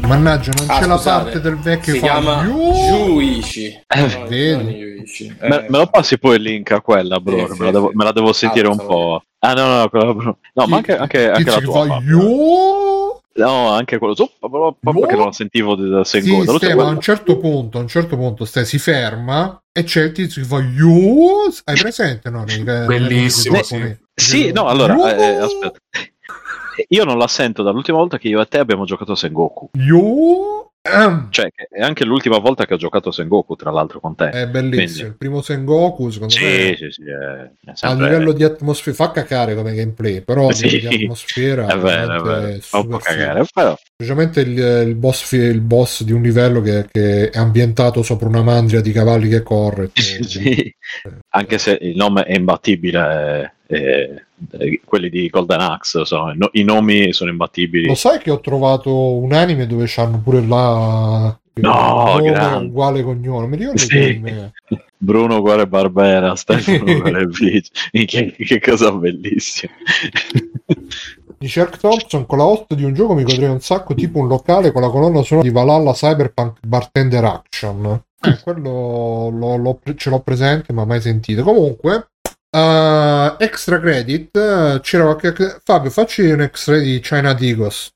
[0.07, 0.89] Mannaggia, non ah, c'è scusate.
[0.89, 3.67] la parte del vecchio si chiama Juici.
[3.87, 4.81] Eh, no, vedi?
[4.81, 5.49] Eh.
[5.49, 7.53] Me, me, lo passi poi il link a quella, bro?
[7.53, 9.23] Sì, me, la devo, me, la devo, sentire ah, un po'.
[9.43, 10.39] Ah, no, no, no, bro.
[10.55, 11.87] no ma anche, anche, anche la tua.
[11.87, 12.01] Fa,
[13.33, 16.59] No, anche quello zoppa, però perché non sentivo da secondo.
[16.59, 20.03] Sì, ma a un certo punto, a un certo punto stai, si ferma e c'è
[20.03, 21.49] il tizio che fa Yo!
[21.65, 22.29] Hai presente?
[22.29, 23.55] No, Bellissimo.
[23.55, 23.97] Nei, sì.
[24.15, 25.79] sì, no, allora, eh, aspetta.
[26.89, 29.71] Io non la sento dall'ultima volta che io e te abbiamo giocato a Sengoku.
[29.75, 30.70] Io?
[30.83, 34.31] Cioè, è anche l'ultima volta che ho giocato a Sengoku, tra l'altro, con te.
[34.31, 34.87] È bellissimo.
[34.87, 35.03] Quindi...
[35.03, 36.75] Il primo Sengoku, secondo sì, me.
[36.79, 38.07] Sì, sì, è, è sempre...
[38.07, 40.69] A livello di atmosfera, fa cacare come gameplay, però sì.
[40.81, 42.61] di atmosfera è vero, è vero.
[42.73, 43.79] Un po' cagare, però.
[43.93, 48.43] Specialmente il, il, boss, il, boss, di un livello che, che, è ambientato sopra una
[48.43, 49.91] mandria di cavalli che corre.
[49.95, 50.75] sì.
[51.29, 53.57] Anche se il nome è imbattibile.
[53.73, 54.25] Eh,
[54.85, 57.87] quelli di Golden Axe, so, no, i nomi sono imbattibili.
[57.87, 62.17] Lo sai che ho trovato un anime dove c'hanno pure la no,
[62.63, 64.21] uguale cognome, mi ricordo sì.
[65.03, 66.83] Bruno uguale Barbera, Stefano
[67.91, 69.73] che, che cosa bellissima.
[71.39, 74.29] Di Shark Thompson con la host di un gioco mi godrei un sacco tipo un
[74.29, 78.03] locale con la colonna sonora di Valhalla Cyberpunk Bartender Action.
[78.21, 81.43] Eh, quello lo, lo, ce l'ho presente ma mai sentito.
[81.43, 82.11] Comunque,
[82.53, 85.61] Uh, extra credit, c'era qualche...
[85.63, 87.91] Fabio, facci un extra di China Digos.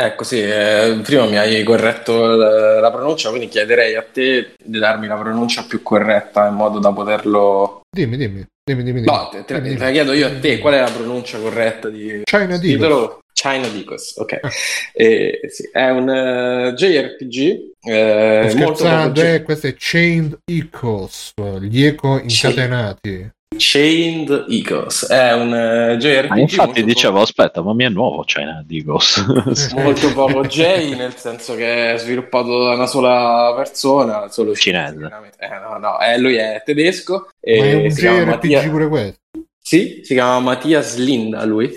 [0.00, 4.78] Ecco, sì, eh, prima mi hai corretto la, la, pronuncia, quindi chiederei a te di
[4.78, 7.80] darmi la pronuncia più corretta in modo da poterlo...
[7.90, 9.02] Dimmi, dimmi, dimmi, dimmi.
[9.02, 11.88] No, te, te, dimmi, te la chiedo io a te, qual è la pronuncia corretta
[11.88, 12.20] di...
[12.22, 13.18] China Digos.
[13.32, 14.38] China Digos, ok.
[14.40, 14.50] Ah.
[14.92, 18.84] eh, sì, è un uh, JRPG eh, molto...
[19.20, 23.30] Eh, questo è Chained Echoes, gli eco incatenati.
[23.58, 26.30] Chained Eagles è un uh, JRPG.
[26.30, 27.24] Ah, infatti dicevo, poco...
[27.24, 29.72] aspetta, ma mi è nuovo Chained Eagles.
[29.76, 35.10] molto poco J, nel senso che è sviluppato da una sola persona, solo cinese.
[35.38, 37.28] Eh, no, no, eh, lui è tedesco.
[37.40, 38.68] E ma è un JRPG Mattia...
[38.70, 39.20] pure questo?
[39.60, 41.70] Sì, si chiama Mattias Linda lui.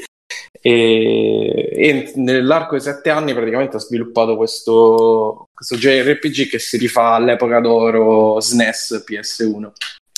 [0.64, 7.14] E, e, nell'arco di sette anni praticamente ha sviluppato questo, questo JRPG che si rifà
[7.14, 9.72] all'epoca d'oro SNES PS1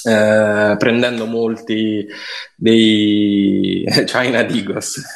[0.03, 2.05] eh, prendendo molti
[2.55, 5.01] dei China Digos.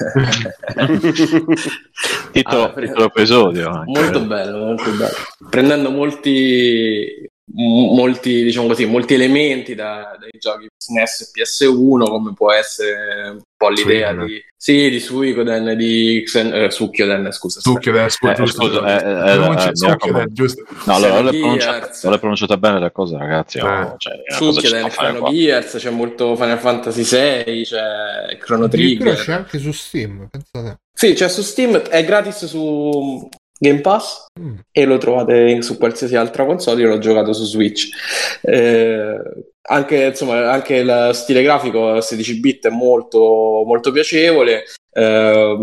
[2.31, 5.15] Titolo, allora, titolo episodio molto bello molto bello.
[5.49, 12.51] Prendendo molti molti, diciamo così, molti elementi da, dai giochi SNES e PS1, come può
[12.51, 14.25] essere un po' l'idea Suicoden.
[14.25, 17.61] di, sì, di Suicoden, di Xen, eh, Succhioden, scusa.
[17.61, 20.63] Succhioden, scusa, eh, scusa, eh, eh, eh, Succhioden, giusto.
[20.85, 23.59] No, allora, non l'hai pronunciata, bene le cose, ragazzi.
[23.59, 29.15] Oh, cioè, Succhioden, Chrono Gears, c'è molto Final Fantasy 6, c'è Chrono Trigger.
[29.15, 30.79] c'è anche su Steam, pensate.
[30.93, 34.55] Sì, c'è su Steam, è gratis su Game Pass mm.
[34.71, 36.81] e lo trovate su qualsiasi altra console.
[36.81, 37.89] Io l'ho giocato su Switch.
[38.41, 39.19] Eh,
[39.69, 44.63] anche, insomma, anche lo stile grafico a 16 bit è molto, molto piacevole.
[44.91, 45.57] Eh,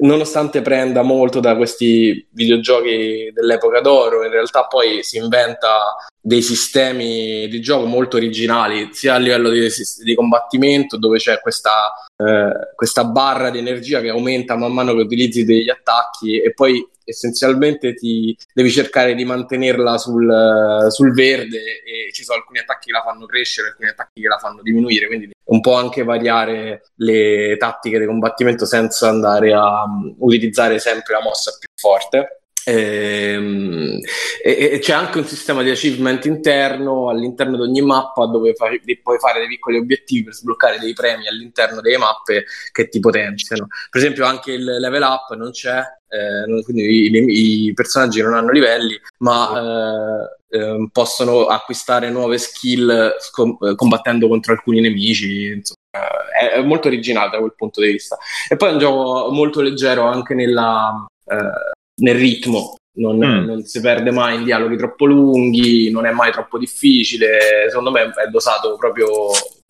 [0.00, 7.48] nonostante prenda molto da questi videogiochi dell'epoca d'oro, in realtà poi si inventa dei sistemi
[7.48, 9.66] di gioco molto originali, sia a livello di,
[10.02, 15.02] di combattimento, dove c'è questa, eh, questa barra di energia che aumenta man mano che
[15.02, 22.12] utilizzi degli attacchi, e poi essenzialmente ti devi cercare di mantenerla sul, sul, verde e
[22.12, 25.30] ci sono alcuni attacchi che la fanno crescere, alcuni attacchi che la fanno diminuire, quindi
[25.44, 31.22] un po' anche variare le tattiche di combattimento senza andare a um, utilizzare sempre la
[31.22, 32.40] mossa più forte.
[32.68, 34.00] Ehm,
[34.42, 38.80] e, e, c'è anche un sistema di achievement interno all'interno di ogni mappa dove fai,
[39.00, 43.68] puoi fare dei piccoli obiettivi per sbloccare dei premi all'interno delle mappe che ti potenziano.
[43.88, 48.50] Per esempio, anche il level up non c'è, eh, quindi i, i, personaggi non hanno
[48.50, 55.46] livelli, ma eh, eh, possono acquistare nuove skill com- eh, combattendo contro alcuni nemici.
[55.46, 55.76] Insomma,
[56.38, 58.16] è, è, molto originale da quel punto di vista.
[58.48, 62.76] E poi è un gioco molto leggero anche nella, eh, nel ritmo.
[62.98, 63.44] Non, mm.
[63.44, 67.66] non, si perde mai in dialoghi troppo lunghi, non è mai troppo difficile.
[67.68, 69.08] Secondo me è dosato proprio,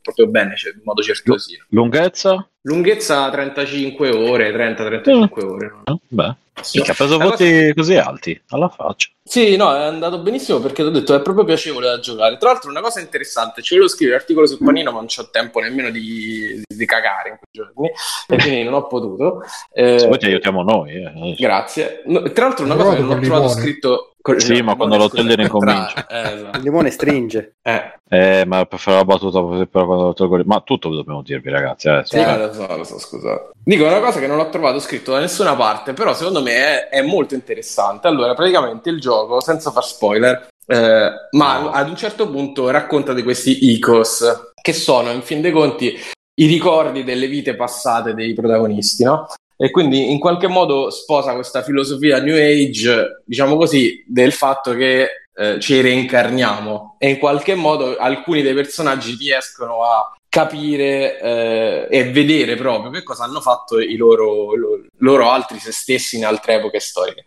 [0.00, 1.64] proprio bene, cioè, in modo certosino.
[1.70, 2.48] Lunghezza?
[2.62, 5.48] Lunghezza 35 ore, 30-35 mm.
[5.48, 5.74] ore.
[5.86, 6.00] No?
[6.08, 6.34] Beh.
[6.62, 6.80] Sì.
[6.80, 7.74] ha preso voti cosa...
[7.74, 9.10] così alti alla faccia.
[9.28, 12.36] Sì, no, è andato benissimo perché ti ho detto è proprio piacevole da giocare.
[12.36, 15.58] Tra l'altro, una cosa interessante: ci volevo scrivere l'articolo sul panino, ma non ho tempo
[15.58, 17.90] nemmeno di, di, cagare in quei giorni,
[18.28, 19.42] e quindi non ho potuto.
[19.76, 20.94] Eh, Se vuoi, ti aiutiamo noi.
[20.94, 21.34] Eh.
[21.38, 22.02] Grazie.
[22.06, 25.36] No, tra l'altro, una cosa che non ho trovato scritto sì, ma quando lo toglie
[25.36, 26.04] ne comincia.
[26.16, 26.58] Eh, esatto.
[26.58, 27.56] Il limone stringe.
[27.62, 27.98] Eh.
[28.08, 30.40] eh ma per fare la battuta, però quando lo tolgo...
[30.44, 31.88] Ma tutto dobbiamo dirvi, ragazzi.
[31.88, 33.50] Eh, sì, lo so, lo so, scusate.
[33.62, 36.88] Dico una cosa che non ho trovato scritto da nessuna parte, però secondo me è,
[36.88, 38.06] è molto interessante.
[38.06, 43.22] Allora, praticamente il gioco, senza far spoiler, eh, ma ad un certo punto racconta di
[43.22, 45.98] questi icos, che sono, in fin dei conti,
[46.38, 49.26] i ricordi delle vite passate dei protagonisti, no?
[49.56, 55.08] e quindi in qualche modo sposa questa filosofia New Age, diciamo così, del fatto che
[55.34, 62.10] eh, ci reincarniamo e in qualche modo alcuni dei personaggi riescono a capire eh, e
[62.10, 66.56] vedere proprio che cosa hanno fatto i loro, lo, loro altri se stessi in altre
[66.56, 67.24] epoche storiche.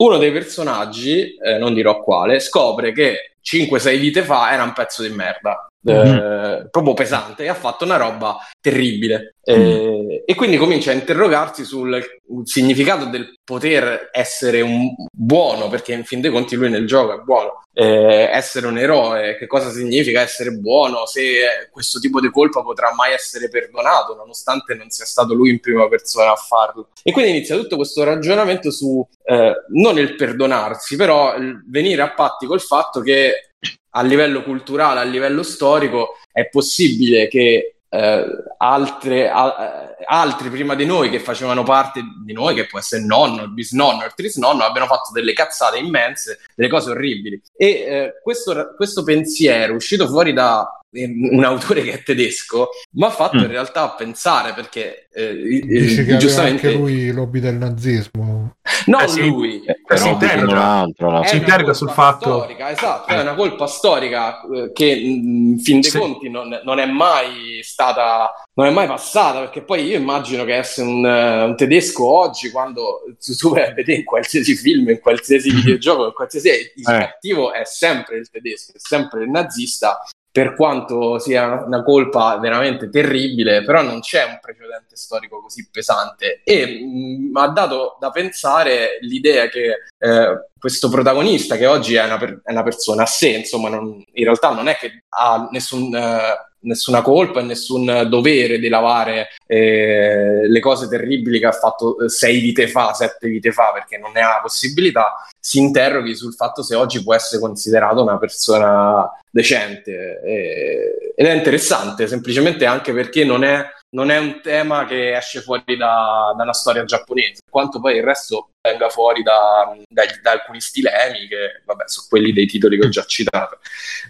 [0.00, 5.02] Uno dei personaggi, eh, non dirò quale, scopre che 5-6 vite fa era un pezzo
[5.02, 6.66] di merda mm-hmm.
[6.70, 9.34] proprio pesante e ha fatto una roba terribile.
[9.50, 10.10] Mm.
[10.26, 12.04] e quindi comincia a interrogarsi sul
[12.44, 17.22] significato del poter essere un buono, perché in fin dei conti lui nel gioco è
[17.22, 22.62] buono, eh, essere un eroe, che cosa significa essere buono, se questo tipo di colpa
[22.62, 26.88] potrà mai essere perdonato, nonostante non sia stato lui in prima persona a farlo.
[27.02, 32.12] E quindi inizia tutto questo ragionamento su eh, non il perdonarsi, però il venire a
[32.12, 33.47] patti col fatto che
[33.90, 38.26] a livello culturale, a livello storico, è possibile che eh,
[38.58, 43.06] altre, a, altri prima di noi che facevano parte di noi, che può essere il
[43.06, 47.40] nonno, il bisnonno, il trisnonno, abbiano fatto delle cazzate immense, delle cose orribili.
[47.56, 53.10] E eh, questo, questo pensiero uscito fuori da un autore che è tedesco, mi ha
[53.10, 53.40] fatto mm.
[53.40, 58.56] in realtà pensare perché eh, Dice che giustamente anche lui lobby del nazismo.
[58.86, 60.86] Non eh sì, lui, eh, si interroga,
[61.24, 65.90] si interroga sul fatto storica, esatto, è una colpa storica eh, che in fin dei
[65.90, 65.98] sì.
[65.98, 70.56] conti non, non, è mai stata non è mai passata perché poi io immagino che
[70.56, 73.04] essere un, un tedesco oggi quando
[73.38, 76.98] tu, vai a vedere in qualsiasi film, in qualsiasi videogioco, in qualsiasi il eh.
[76.98, 82.90] cattivo è sempre il tedesco, è sempre il nazista per quanto sia una colpa veramente
[82.90, 88.10] terribile, però non c'è un precedente storico così pesante e mh, mm, ha dato da
[88.10, 93.06] pensare l'idea che eh, questo protagonista, che oggi è una, per- è una persona a
[93.06, 95.94] sé, insomma, non, in realtà non è che ha nessun...
[95.94, 101.98] Eh, nessuna colpa e nessun dovere di lavare eh, le cose terribili che ha fatto
[102.00, 106.16] eh, sei vite fa, sette vite fa, perché non ne ha la possibilità, si interroghi
[106.16, 110.20] sul fatto se oggi può essere considerato una persona decente.
[110.24, 115.40] Eh, ed è interessante, semplicemente anche perché non è non è un tema che esce
[115.40, 120.30] fuori da, da, una storia giapponese, quanto poi il resto venga fuori da, da, da
[120.32, 123.58] alcuni stilemi che, vabbè, sono quelli dei titoli che ho già citato.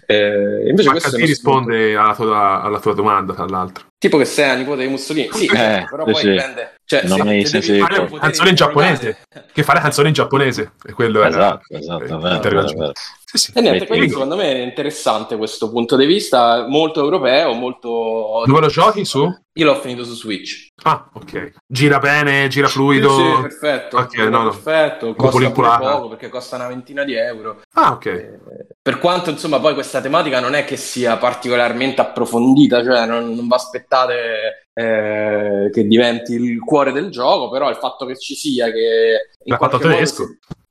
[0.05, 3.85] Eh, invece Ma questo risponde alla tua, alla tua domanda, tra l'altro.
[3.97, 6.29] Tipo che sei la nipote di Mussolini, sì, eh, però sì, poi sì.
[6.29, 6.73] dipende.
[6.83, 9.17] Cioè, non se, se devi fare canzone in giapponese,
[9.53, 12.91] che fare canzone in giapponese, e quello esatto, era esatto, vero, vero, vero.
[13.31, 13.51] Sì, sì.
[13.53, 18.41] E niente, quindi secondo me è interessante questo punto di vista, molto europeo, molto...
[18.43, 19.23] Dove lo giochi su?
[19.53, 20.69] Io l'ho finito su Switch.
[20.81, 21.51] Ah, ok.
[21.67, 23.15] Gira bene, gira fluido?
[23.15, 23.97] Sì, sì perfetto.
[23.97, 27.61] Okay, no, perfetto, costa poco perché costa una ventina di euro.
[27.73, 28.05] Ah, ok.
[28.07, 28.39] Eh,
[28.81, 33.47] per quanto, insomma, poi questa tematica non è che sia particolarmente approfondita, cioè non, non
[33.47, 38.71] vi aspettate eh, che diventi il cuore del gioco, però il fatto che ci sia,
[38.71, 39.29] che...
[39.43, 40.23] In L'ha fatto tedesco.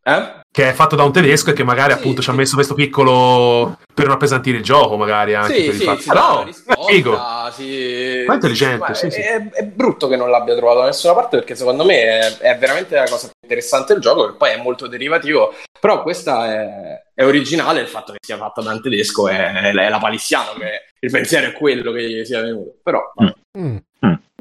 [0.03, 0.41] Eh?
[0.51, 2.29] Che è fatto da un tedesco e che magari sì, appunto sì.
[2.29, 6.01] ci ha messo questo piccolo per non appesantire il gioco, magari anche sì, per il
[6.01, 6.19] fatto.
[6.19, 7.13] No, risposta, figo.
[7.53, 8.25] Sì.
[8.27, 9.21] Ma è intelligente, sì, sì.
[9.21, 12.59] È, è, brutto che non l'abbia trovato da nessuna parte perché secondo me è, è
[12.59, 17.03] veramente la cosa più interessante del gioco, che poi è molto derivativo, però questa è,
[17.15, 20.93] è originale, il fatto che sia fatta da un tedesco è, è, la palissiano, che
[21.01, 22.79] il pensiero è quello che gli sia venuto.
[22.83, 23.29] Però, mm.
[23.61, 23.77] Mm.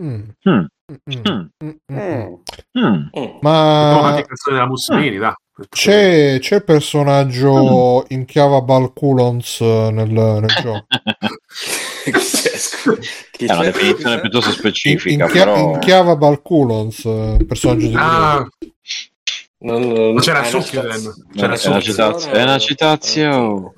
[0.02, 0.24] Mm.
[2.80, 3.38] Mm.
[3.42, 5.36] Ma anche canzone della Mussolini, da.
[5.70, 10.86] C'è, c'è il personaggio in chiava Balculons nel, nel gioco.
[13.38, 15.14] è una definizione piuttosto specifica.
[15.14, 15.74] In, in, però...
[15.74, 17.02] in chiava Balculons,
[17.48, 18.48] personaggio di ah,
[19.60, 20.82] Non, non, c'era il succhio,
[21.36, 22.30] c'era il succhio.
[22.32, 23.74] È una citazione.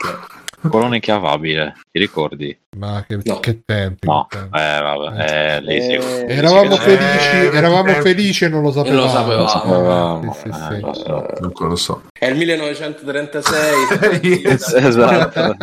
[0.67, 2.53] Colonna inchiavabile, ti ricordi?
[2.77, 3.39] Ma che, no.
[3.39, 4.05] che tempi?
[4.05, 4.57] No, che tempi.
[4.57, 8.99] Eh, vabbè, eh, lì eh, eravamo felici, eh, eravamo felici e non lo sapevamo.
[8.99, 9.41] Non lo sapevamo.
[9.41, 10.33] Lo sapevamo.
[10.33, 11.01] Sì, sì, eh, sì.
[11.01, 11.25] So.
[11.39, 12.01] Non lo so.
[12.11, 14.43] È il 1936.
[14.45, 15.55] esatto.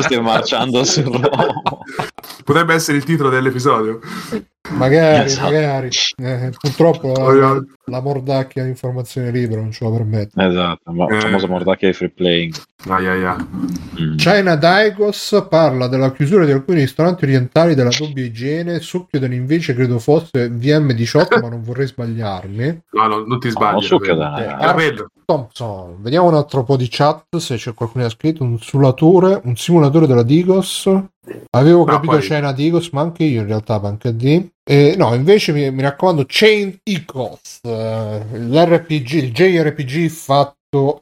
[0.00, 1.48] Stiamo marciando su Roma.
[2.42, 4.00] Potrebbe essere il titolo dell'episodio.
[4.70, 5.50] Magari, esatto.
[5.50, 5.88] magari.
[6.16, 10.42] Eh, purtroppo la, la, mordacchia di informazione libera non ce lo permette.
[10.42, 12.54] Esatto, ma la famosa mordacchia di free playing.
[12.88, 13.46] Ah, yeah, yeah.
[14.00, 14.16] Mm.
[14.16, 18.80] China Daigos parla della chiusura di alcuni ristoranti orientali della doppia igiene.
[18.80, 22.82] Succhioden invece credo fosse VM18, ma non vorrei sbagliarmi.
[22.92, 23.86] No, no non ti sbagli.
[23.88, 25.96] No, eh, Thompson.
[26.00, 29.56] Vediamo un altro po' di chat se c'è qualcuno che ha scritto un simulatore, un
[29.56, 30.90] simulatore della Digos.
[31.50, 32.22] Avevo capito poi...
[32.22, 34.48] China Digos, ma anche io in realtà anche D.
[34.64, 40.58] Eh, no, invece mi, mi raccomando Chain Ecos, eh, l'RPG, il JRPG fatto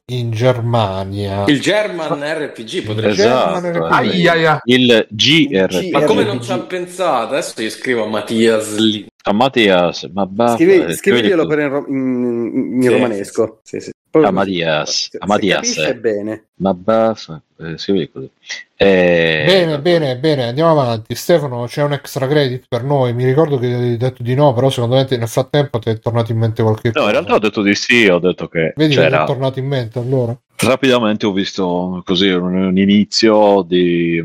[0.06, 1.44] in Germania.
[1.46, 3.60] Il German RPG potrebbe esatto.
[3.60, 4.60] German Aia, aia.
[4.64, 5.90] Il GRPG.
[5.90, 7.34] Ma come non ci ha pensato?
[7.34, 9.06] Adesso io scrivo a Mattias lì.
[9.24, 10.56] A Mattias, ma basta.
[10.56, 13.60] Scrivi, scriviglielo per in, in, in sì, romanesco.
[13.62, 13.90] Sì, sì.
[14.12, 15.10] A Mattias.
[15.18, 15.76] A Mattias.
[15.76, 15.96] Eh.
[15.96, 16.44] bene.
[16.54, 17.42] Ma basta.
[17.58, 18.30] Eh, scrivi così.
[18.80, 19.42] Eh...
[19.44, 21.16] Bene, bene, bene, andiamo avanti.
[21.16, 23.12] Stefano, c'è un extra credit per noi.
[23.12, 26.30] Mi ricordo che hai detto di no, però secondo me nel frattempo ti è tornato
[26.30, 27.00] in mente qualche cosa.
[27.00, 29.16] No, in realtà ho detto di sì, ho detto che Vedi c'era...
[29.16, 30.38] che è tornato in mente allora.
[30.58, 34.22] Rapidamente ho visto così un, un inizio di...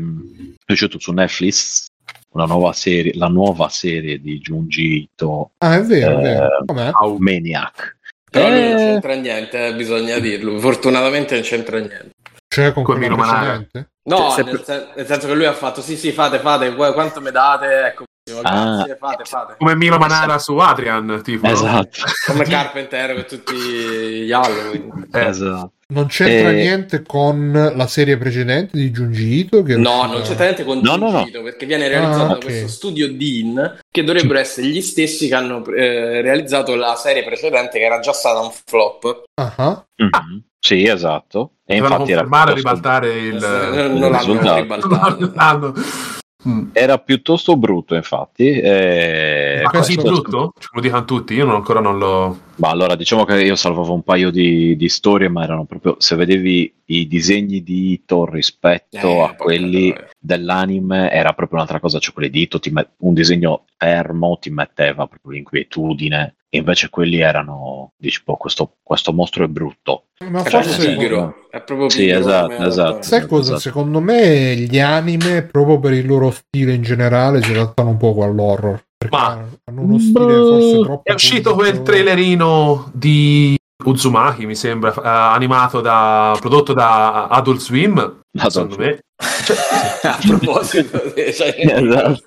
[0.64, 1.86] È uscito su Netflix
[2.34, 5.50] una nuova serie, la nuova serie di Junji Ito.
[5.58, 6.46] Ah, è vero, eh, è vero.
[6.46, 6.90] Eh, Com'è?
[7.18, 7.96] Maniac.
[8.30, 8.68] Però eh...
[8.68, 10.58] non c'entra niente, eh, bisogna dirlo.
[10.58, 12.10] Fortunatamente non c'entra niente.
[12.48, 13.88] Cioè con quello precedente?
[14.06, 14.42] No, se...
[14.42, 17.86] nel, sen- nel, senso che lui ha fatto sì sì fate fate quanto mi date
[17.86, 18.04] ecco
[18.42, 19.54] ah, fate, fate.
[19.58, 25.26] come Milo Manara su Adrian tipo esatto come Carpenter con tutti gli Halloween eh.
[25.26, 26.54] esatto non c'entra e...
[26.54, 29.62] niente con la serie precedente di Junji Ito?
[29.62, 31.44] Che no, non c'entra niente con no, Junji no, no.
[31.44, 32.38] perché viene realizzato ah, okay.
[32.38, 37.22] da questo studio Dean che dovrebbero essere gli stessi che hanno eh, realizzato la serie
[37.22, 39.24] precedente che era già stata un flop.
[39.34, 39.84] Uh-huh.
[40.02, 40.38] Mm-hmm.
[40.64, 41.56] Sì, esatto.
[41.66, 42.54] E infatti era piuttosto...
[42.54, 43.34] ribaltare il,
[43.98, 45.74] non l'hanno ribaltato.
[46.48, 46.68] Mm.
[46.72, 48.50] Era piuttosto brutto, infatti.
[48.50, 50.54] Eh, Ma così brutto?
[50.58, 52.38] Ce lo dicono tutti, io non, ancora non l'ho.
[52.56, 56.16] Ma allora diciamo che io salvavo un paio di, di, storie, ma erano proprio se
[56.16, 61.98] vedevi i disegni di Ito rispetto eh, a quelli no, dell'anime, era proprio un'altra cosa.
[61.98, 67.92] Cioè, quelli di Ito, met- un disegno fermo ti metteva proprio l'inquietudine invece quelli erano
[67.96, 72.08] dici boh, questo, questo mostro è brutto ma è forse pigro è proprio pigro sì
[72.08, 73.42] esatto esatto sai cosa?
[73.42, 73.60] esatto.
[73.60, 78.22] secondo me gli anime proprio per il loro stile in generale si adattano un po'
[78.22, 78.82] all'horror.
[79.10, 85.00] Ma hanno uno stile forse troppo è uscito quel trailerino di Uzumaki mi sembra uh,
[85.02, 89.00] animato da prodotto da Adult Swim secondo me.
[89.44, 89.56] Cioè,
[90.02, 91.54] a proposito cioè...
[91.56, 92.22] esatto.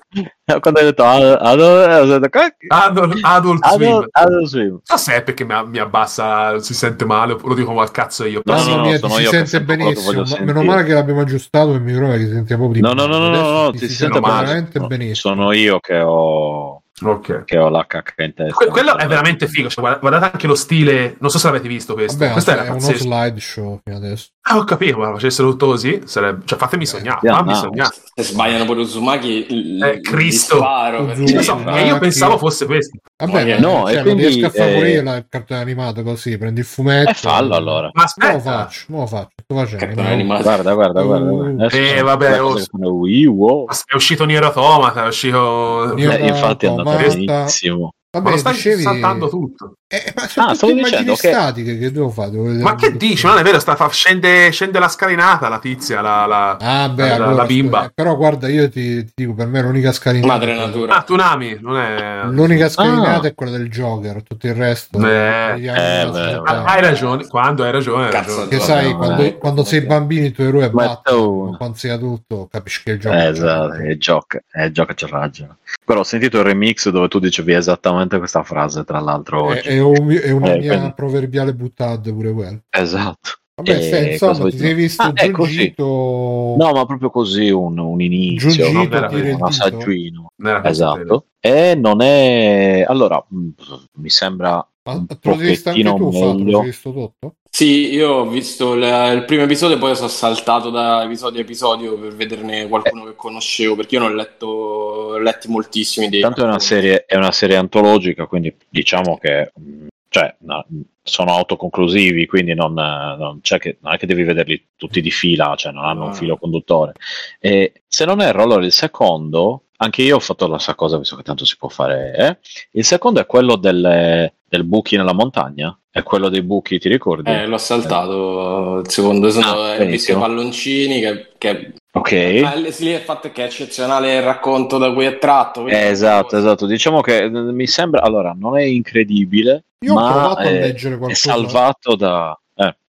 [0.60, 4.08] quando hai detto adult, adult, adult, swim.
[4.10, 4.80] Adult swim.
[4.82, 8.40] So se è perché mi, mi, abbassa si sente male lo dico mal cazzo io.
[8.44, 10.24] No, no, no, mia, ti si sente benissimo.
[10.40, 13.28] Meno male che l'abbiamo aggiustato il microfono che si sente proprio no no no no,
[13.28, 15.34] no, no ti, ti si sente veramente benissimo.
[15.34, 17.44] sono io che ho Okay.
[17.44, 18.54] Che ho la cacca in testa.
[18.54, 19.68] Que- quello è veramente figo.
[19.68, 21.16] Cioè, guardate anche lo stile.
[21.20, 22.18] Non so se l'avete visto questo.
[22.18, 24.28] Vabbè, questo è, è uno slideshow fino adesso.
[24.50, 24.96] Ah, ho capito.
[24.96, 26.00] Ma facessero tutto così.
[26.04, 26.42] Sarebbe...
[26.46, 27.18] Cioè, fatemi sognare.
[27.22, 27.54] Yeah, fammi no.
[27.56, 27.94] sognare.
[28.14, 29.46] Se sbagliano pure Uzumaki.
[29.76, 30.56] L- eh, Cristo.
[30.56, 32.98] Sparo, so, e io pensavo fosse questo.
[33.16, 36.38] Vabbè, no, cioè, e quindi, riesco a fare pure io la cartone animata così.
[36.38, 37.10] Prendi il fumetto.
[37.10, 37.90] E fallo allora.
[37.92, 38.32] Ma aspetta.
[38.32, 38.84] lo faccio.
[38.88, 39.34] Lo faccio.
[39.42, 40.02] Sto facendo.
[40.24, 41.30] Guarda, guarda, guarda.
[41.30, 42.42] Uh, eh, vabbè.
[42.42, 45.04] Oh, è uscito Nier Automata.
[45.04, 45.92] È uscito.
[45.94, 47.92] Nier infatti è andato benissimo.
[48.10, 48.82] Vabbè, ma lo stai dicevi...
[48.82, 49.74] saltando tutto.
[49.86, 51.28] Eh, ma sono ah, stavo dicendo che...
[51.28, 52.30] statiche che devo fare.
[52.30, 53.26] Devo ma che dici?
[53.26, 53.86] Non è vero, sta, fa...
[53.90, 57.84] scende, scende, la scalinata la tizia, la, la, ah, beh, la, allora, la bimba.
[57.84, 60.32] Eh, però guarda, io ti, ti, dico, per me l'unica scalinata...
[60.32, 60.96] Madre natura.
[60.96, 62.24] Ah, Tunami, non è...
[62.24, 63.30] L'unica scalinata ah.
[63.30, 64.98] è quella del Joker, tutto il resto...
[64.98, 68.48] Beh, eh, beh, hai ragione, quando hai ragione, hai ragione.
[68.48, 72.92] Che sai, quando, quando, sei bambino i tuoi eroi abbattono, quando sei adulto capisci che
[72.92, 73.16] il gioco...
[73.16, 75.56] Eh, esatto, è gioco, è gioco c'è ragione.
[75.88, 79.52] Però ho sentito il remix dove tu dicevi esattamente questa frase, tra l'altro.
[79.52, 80.92] È, è, un, è una eh, mia quindi...
[80.94, 82.60] proverbiale buttata pure quella.
[82.68, 83.30] Esatto.
[83.54, 86.54] Vabbè, eh, insomma, ti sei visto ah, Giugito...
[86.58, 89.08] No, ma proprio così un, un inizio, Giugito, no?
[89.08, 90.32] un assaggino.
[90.64, 91.28] Esatto.
[91.40, 92.84] E non è...
[92.86, 93.48] Allora, mm,
[93.94, 94.62] mi sembra
[94.94, 96.60] un pochettino meglio.
[96.60, 97.34] visto tutto?
[97.50, 101.42] Sì, io ho visto il, il primo episodio e poi sono saltato da episodio a
[101.42, 106.20] episodio per vederne qualcuno che conoscevo, perché io non ho letto letti moltissimi.
[106.20, 110.64] Tanto è una, serie, è una serie antologica, quindi diciamo che mm, cioè no,
[111.02, 115.72] sono autoconclusivi, quindi non, non, che, non, è che devi vederli tutti di fila, cioè
[115.72, 116.92] non hanno un filo conduttore.
[117.38, 121.16] E se non erro, allora il secondo, anche io ho fatto la stessa cosa, visto
[121.16, 122.38] che tanto si può fare, eh?
[122.72, 125.76] il secondo è quello delle, del buchi nella montagna.
[125.90, 127.28] È quello dei buchi, ti ricordi?
[127.28, 128.82] Eh, l'ho saltato.
[128.84, 132.12] Il secondo sono ah, visto i palloncini che, che Ok.
[132.42, 135.66] Ma lì il fatto è che è eccezionale il racconto da cui è tratto.
[135.66, 136.66] Eh, esatto, esatto.
[136.66, 141.12] Diciamo che mi sembra, allora, non è incredibile, Io ma ho provato a leggere qualcosa.
[141.12, 142.38] È salvato da...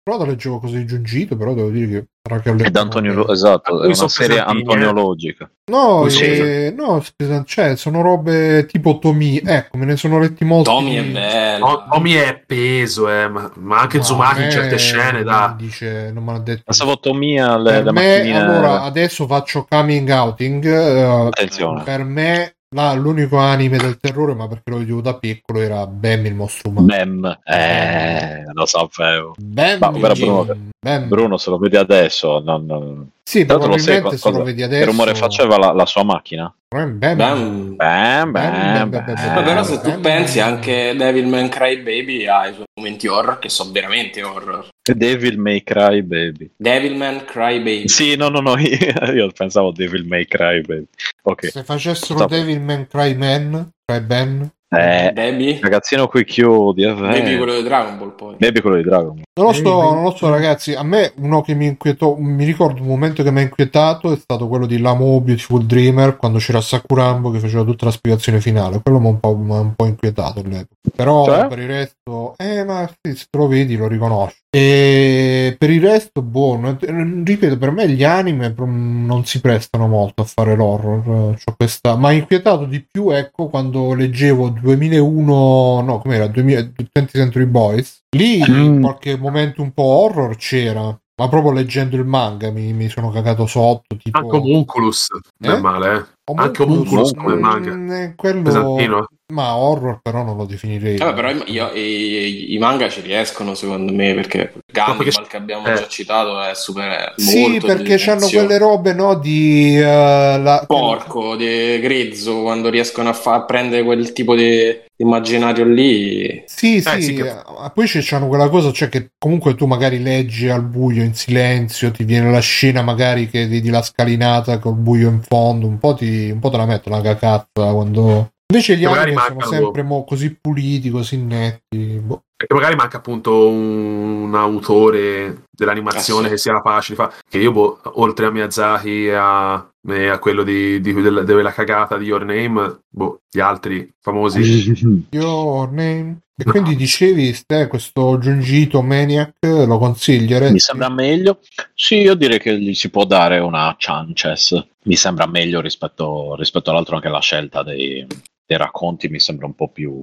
[0.09, 0.11] Eh.
[0.11, 4.07] Provato a leggere qualcosa di Giungito, però devo dire che è Antonio, esatto, è una
[4.07, 5.49] serie antoniologica.
[5.71, 7.03] No, eh, no,
[7.45, 10.69] cioè, sono robe tipo Tomi, ecco, me ne sono letti molti.
[10.69, 11.65] Tomi è bello.
[11.65, 15.55] No, Tomi è peso, eh, ma, ma anche Zumaki in certe scene, da.
[15.57, 16.61] Dice, non me l'ha detto.
[16.65, 20.65] Pensavo Tomi alle per me, allora, adesso faccio coming outing.
[20.65, 21.83] Uh, Attenzione.
[21.83, 26.27] Per me Là, l'unico anime del terrore, ma perché lo vedevo da piccolo, era Bam
[26.27, 26.85] il mostro umano.
[26.85, 29.33] Bam, eh, lo sapevo.
[29.39, 30.45] Bam, ma, Bruno,
[30.79, 31.07] Bam.
[31.07, 33.09] Bruno, se lo vedi adesso, non, non...
[33.23, 34.85] Sì, probabilmente se lo vedi adesso...
[34.85, 36.53] Che rumore faceva la, la sua macchina?
[36.71, 39.43] Bam, bam, bam, bam, bam, bam.
[39.43, 43.71] Però se tu pensi anche Devilman Cry Baby ha i suoi momenti horror che sono
[43.71, 44.67] veramente horror.
[44.83, 46.51] Devil May Cry Baby.
[46.55, 47.87] Devilman Cry Baby.
[47.87, 48.77] Sì, no, no, no, io,
[49.11, 50.87] io pensavo Devil May Cry Baby.
[51.23, 51.49] Okay.
[51.49, 52.29] Se facessero Stop.
[52.29, 55.59] Devilman Cry Man, Cry Ben, eh, Debbie?
[55.61, 56.83] Ragazzino qui chiudi.
[56.83, 56.93] Eh.
[56.93, 58.35] Debbie quello di Dragon Ball poi.
[58.37, 59.23] Debbie quello di Dragon Ball.
[59.33, 62.81] Non lo so, non lo so ragazzi, a me uno che mi inquietò, mi ricordo
[62.81, 66.61] un momento che mi ha inquietato è stato quello di Lamo Beautiful Dreamer quando c'era
[66.61, 70.41] Sakurambo che faceva tutta la spiegazione finale, quello mi ha un po', un po inquietato
[70.41, 70.75] all'epoca.
[70.93, 71.47] Però cioè?
[71.47, 74.37] per il resto, eh ma sì, se te lo vedi lo riconosci.
[74.51, 80.25] E per il resto, boh, ripeto, per me gli anime non si prestano molto a
[80.25, 81.35] fare l'horror.
[81.35, 81.95] C'ho questa...
[81.95, 86.27] Ma inquietato di più, ecco, quando leggevo 2001, no, com'era?
[86.27, 88.03] 2000, 20 Century Boys.
[88.15, 88.81] Lì mm.
[88.81, 90.97] qualche momento un po' horror c'era.
[91.19, 93.97] Ma proprio leggendo il manga mi, mi sono cagato sotto.
[93.97, 94.17] Tipo...
[94.17, 95.07] Anche Homunculus,
[95.39, 95.57] non eh?
[95.57, 96.33] è male, eh?
[96.35, 97.75] Anche Homunculus come manga.
[97.75, 98.41] Mm, quello...
[98.41, 99.07] Pesantino.
[99.31, 100.97] Ma horror però non lo definirei.
[100.97, 105.11] Vabbè, però io, i, i, manga ci riescono secondo me perché perché...
[105.27, 105.75] che abbiamo eh.
[105.75, 107.13] già citato è super...
[107.15, 109.75] Sì, perché hanno quelle robe no, di...
[109.77, 110.63] Uh, la...
[110.65, 116.43] Porco, di grezzo, quando riescono a, fa- prendere quel tipo di immaginario lì.
[116.47, 117.35] Sì, eh, sì, sì che...
[117.71, 122.03] poi c'hanno quella cosa, cioè che comunque tu magari leggi al buio in silenzio, ti
[122.03, 126.31] viene la scena magari che vedi la scalinata col buio in fondo, un po', ti,
[126.31, 130.35] un po te la metto una cacazza quando Invece gli altri sono sempre mo- così
[130.35, 132.01] puliti, così netti.
[132.03, 132.23] Boh.
[132.35, 136.29] Perché magari manca appunto un, un autore dell'animazione ah, sì.
[136.31, 137.13] che sia capace di fare.
[137.29, 141.95] Che io, boh, oltre a Miyazaki e a, a quello di, di, della, della, cagata
[141.97, 144.73] di Your Name, boh, gli altri famosi.
[145.11, 146.21] Your Name.
[146.35, 146.51] E no.
[146.51, 150.53] quindi dicevi, Ste, questo Giungito Maniac lo consiglieresti?
[150.53, 151.39] Mi sembra meglio.
[151.75, 154.59] Sì, io direi che gli si può dare una chances.
[154.85, 158.07] Mi sembra meglio rispetto, rispetto all'altro anche la scelta dei,
[158.49, 159.93] dei racconti mi sembra un po' più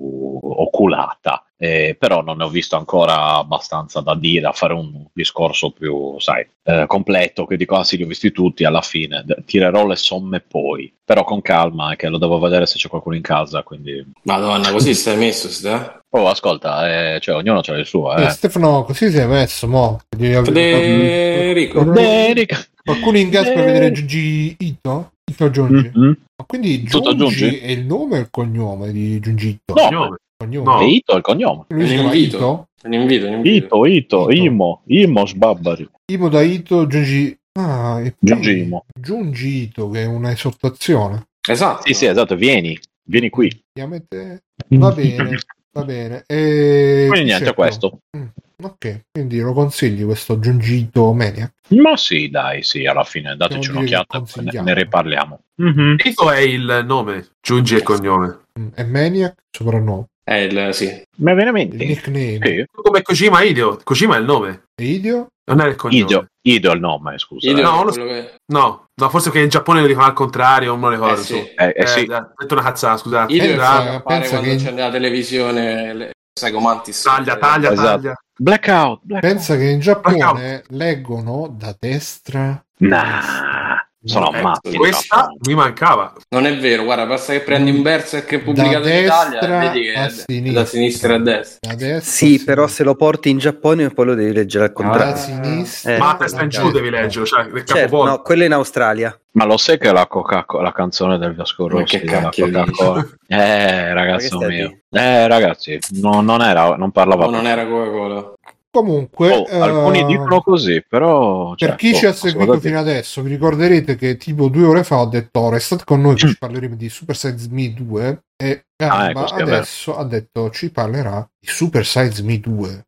[0.41, 5.73] oculata, eh, però non ne ho visto ancora abbastanza da dire, a fare un discorso
[5.73, 9.85] più, sai, eh, completo, che dico, ah sì, li ho visti tutti, alla fine tirerò
[9.85, 13.65] le somme poi, però con calma, che lo devo vedere se c'è qualcuno in casa,
[13.65, 14.13] quindi...
[14.23, 15.81] Madonna, così stai messo, stai?
[16.11, 18.27] Oh, ascolta, eh, cioè, ognuno ha il suo, eh.
[18.27, 18.31] eh.
[18.31, 19.99] Stefano, così sei messo, mo.
[20.09, 21.83] Federico.
[21.83, 22.57] Federico.
[22.85, 25.11] Qualcuno in gas per vedere Giugi Ito?
[25.29, 25.91] Ito Giungi.
[25.97, 26.13] Mm-hmm.
[26.37, 29.75] Ma quindi Giungi è il nome o il cognome di Giungito?
[29.75, 30.65] No, cognome.
[30.65, 30.81] No.
[30.87, 31.65] Ito è il cognome.
[31.69, 32.69] Lui si chiama Ito?
[32.85, 33.85] Un invito, un invito.
[33.85, 35.89] Ito, Ito, Imo, Imo Sbabbari.
[36.13, 37.37] Imo da Ito, Giungi...
[37.59, 38.85] Ah, e Giungi Imo.
[38.99, 41.27] Giungi Ito, che è una esortazione.
[41.49, 41.83] Esatto.
[41.87, 42.79] Sì, sì, esatto, vieni,
[43.09, 43.51] vieni qui.
[43.73, 44.45] Chiamate...
[44.69, 45.39] Va bene,
[45.73, 46.25] va bene.
[46.27, 47.07] E...
[47.09, 47.55] Quindi niente, certo.
[47.55, 47.99] questo.
[48.17, 48.27] Mm.
[48.63, 51.53] Ok, quindi lo consigli questo Giungito Maniac?
[51.69, 55.41] Ma sì, dai, sì, alla fine dateci un'occhiata, ne, ne riparliamo.
[55.63, 55.97] Mm-hmm.
[55.97, 58.45] Questo è il nome, Giungi e cognome.
[58.59, 60.07] Mm, è Maniac, soprannome.
[60.25, 61.03] È il, sì.
[61.19, 61.77] Ma veramente?
[61.77, 62.39] Il nickname.
[62.43, 62.65] Sì.
[62.73, 63.79] Come Kojima Idio.
[63.85, 64.63] Kojima è il nome.
[64.81, 65.29] Idio?
[65.49, 66.01] Non è il cognome.
[66.01, 67.49] Idio, Idio è il nome, scusa.
[67.49, 68.35] Idio no, che...
[68.53, 71.21] no, no, forse che in Giappone lo dicono al contrario, non me lo ricordo.
[71.21, 71.35] Eh, sì.
[71.55, 72.01] Eh, eh, sì.
[72.11, 73.33] Ho detto una cazzata, scusate.
[73.33, 76.11] Idio pensa, pensa che c'è nella televisione, le...
[76.39, 77.01] sai, Mantis.
[77.03, 77.89] Taglia, taglia, esatto.
[77.89, 78.15] taglia.
[78.39, 79.33] Blackout, blackout.
[79.33, 80.65] Pensa che in Giappone blackout.
[80.69, 82.63] leggono da destra.
[82.79, 83.86] Nah.
[84.07, 84.77] Sono eh, matti.
[84.77, 86.13] Questa mi mancava.
[86.31, 89.83] Non è vero, guarda, basta che prendi un verso che è pubblicato in Italia vedi
[89.83, 90.61] che è sinistra.
[90.61, 91.75] da sinistra a destra.
[91.75, 95.13] destra sì, però se lo porti in Giappone poi lo devi leggere al contrario.
[95.13, 95.95] A sinistra.
[95.95, 95.99] Eh.
[95.99, 99.19] Ma a testa in giù devi leggerlo, cioè certo, no, quello in Australia.
[99.33, 103.07] Ma lo sai che la, Coca- la canzone del Vasco Rossi della Coca-Cola?
[103.27, 104.79] eh, ragazzo mio.
[104.89, 107.27] Eh, ragazzi, no, non, era, non parlava.
[107.27, 108.33] No, non era Coca-Cola.
[108.77, 111.55] Comunque, oh, uh, alcuni dicono così, però.
[111.55, 114.97] Per cioè, chi ci ha seguito fino adesso, vi ricorderete che tipo due ore fa
[114.97, 118.25] ho detto: oh, restate con noi che ci parleremo di Super Size Me 2.
[118.37, 122.87] E Gamba ah, ecco, adesso ha detto: ci parlerà di Super Size Me 2.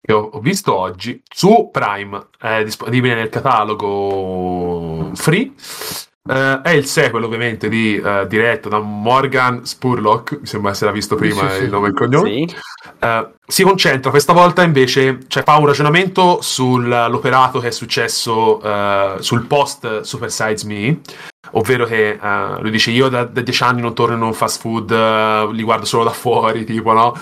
[0.00, 5.52] Che ho, ho visto oggi su Prime, è disponibile nel catalogo free
[6.30, 11.16] Uh, è il sequel ovviamente di, uh, diretto da Morgan Spurlock, mi sembra essere visto
[11.16, 12.28] prima sì, sì, il nome e il cognome.
[12.28, 12.56] Sì.
[13.00, 18.60] Uh, si concentra questa volta invece, cioè fa un ragionamento sull'operato che è successo
[19.18, 21.00] sul post Super Size Me,
[21.52, 22.16] ovvero che
[22.60, 25.84] lui dice io da, da, dieci anni non torno in un fast food, li guardo
[25.84, 27.12] solo da fuori, tipo no?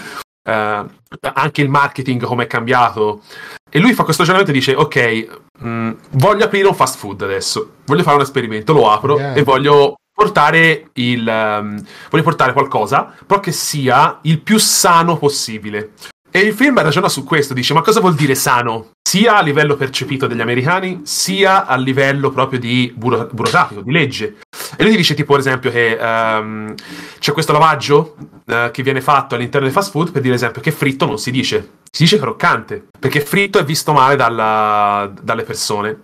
[0.50, 3.22] Anche il marketing come è cambiato
[3.70, 7.22] e lui fa questo ragionamento e dice: Ok, mh, mm, voglio aprire un fast food
[7.22, 7.74] adesso.
[7.84, 9.34] Voglio fare un esperimento, lo apro yeah.
[9.34, 11.20] e voglio portare il.
[11.26, 15.92] Um, voglio portare qualcosa, però che sia il più sano possibile.
[16.30, 18.90] E il film ragiona su questo, dice: Ma cosa vuol dire sano?
[19.09, 24.36] Sia a livello percepito dagli americani, sia a livello proprio di buro- burocratico, di legge.
[24.76, 26.74] E lui ti dice, tipo, per esempio, che um,
[27.18, 30.70] c'è questo lavaggio uh, che viene fatto all'interno del fast food per dire, esempio, che
[30.70, 35.98] fritto non si dice si dice croccante, perché fritto è visto male dalla, dalle persone.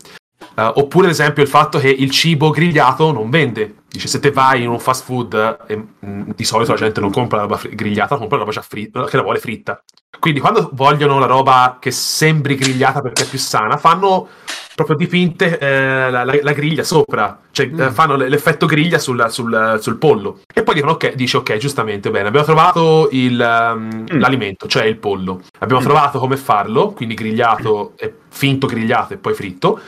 [0.57, 3.83] Uh, oppure, ad esempio, il fatto che il cibo grigliato non vende.
[3.95, 6.99] Dice, se te vai in un fast food, e, mh, mm, di solito la gente
[6.99, 9.81] non compra la roba fri- grigliata, compra la roba già fritta, che la vuole fritta.
[10.19, 14.27] Quindi, quando vogliono la roba che sembri grigliata perché è più sana, fanno
[14.75, 17.91] proprio dipinte eh, la, la, la, griglia sopra, cioè mm.
[17.91, 20.41] fanno l'effetto griglia sul, sul, sul, pollo.
[20.53, 24.19] E poi dicono, ok, dice, ok, giustamente, bene, abbiamo trovato il, um, mm.
[24.19, 25.41] l'alimento, cioè il pollo.
[25.61, 25.85] Abbiamo mm.
[25.85, 29.79] trovato come farlo, quindi grigliato, e finto grigliato e poi fritto.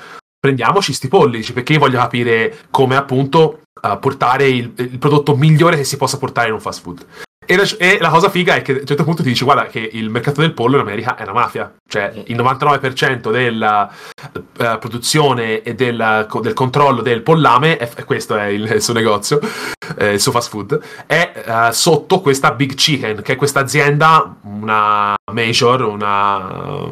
[0.47, 5.35] Prendiamoci sti polli, dice, perché io voglio capire come appunto uh, portare il, il, prodotto
[5.35, 7.05] migliore che si possa portare in un fast food.
[7.45, 9.67] E la, e la, cosa figa è che a un certo punto ti dice: Guarda,
[9.67, 11.75] che il mercato del pollo in America è una mafia.
[11.85, 13.91] Cioè, il 99% della
[14.23, 19.41] uh, produzione e del, del, controllo del pollame, e questo è il, il suo negozio,
[19.99, 24.37] eh, il suo fast food, è uh, sotto questa Big Chicken, che è questa azienda,
[24.43, 26.37] una major, una,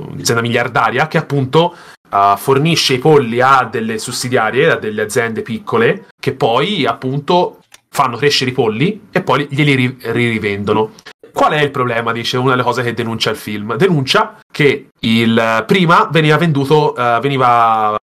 [0.09, 1.77] un'azienda miliardaria, che appunto
[2.15, 7.59] Uh, fornisce i polli a delle sussidiarie, a delle aziende piccole, che poi appunto
[7.91, 10.93] fanno crescere i polli e poi glieli ri- rivendono.
[11.33, 12.13] Qual è il problema?
[12.13, 13.75] Dice una delle cose che denuncia il film.
[13.75, 17.97] Denuncia che il prima veniva venduto, uh, veniva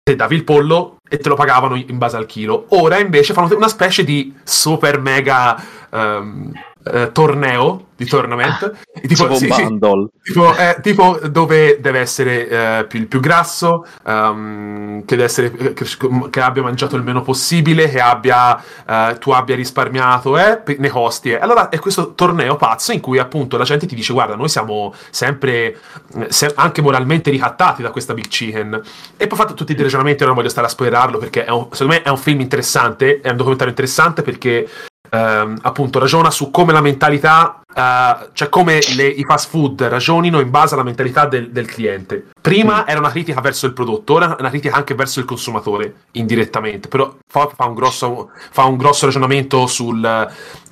[0.00, 2.66] te davi il pollo e te lo pagavano in base al chilo.
[2.68, 5.60] Ora invece fanno una specie di super mega
[5.90, 6.52] um,
[6.84, 8.62] uh, torneo di tournament.
[8.62, 9.78] Ah, tipo, sì, sì,
[10.22, 15.50] tipo, eh, tipo, dove deve essere eh, più, il più grasso, um, che, deve essere,
[15.74, 15.84] che,
[16.30, 21.32] che, abbia mangiato il meno possibile, che abbia, uh, tu abbia risparmiato eh, nei costi.
[21.32, 21.38] Eh.
[21.38, 24.94] Allora è questo torneo pazzo in cui appunto la gente ti dice guarda noi siamo
[25.10, 25.78] sempre
[26.16, 28.80] eh, se, anche moralmente ricattati da questa Big Chicken.
[29.18, 32.02] E poi fatto tutti i ragionamenti, non voglio stare a spoilerarlo perché un, secondo me
[32.02, 34.66] è un film interessante, è un documentario interessante perché
[35.10, 40.40] ehm, appunto ragiona su come la mentalità, eh, cioè come le, i fast food ragionino
[40.40, 42.30] in base alla mentalità del, del cliente.
[42.40, 42.88] Prima mm.
[42.88, 46.88] era una critica verso il prodotto, ora è una critica anche verso il consumatore, indirettamente,
[46.88, 50.04] però fa, fa, un, grosso, fa un, grosso, ragionamento sul,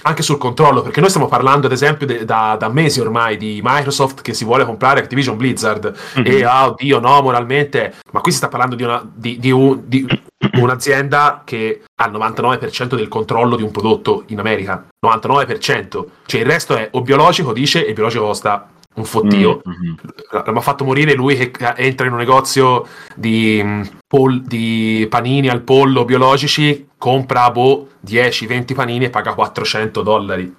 [0.02, 3.60] anche sul controllo, perché noi stiamo parlando ad esempio de, da, da, mesi ormai di
[3.62, 6.26] Microsoft che si vuole comprare Activision Blizzard mm-hmm.
[6.26, 9.82] e oh Dio no, moralmente, ma qui si sta parlando di, una, di, di, un,
[9.84, 10.06] di
[10.54, 16.46] un'azienda che ha il 99% del controllo di un prodotto in America, 99%, cioè il
[16.46, 19.62] resto è o biologico, dice, e il biologico costa un fottio.
[19.68, 20.52] Mm-hmm.
[20.54, 25.62] L'ha fatto morire lui che entra in un negozio di, mm, pol- di panini al
[25.62, 30.54] pollo biologici, compra boh, 10-20 panini e paga 400 dollari.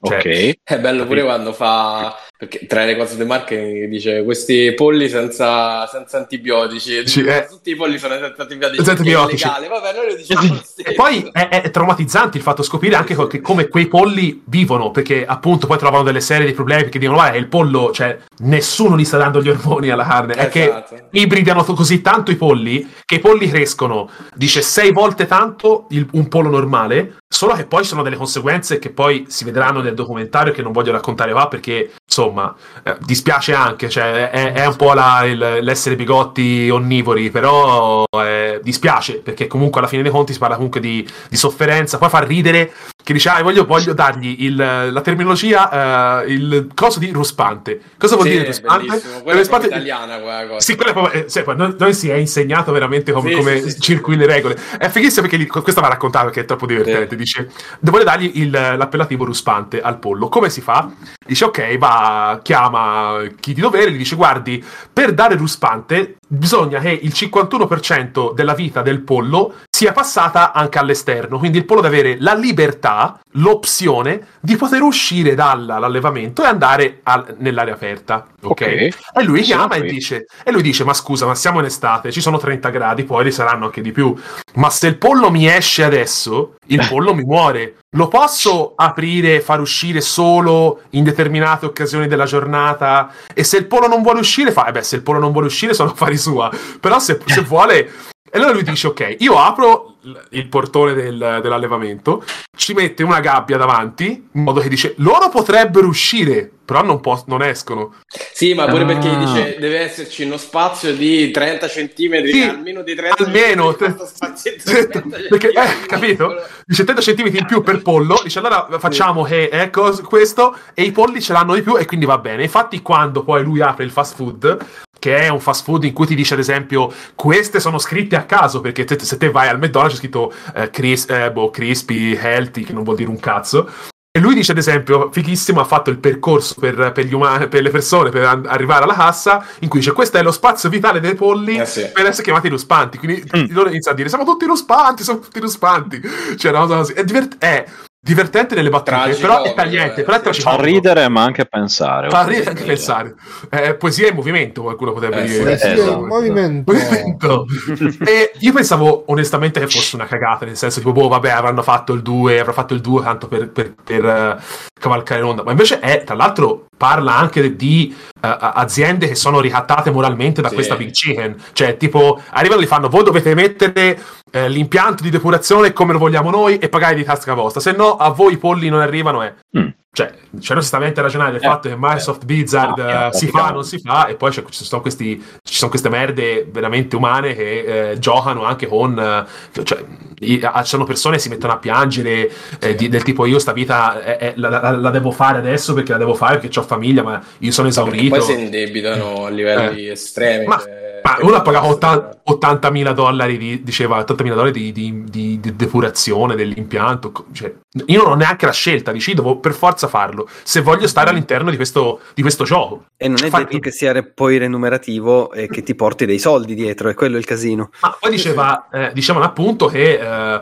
[0.00, 0.52] Cioè, ok.
[0.62, 5.86] È bello pure quando fa perché tra le cose del marketing dice questi polli senza,
[5.86, 7.46] senza antibiotici sì, eh.
[7.48, 9.46] tutti i polli sono senza antibiotici, senza antibiotici.
[9.46, 13.68] Vabbè, noi lo diciamo e poi è, è, traumatizzante il fatto scoprire anche che, come
[13.68, 17.46] quei polli vivono perché appunto poi trovano delle serie di problemi perché dicono guarda il
[17.46, 20.94] pollo cioè nessuno gli sta dando gli ormoni alla carne è esatto.
[21.10, 26.08] che ibridano così tanto i polli che i polli crescono dice sei volte tanto il,
[26.12, 30.52] un pollo normale solo che poi sono delle conseguenze che poi si vedranno nel documentario
[30.52, 32.54] che non voglio raccontare qua perché insomma,
[32.84, 38.60] eh, dispiace anche, cioè, è, è un po' la, il, l'essere bigotti onnivori, però eh,
[38.62, 42.20] dispiace perché comunque alla fine dei conti si parla comunque di, di sofferenza, poi fa
[42.20, 42.72] ridere
[43.04, 47.78] che dice, ah, voglio, voglio dargli il, la terminologia, uh, il coso di ruspante.
[47.98, 49.02] Cosa vuol sì, dire ruspante?
[49.22, 49.66] Quella ruspante...
[49.66, 50.60] è italiana quella cosa.
[50.60, 53.60] Sì, quella è proprio, eh, sì, noi, noi, si è insegnato veramente come, sì, come
[53.68, 54.58] sì, circuiti le regole.
[54.78, 57.14] È fighissimo perché gli, questa va raccontata perché è troppo divertente.
[57.14, 57.50] Dice,
[57.80, 60.30] vuole dargli il, l'appellativo ruspante al pollo.
[60.30, 60.90] Come si fa?
[61.26, 62.03] Dice, ok, va,
[62.42, 68.54] chiama chi di dovere, gli dice, guardi, per dare ruspante bisogna che il 51% della
[68.54, 74.24] vita del pollo sia passata anche all'esterno, quindi il pollo deve avere la libertà, l'opzione
[74.38, 78.24] di poter uscire dall'allevamento e andare al, nell'aria aperta.
[78.40, 78.50] Ok?
[78.50, 78.92] okay.
[79.12, 82.20] E lui chiama e dice, e lui dice: Ma scusa, ma siamo in estate, ci
[82.20, 84.14] sono 30 gradi, poi li saranno anche di più.
[84.54, 87.78] Ma se il pollo mi esce adesso, il pollo mi muore.
[87.96, 93.12] Lo posso aprire e far uscire solo in determinate occasioni della giornata?
[93.34, 95.48] E se il pollo non vuole uscire, fa, eh beh, se il pollo non vuole
[95.48, 96.48] uscire sono affari sua.
[96.78, 97.90] Però se, se vuole...
[98.34, 99.98] E allora lui dice, ok, io apro
[100.30, 102.24] il portone del, dell'allevamento,
[102.56, 107.22] ci mette una gabbia davanti, in modo che dice, loro potrebbero uscire, però non, po-
[107.28, 107.94] non escono.
[108.32, 108.86] Sì, ma pure ah.
[108.86, 115.28] perché dice, deve esserci uno spazio di 30 centimetri, sì, almeno di 30 almeno, centimetri.
[115.30, 116.34] perché, eh, capito?
[116.66, 119.30] Dice 30 centimetri in più per pollo, dice allora facciamo sì.
[119.30, 122.42] che è questo, e i polli ce l'hanno di più e quindi va bene.
[122.42, 124.58] Infatti quando poi lui apre il fast food,
[125.04, 128.24] che è un fast food in cui ti dice ad esempio queste sono scritte a
[128.24, 132.16] caso perché te, se te vai al McDonald's c'è scritto eh, cris- eh, boh, crispy,
[132.18, 133.68] healthy che non vuol dire un cazzo
[134.10, 137.68] e lui dice ad esempio fighissimo ha fatto il percorso per, per, umani, per le
[137.68, 141.14] persone per an- arrivare alla cassa in cui dice questo è lo spazio vitale dei
[141.14, 141.86] polli eh sì.
[141.92, 143.44] per essere chiamati ruspanti quindi mm.
[143.50, 146.00] loro iniziano a dire siamo tutti ruspanti siamo tutti ruspanti
[146.38, 147.62] cioè una cosa così è, divert- è
[148.04, 150.62] divertente nelle battute, Tragico, però è tagliente, però è tragicomico.
[150.62, 152.10] Fa ridere ma anche pensare.
[152.10, 153.14] Fa ridere anche pensare.
[153.48, 155.58] Eh, poesia in movimento, qualcuno potrebbe eh, dire.
[155.58, 156.04] Sì, esatto.
[156.04, 156.70] movimento.
[156.70, 157.46] movimento.
[158.04, 161.94] e io pensavo onestamente che fosse una cagata, nel senso tipo, boh, vabbè, avranno fatto
[161.94, 164.42] il 2, avrà fatto il 2 tanto per, per, per uh,
[164.78, 169.90] cavalcare l'onda, ma invece è, tra l'altro, parla anche di uh, aziende che sono ricattate
[169.90, 170.54] moralmente da sì.
[170.54, 173.98] questa Big Chicken, cioè tipo, arrivano e gli fanno, voi dovete mettere
[174.34, 177.96] uh, l'impianto di depurazione come lo vogliamo noi e pagare di tasca vostra, se no
[177.96, 179.34] a voi i polli non arrivano e...
[179.58, 179.68] Mm.
[179.94, 183.10] Cioè, cioè, non si sta veramente a ragionare del eh, fatto che Microsoft eh, Blizzard
[183.12, 186.48] uh, si fa, non si fa, e poi ci sono, questi, ci sono queste merde
[186.50, 189.26] veramente umane che eh, giocano anche con.
[189.54, 189.84] Uh, cioè,
[190.18, 194.02] ci sono persone che si mettono a piangere eh, di, del tipo: Io sta vita
[194.02, 197.22] eh, la, la, la, devo fare adesso perché la devo fare perché ho famiglia, ma
[197.38, 198.16] io sono esaurito.
[198.16, 200.46] No, poi si indebitano a livelli estremi.
[200.46, 201.78] Ma, cioè ma uno ha pagato
[202.26, 207.26] 80.000 dollari di, diceva 80.000 dollari di, di, di, di depurazione dell'impianto.
[207.30, 207.52] Cioè,
[207.84, 211.50] io non ho neanche la scelta, dici devo per forza farlo se voglio stare all'interno
[211.50, 212.86] di questo, di questo gioco.
[212.96, 213.44] E non è Fai...
[213.44, 217.24] detto che sia poi remunerativo e che ti porti dei soldi dietro, è quello il
[217.24, 217.70] casino.
[217.80, 220.40] Ma poi diceva, eh, dicevano appunto che eh,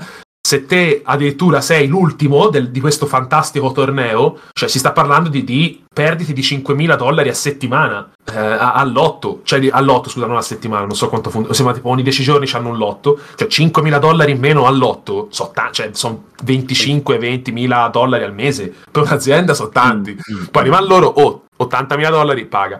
[0.52, 5.44] se te addirittura sei l'ultimo del, di questo fantastico torneo, cioè si sta parlando di,
[5.44, 10.84] di perditi di 5.000 dollari a settimana eh, all'otto, cioè all'otto scusa non a settimana,
[10.84, 14.32] non so quanto funziona, sembra tipo ogni 10 giorni hanno un lotto, cioè 5.000 dollari
[14.32, 20.10] in meno all'otto, so ta- cioè sono 25-20.000 dollari al mese, per un'azienda sono tanti,
[20.10, 20.44] mm, mm.
[20.50, 22.78] poi arrivano loro, oh, 80.000 dollari paga.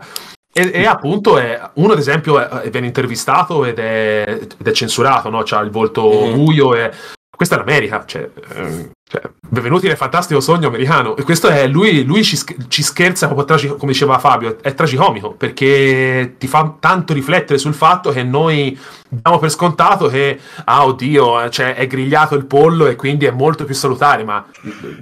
[0.53, 5.31] E, e, appunto è, uno ad esempio è, viene intervistato ed è, ed è censurato,
[5.31, 5.41] no?
[5.43, 6.35] C'ha il volto mm.
[6.35, 6.91] buio e
[7.35, 9.23] questa è l'America, cioè, eh, cioè,
[9.53, 11.15] benvenuti nel fantastico sogno americano.
[11.15, 12.39] E questo è lui, lui ci,
[12.69, 17.75] ci scherza proprio tragico, come diceva Fabio, è tragicomico perché ti fa tanto riflettere sul
[17.75, 18.79] fatto che noi
[19.21, 23.65] diamo per scontato che, ah oddio, cioè, è grigliato il pollo e quindi è molto
[23.65, 24.47] più salutare, ma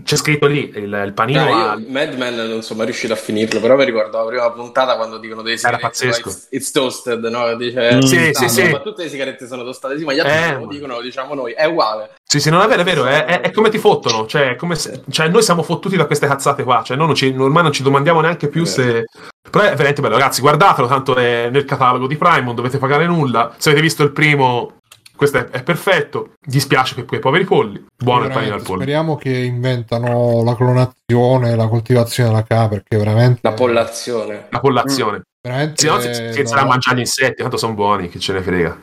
[0.02, 1.44] c'è scritto lì il, il panino.
[1.44, 1.80] No, ha...
[1.86, 5.18] Mad Men non sono mai riuscito a finirlo, però mi ricordo la prima puntata quando
[5.18, 5.82] dicono dei sigarette.
[5.82, 6.28] Era pazzesco.
[6.28, 7.54] It's, it's, toasted, no?
[7.54, 8.00] Dice, mm.
[8.00, 8.68] sì, sì, sì.
[8.68, 11.52] Ma tutte le sigarette sono tostate, sì, ma gli altri eh, lo dicono, diciamo noi,
[11.52, 12.14] è uguale.
[12.24, 14.74] Sì, sì, non è vero, è vero, è, è, è come ti fottono, cioè, come
[14.74, 17.72] se, cioè, noi siamo fottuti da queste cazzate qua, cioè noi non ci, ormai non
[17.72, 19.04] ci domandiamo neanche più se...
[19.50, 23.06] Però è veramente bello, ragazzi, guardatelo, tanto è nel catalogo di Prime, non dovete pagare
[23.06, 23.52] nulla.
[23.56, 24.80] Se avete visto il primo,
[25.16, 26.32] questo è, è perfetto.
[26.40, 27.84] Dispiace per quei poveri polli.
[27.96, 28.80] Buono il panino al pollo.
[28.80, 33.40] Speriamo che inventano la clonazione, la coltivazione della K, perché veramente.
[33.42, 34.46] La pollazione.
[34.50, 35.18] La pollazione.
[35.18, 35.20] Mm.
[35.42, 35.74] Veramente.
[35.76, 38.78] Se no, si inizierà a mangiare gli insetti, tanto sono buoni, che ce ne frega.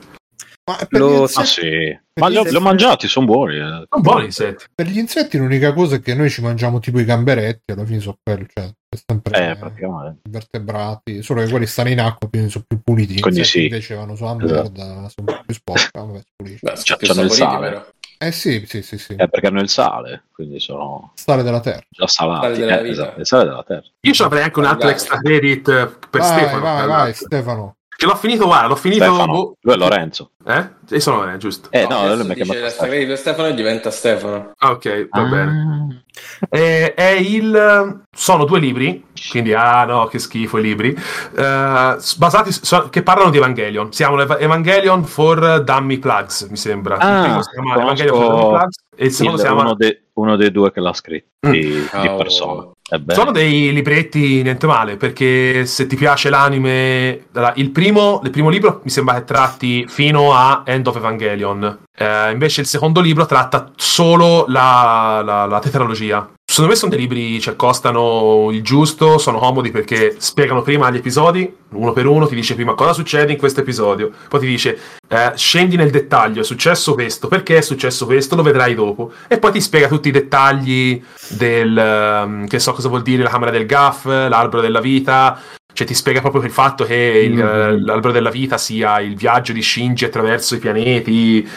[0.67, 1.23] Ma per lo...
[1.23, 1.31] gli...
[1.33, 1.99] ah, sì.
[2.15, 3.55] Ma li ho, ho, mangiati, sono buoni.
[3.55, 3.85] Eh.
[3.89, 4.65] Sono buoni gli insetti.
[4.75, 8.01] Per gli insetti l'unica cosa è che noi ci mangiamo tipo i gamberetti, alla fine
[8.01, 10.29] sono quelli, cioè, è sempre eh, praticamente.
[10.29, 13.19] vertebrati, solo che quelli stanno in acqua, quindi sono più puliti.
[13.21, 13.63] Quindi sì.
[13.63, 15.13] Invece vanno sulla merda, esatto.
[15.15, 16.21] sono più sporca, vabbè.
[16.35, 17.69] Beh, c'è, c'è nel sale.
[17.69, 17.87] Però.
[18.19, 19.13] Eh sì, sì, sì, sì.
[19.13, 21.11] Eh, perché hanno il sale, quindi sono...
[21.13, 21.85] Sale della terra.
[21.87, 22.61] Già salati.
[22.61, 23.85] Eh, esatto, il sale della terra.
[24.01, 25.63] Io ci avrei anche un altro extra credit
[26.09, 26.59] per vai, Stefano.
[26.59, 27.76] Vai, vai, Stefano.
[27.97, 29.03] Che l'ho finito, guarda, l'ho finito.
[29.05, 29.53] Stefano, boh.
[29.59, 30.29] lui è Lorenzo.
[30.45, 30.69] Eh?
[30.91, 31.69] E sono eh, giusto.
[31.71, 33.15] Eh, no, no lui mi chiama Stefano.
[33.15, 34.51] Stefano diventa Stefano.
[34.55, 35.23] Ah, ok, va Ah.
[35.25, 36.03] bene.
[36.49, 38.03] Eh, è il.
[38.15, 40.89] Sono due libri, quindi ah no, che schifo i libri.
[41.35, 43.91] eh, basati so- che parlano di Evangelion.
[43.91, 46.95] Si chiamano Eva- Evangelion for Dummy Plugs, mi sembra.
[46.97, 49.45] il Ah, primo si chiama conosco Evangelion for Dummy Plugs e il secondo Il- si
[49.47, 49.61] chiama.
[49.63, 51.51] uno, de- uno dei due che l'ha scritto Mm.
[51.51, 51.61] di,
[52.01, 52.15] di Oh.
[52.15, 52.67] persona.
[52.89, 53.13] Bello.
[53.19, 58.79] Sono dei libretti niente male, perché se ti piace l'anime, il primo, il primo libro
[58.83, 63.71] mi sembra che tratti fino a End of Evangelion, Eh, invece il secondo libro tratta
[63.75, 66.29] solo la, la, la tetralogia.
[66.57, 70.95] Secondo me sono dei libri, cioè, costano il giusto, sono comodi perché spiegano prima gli
[70.95, 74.79] episodi, uno per uno, ti dice prima cosa succede in questo episodio, poi ti dice
[75.07, 79.37] eh, scendi nel dettaglio, è successo questo, perché è successo questo, lo vedrai dopo, e
[79.37, 83.51] poi ti spiega tutti i dettagli del, ehm, che so cosa vuol dire la camera
[83.51, 85.39] del gaff, l'albero della vita,
[85.71, 87.85] cioè ti spiega proprio il fatto che il- Mhm.
[87.85, 91.47] l'albero della vita sia il viaggio di Shinji attraverso i pianeti,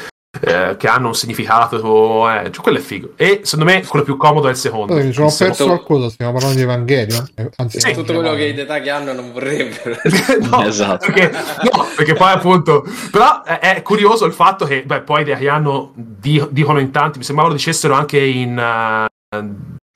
[0.42, 1.76] eh, che hanno un significato,
[2.30, 3.12] eh, cioè, quello è figo.
[3.16, 4.94] E secondo me quello più comodo è il secondo.
[4.94, 7.28] Mi sono Il secondo- perso qualcosa, stiamo parlando di Evangelion?
[7.34, 9.96] Eh, Anzi, Sì, Tutto quello che i dettagli hanno non vorrebbero.
[10.50, 11.06] no, Esatto.
[11.06, 15.48] perché, no, perché poi appunto però è, è curioso il fatto che beh, poi che
[15.48, 19.08] hanno di- dicono in tanti mi sembrava lo dicessero anche in eh,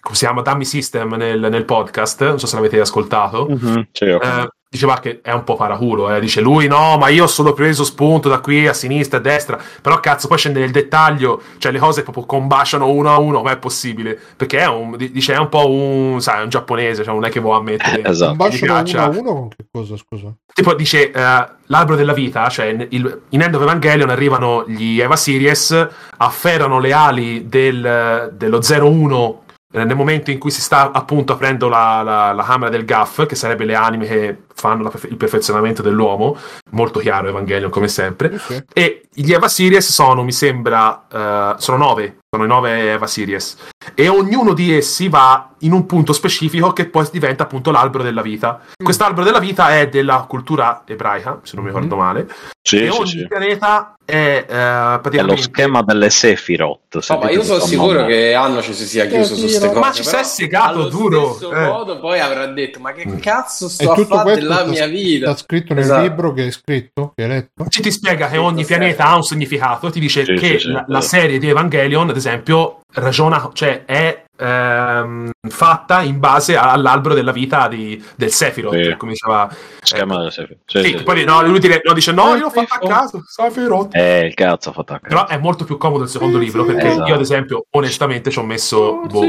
[0.04, 4.04] come si chiama Dummy System nel, nel podcast non so se l'avete ascoltato Mhm, sì,
[4.04, 6.18] ho eh, diceva che è un po' paraculo eh.
[6.18, 9.22] dice lui no ma io ho solo preso spunto da qui a sinistra e a
[9.22, 13.42] destra però cazzo poi scende nel dettaglio cioè le cose proprio combaciano uno a uno
[13.42, 17.14] ma è possibile perché è un, dice è un po' un sai un giapponese cioè
[17.14, 18.32] non è che vuoi ammettere Eh, esatto.
[18.32, 20.34] Un bacio Mi da uno a uno con che cosa, scusa?
[20.52, 25.00] Tipo dice eh, l'albero della vita, cioè in- il- in End of Evangelion arrivano gli
[25.00, 25.88] Eva Series,
[26.18, 29.42] afferrano le ali del- dello 01
[29.72, 33.26] eh, nel momento in cui si sta appunto aprendo la, la- la camera del Gaff,
[33.26, 36.36] che sarebbe le anime che fanno la perfe- il perfezionamento dell'uomo,
[36.70, 38.62] molto chiaro Evangelion come sempre, sì.
[38.72, 43.56] e gli Eva Series sono, mi sembra, eh, sono nove, sono i nove Eva Series,
[43.94, 48.22] e ognuno di essi va in un punto specifico che poi diventa appunto l'albero della
[48.22, 48.60] vita.
[48.82, 52.28] Quest'albero della vita è della cultura ebraica, se non mi ricordo male,
[52.60, 53.26] Sì, e sì, ogni sì.
[53.28, 55.34] pianeta è, eh, È praticamente...
[55.36, 56.98] lo schema delle Sephiroth.
[56.98, 58.06] se No, ma io sono sicuro nome.
[58.08, 59.78] che Anno ci si sia chiuso su queste cose.
[59.78, 61.66] Ma ci sei segato allo duro, stesso eh.
[61.66, 65.26] modo poi avrà detto ma che cazzo E sto a fare della sta, mia vita?
[65.32, 66.02] sta scritto nel Esatto.
[66.02, 67.66] libro che hai scritto, che hai letto?
[67.68, 70.84] Ci ti spiega che ogni pianeta ha un significato, ti dice Sì, che sì, la,
[70.86, 70.92] sì.
[70.92, 77.32] la serie di Evangelion, ad esempio, ragiona, cioè è ehm, fatta in base all'albero della
[77.32, 78.96] vita di- del Sephiroth, Sì.
[78.96, 79.48] come diceva.
[79.82, 80.18] Schema ecco.
[80.18, 80.60] delle Sephiroth.
[80.66, 83.22] Sì, Sì, sì, poi no, lui dire- no, dice no, io l'ho fatta a caso,
[83.26, 83.94] Sephiroth.
[83.94, 85.32] Eh, il cazzo ha fatto a Però caso.
[85.32, 87.08] è molto più comodo il secondo libro perché Esatto.
[87.08, 89.00] io, ad esempio, onestamente ci ho messo.
[89.06, 89.22] boh.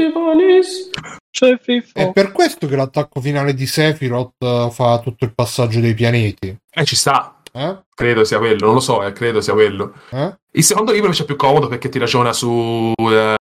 [1.92, 6.56] È per questo che l'attacco finale di Sephiroth eh, fa tutto il passaggio dei pianeti.
[6.78, 7.76] eh, ci sta, Eh?
[7.94, 9.92] credo sia quello, non lo so, eh, credo sia quello.
[10.10, 10.34] Eh?
[10.52, 12.92] Il secondo libro invece è più comodo perché ti ragiona su.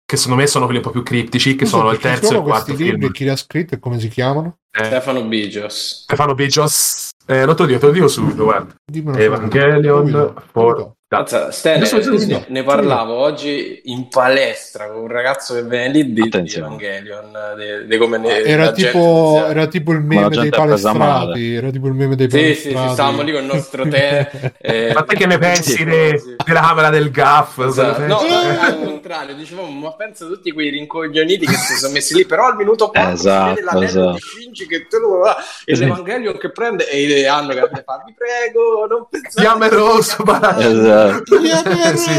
[0.05, 2.37] Che secondo me sono quelli un po' più criptici, che Scusa, sono il terzo e
[2.37, 3.03] il quarto libri film.
[3.05, 4.59] e chi li ha scritti e come si chiamano?
[4.77, 6.03] Eh, Stefano Bigios.
[6.03, 7.11] Stefano Bijos.
[7.27, 8.75] Eh, non te lo dico, te lo dico subito, guarda.
[8.85, 10.97] Dimmelo Evangelion for- subito.
[11.15, 12.01] Mazza, Ste, Adesso
[12.49, 16.67] ne, parlavo oggi in palestra con un ragazzo che viene lì di, di Attenzione.
[16.67, 20.29] Evangelion, di, di come ne, Era la gente tipo, sia- era tipo il la meme
[20.29, 21.55] dei gente palestrati.
[21.55, 22.43] Era tipo il meme dei Sì, sì,
[22.73, 22.89] palestrati.
[22.89, 24.31] sì, stavamo lì con il nostro tè.
[24.61, 26.35] eh, Ma te che ne pensi sì, de- sì.
[26.45, 27.59] della camera del gaff?
[27.59, 28.07] Esatto.
[28.07, 32.27] No, al contrario, dicevamo, ma pensa a tutti quei rincoglioniti che si sono messi lì,
[32.27, 34.13] però al minuto 4 Esatto, si vede l'anello esatto.
[34.15, 38.15] di Shinji che te lo va e l'Evangelion che prende e hanno che fa, vi
[38.17, 41.37] prego, non pensate Fiamme rosso, ma- Esatto.
[41.37, 42.11] Eh, sì.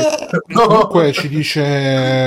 [0.48, 0.68] No.
[0.68, 1.62] Comunque ci dice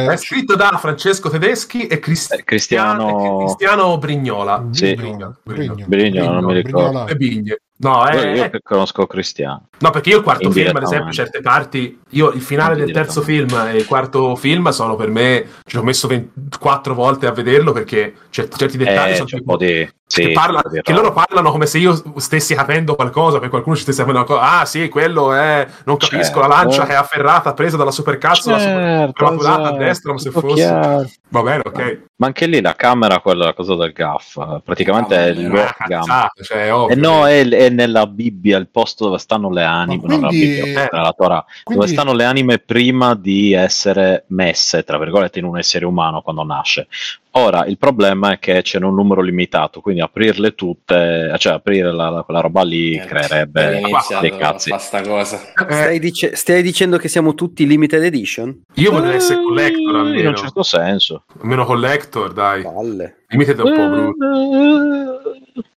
[0.07, 4.66] È scritto da Francesco Tedeschi e Crist- Eh, Cristiano- Cristiano Brignola.
[4.73, 4.95] Sì.
[4.95, 5.85] Brigno, Brigno.
[5.86, 7.05] Brigno, non mi ricordo.
[7.05, 7.07] Brignola.
[7.11, 7.61] E Bigne.
[7.81, 9.68] No, Io, è, io che conosco Cristiano.
[9.80, 13.22] No, perché io il quarto film, ad esempio, certe parti, io il finale del terzo
[13.22, 17.72] film e il quarto film sono per me, ci ho messo 24 volte a vederlo
[17.72, 19.88] perché certi, certi dettagli Eh, sono un po' di...
[20.10, 23.82] Sì, che, parla- che loro parlano come se io stessi capendo qualcosa, per qualcuno ci
[23.82, 24.60] stesse capendo qualcosa.
[24.60, 25.66] Ah, sì, quello è.
[25.84, 26.40] Non capisco Certo.
[26.40, 30.30] la lancia che è afferrata, presa dalla supercazzola, Certo, prematurata a esatto, destra, come se
[30.30, 30.55] fosse.
[30.55, 31.10] chiaro.
[31.28, 32.00] Va bene, ok.
[32.16, 36.32] Ma anche lì la camera, quella la cosa del gaff, eh, praticamente è il cazzata,
[36.42, 36.96] cioè, è E ovvio.
[36.96, 40.89] no, è, è nella Bibbia il posto dove stanno le anime, quindi, no, video, eh,
[40.90, 41.86] la Torah, quindi...
[41.86, 46.45] dove stanno le anime prima di essere messe, tra virgolette, in un essere umano quando
[46.45, 46.89] nasce.
[47.32, 52.09] Ora, il problema è che c'è un numero limitato, quindi aprirle tutte, cioè aprire la,
[52.09, 53.81] la, quella roba lì eh, creerebbe
[54.20, 54.70] dei cazzi.
[54.70, 55.39] Cosa.
[55.55, 58.62] Stai, dice- stai, dicendo che siamo tutti limited edition?
[58.74, 60.20] Io vorrei essere collector almeno.
[60.20, 61.24] In un certo senso.
[61.40, 62.62] Almeno collector, dai.
[62.62, 63.19] Palle.
[63.28, 65.18] Limited è un po' brutto.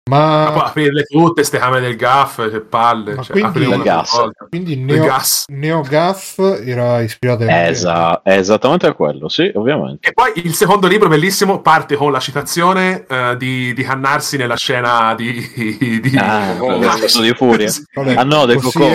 [0.09, 3.15] Ma, ma poi aprirle tutte queste camere del GAF, che palle.
[3.15, 4.29] Ma cioè, quindi, il gas.
[4.49, 5.45] quindi Neo, gas.
[5.49, 10.09] Neo GAF era ispirato a Esa, è esattamente a quello, sì, ovviamente.
[10.09, 14.55] E poi il secondo libro, bellissimo, parte con la citazione uh, di, di Hannarsi nella
[14.55, 15.99] scena di...
[16.01, 16.79] di ah, oh,
[17.21, 17.71] di furia.
[18.15, 18.89] ah no, del Cocò.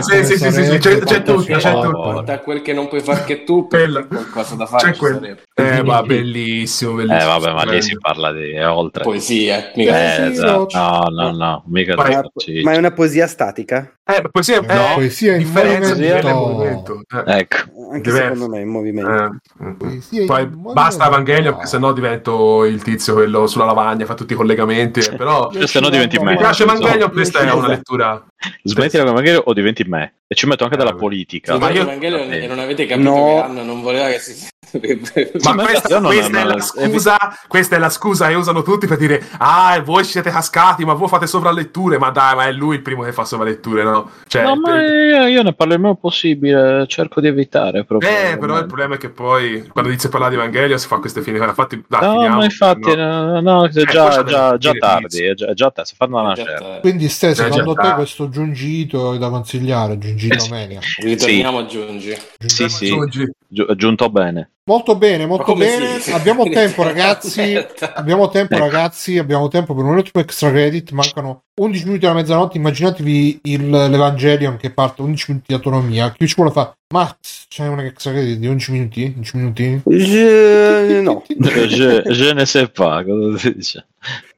[0.00, 2.22] Sì, sì, sì, sì, c'è, c'è tutto, c'è tutto.
[2.24, 5.38] Da quel che non puoi fare che tu, per qualcosa da fare c'è quel...
[5.54, 7.20] Eh, ma bellissimo, bellissimo.
[7.20, 8.52] Eh, vabbè, ma lì si parla di...
[8.52, 9.02] è oltre.
[9.02, 9.96] Poesia, mica.
[9.98, 10.45] Eh, esatto.
[10.52, 12.22] No, no, no, mica ma, è,
[12.62, 13.98] ma è una poesia statica?
[14.04, 16.28] Eh, ma poesia è, no, poesia in movimento.
[16.28, 17.02] movimento.
[17.08, 17.38] Eh.
[17.38, 17.56] Ecco.
[17.90, 18.34] Anche Diverso.
[18.34, 19.38] secondo me è in movimento.
[19.60, 20.24] Eh.
[20.26, 21.66] Poi basta Evangelion, no.
[21.66, 25.50] se no divento il tizio quello sulla lavagna, fa tutti i collegamenti, però...
[25.64, 26.32] se no diventi me.
[26.32, 28.24] Mi piace Evangelion, questa è una lettura...
[28.62, 30.14] Smetti con Evangelion o diventi me?
[30.28, 31.54] E ci metto anche della eh, politica.
[31.54, 31.88] Sì, ma io...
[31.88, 33.24] E non avete capito no.
[33.24, 34.48] che Anna non voleva che si...
[35.42, 37.16] ma questa, questa, è la scusa,
[37.48, 41.08] questa è la scusa e usano tutti per dire ah voi siete cascati ma voi
[41.08, 44.10] fate sovraletture ma dai ma è lui il primo che fa sovraletture no?
[44.26, 48.36] Cioè, no ma io, io, ne parlo il meno possibile cerco di evitare proprio eh
[48.38, 51.22] però il problema è che poi quando inizia a parlare di Evangelio si fa queste
[51.22, 55.24] fine infatti, dai, no finiamo, ma infatti no, no, è già, eh, già, già tardi
[55.24, 59.28] è già, già si fanno una certa quindi Ste secondo te questo Giungito è da
[59.28, 62.16] consigliare Giungito eh, Mania ritorniamo a Giungi.
[62.38, 62.94] Sì sì
[63.48, 66.00] giunto bene Molto bene, molto bene.
[66.00, 66.10] Si...
[66.10, 67.54] Abbiamo tempo, ragazzi.
[67.94, 69.16] abbiamo tempo, ragazzi.
[69.16, 70.90] Abbiamo tempo per un ultimo extra credit.
[70.90, 72.56] Mancano 11 minuti alla mezzanotte.
[72.56, 76.10] Immaginatevi il, l'Evangelion che parte 11 minuti di autonomia.
[76.10, 76.72] Chi ci vuole fare?
[76.92, 79.12] Max, c'è un extra credit di 11 minuti?
[79.14, 79.82] 11 minuti?
[79.84, 81.00] Je...
[81.06, 81.22] No.
[81.28, 83.86] je, je ne sais pas cosa si dice.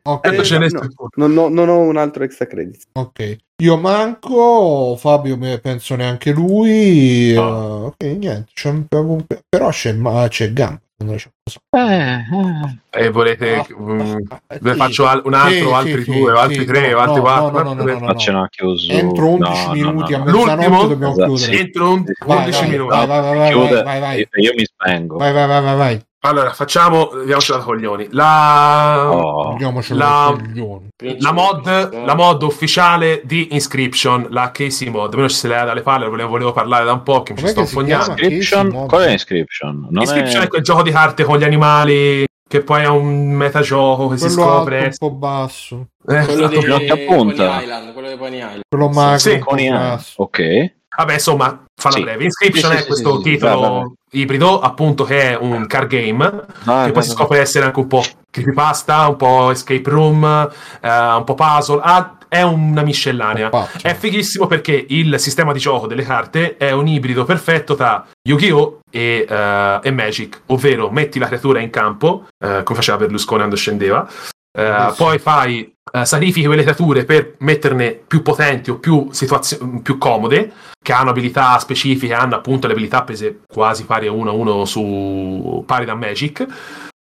[0.03, 0.39] Okay.
[0.39, 2.85] Eh, no, non, ho, non, ho, un altro extra credit.
[2.93, 3.37] Ok.
[3.62, 7.35] Io manco, Fabio penso neanche lui.
[7.37, 7.43] Oh.
[7.43, 8.47] Uh, ok, niente.
[8.55, 8.87] C'è un,
[9.49, 10.81] però c'è, ma c'è Gamba.
[11.01, 13.05] Eh, eh.
[13.05, 16.65] E volete ah, um, ah, faccio al, un altro, sì, altri sì, due, sì, altri
[16.65, 17.62] tre, no, altri quattro?
[17.62, 18.47] No, no, no, no, no, no.
[18.51, 18.99] chiusura.
[18.99, 21.35] Entro 11 minuti a mezzanotte dobbiamo esatto.
[21.35, 21.59] chiudere.
[21.61, 22.97] Entro 11 vai, minuti.
[22.97, 25.16] Vai, vai, vai, vai, vai, vai, Io mi spengo.
[25.19, 26.07] Vai, vai, vai, vai, vai.
[26.20, 28.09] Allora, facciamo, vediamocela da coglioni.
[28.11, 29.57] La, oh,
[29.90, 30.36] la,
[31.19, 35.65] la, mod, la mod ufficiale di Inscription, la Casey mod, almeno ci se le ha
[35.65, 38.11] dalle palle, volevo, volevo parlare da un po' che mi ci sto fognando.
[38.11, 38.86] Inscription?
[38.89, 39.86] Qual è Inscription?
[39.90, 40.47] Non Inscription è...
[40.47, 40.49] è...
[40.49, 44.31] quel gioco di carte con gli animali che poi è un metagioco che quello si
[44.31, 44.85] scopre.
[44.85, 45.89] un po' basso.
[46.09, 48.61] Eh, quello di Pony Island, quello di Pony Island.
[48.69, 50.01] Quello magro, sì, Pony Island.
[50.16, 50.77] Ok.
[50.99, 52.03] Vabbè, insomma, falla sì.
[52.03, 52.25] breve.
[52.25, 56.25] Inscription sì, è questo titolo ibrido, appunto, che è un car game,
[56.65, 60.89] ah, che poi si scopre essere anche un po' creepypasta, un po' escape room, uh,
[60.89, 61.81] un po' puzzle.
[61.85, 63.49] Ah, è una miscellanea.
[63.53, 68.05] Oh, è fighissimo perché il sistema di gioco delle carte è un ibrido perfetto tra
[68.29, 68.81] Yu-Gi-Oh!
[68.91, 73.57] E, uh, e Magic, ovvero metti la creatura in campo, uh, come faceva Berlusconi quando
[73.57, 74.09] scendeva,
[74.51, 79.99] Uh, poi fai uh, sacrifichi quelle creature per metterne più potenti o più, situazio- più
[79.99, 80.53] comode,
[80.83, 84.65] che hanno abilità specifiche, hanno appunto le abilità prese quasi pari a 1 a 1
[84.65, 86.47] su pari da Magic.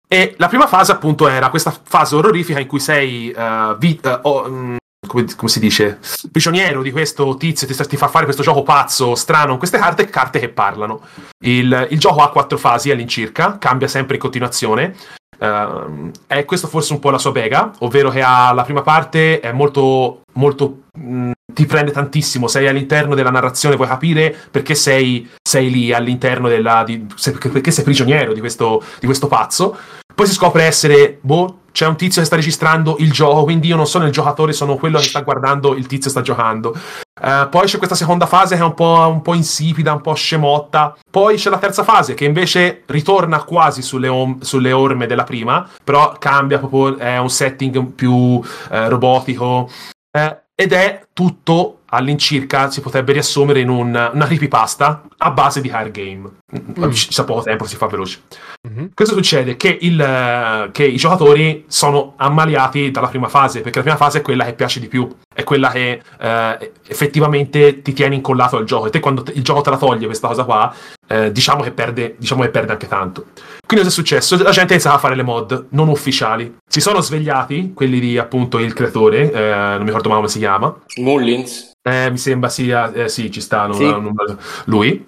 [0.08, 4.46] E la prima fase, appunto, era questa fase orrorifica in cui sei uh, vi- oh,
[4.46, 5.98] um, come, come, si dice,
[6.30, 10.08] prigioniero di questo tizio, ti, ti, fa fare questo gioco pazzo, strano, con queste carte,
[10.08, 11.00] carte che parlano.
[11.44, 14.94] Il, il, gioco ha quattro fasi all'incirca, cambia sempre in continuazione.
[15.38, 19.40] Uh, è questo forse un po' la sua pega, ovvero che ha, la prima parte
[19.40, 25.28] è molto, molto mh, ti prende tantissimo, sei all'interno della narrazione, puoi capire perché sei,
[25.42, 26.84] sei lì all'interno della...
[26.84, 27.06] Di,
[27.52, 29.76] perché sei prigioniero di questo, di questo pazzo.
[30.14, 33.76] Poi si scopre essere, boh, c'è un tizio che sta registrando il gioco, quindi io
[33.76, 36.74] non sono il giocatore, sono quello che sta guardando il tizio sta giocando.
[37.20, 40.14] Uh, poi c'è questa seconda fase che è un po', un po', insipida, un po'
[40.14, 40.96] scemotta.
[41.10, 45.68] Poi c'è la terza fase che invece ritorna quasi sulle, om- sulle orme della prima,
[45.84, 49.68] però cambia proprio, è un setting più uh, robotico.
[50.18, 55.70] Uh, ed è tutto all'incirca si potrebbe riassumere in un, una creepypasta a base di
[55.70, 56.28] hard game.
[56.54, 56.90] Mm.
[56.90, 58.20] Ci sta poco tempo, si fa veloce.
[58.68, 58.86] Mm-hmm.
[58.92, 59.56] Cosa succede?
[59.56, 64.22] Che, il, che, i giocatori sono ammaliati dalla prima fase, perché la prima fase è
[64.22, 68.86] quella che piace di più, è quella che eh, effettivamente ti tiene incollato al gioco.
[68.86, 70.74] E te quando il gioco te la toglie questa cosa qua,
[71.08, 73.26] eh, diciamo, che perde, diciamo che perde anche tanto.
[73.66, 74.40] Quindi cosa è successo?
[74.42, 76.56] La gente iniziava a fare le mod non ufficiali.
[76.68, 80.38] Si sono svegliati, quelli di appunto il creatore, eh, non mi ricordo mai come si
[80.38, 80.74] chiama.
[81.06, 81.72] Mullins.
[81.88, 83.94] Eh, mi sembra sia, eh, sì, ci sta sì.
[84.64, 85.04] lui.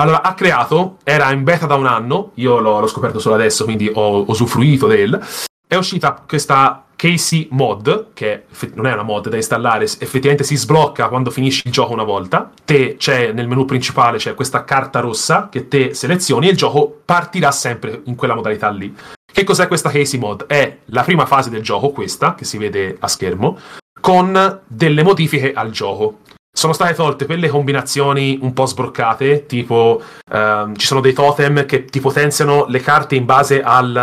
[0.00, 3.64] Allora, ha creato, era in beta da un anno, io l'ho, l'ho scoperto solo adesso,
[3.64, 5.20] quindi ho usufruito del.
[5.66, 8.44] È uscita questa Casey Mod, che
[8.74, 12.50] non è una mod da installare, effettivamente si sblocca quando finisci il gioco una volta.
[12.64, 17.02] Te c'è nel menu principale c'è questa carta rossa che te selezioni e il gioco
[17.04, 18.94] partirà sempre in quella modalità lì.
[19.30, 20.46] Che cos'è questa Casey Mod?
[20.46, 23.58] È la prima fase del gioco, questa, che si vede a schermo,
[24.04, 26.18] con delle modifiche al gioco
[26.52, 31.86] sono state tolte quelle combinazioni un po' sbroccate, tipo ehm, ci sono dei totem che
[31.86, 33.96] ti potenziano le carte in base al,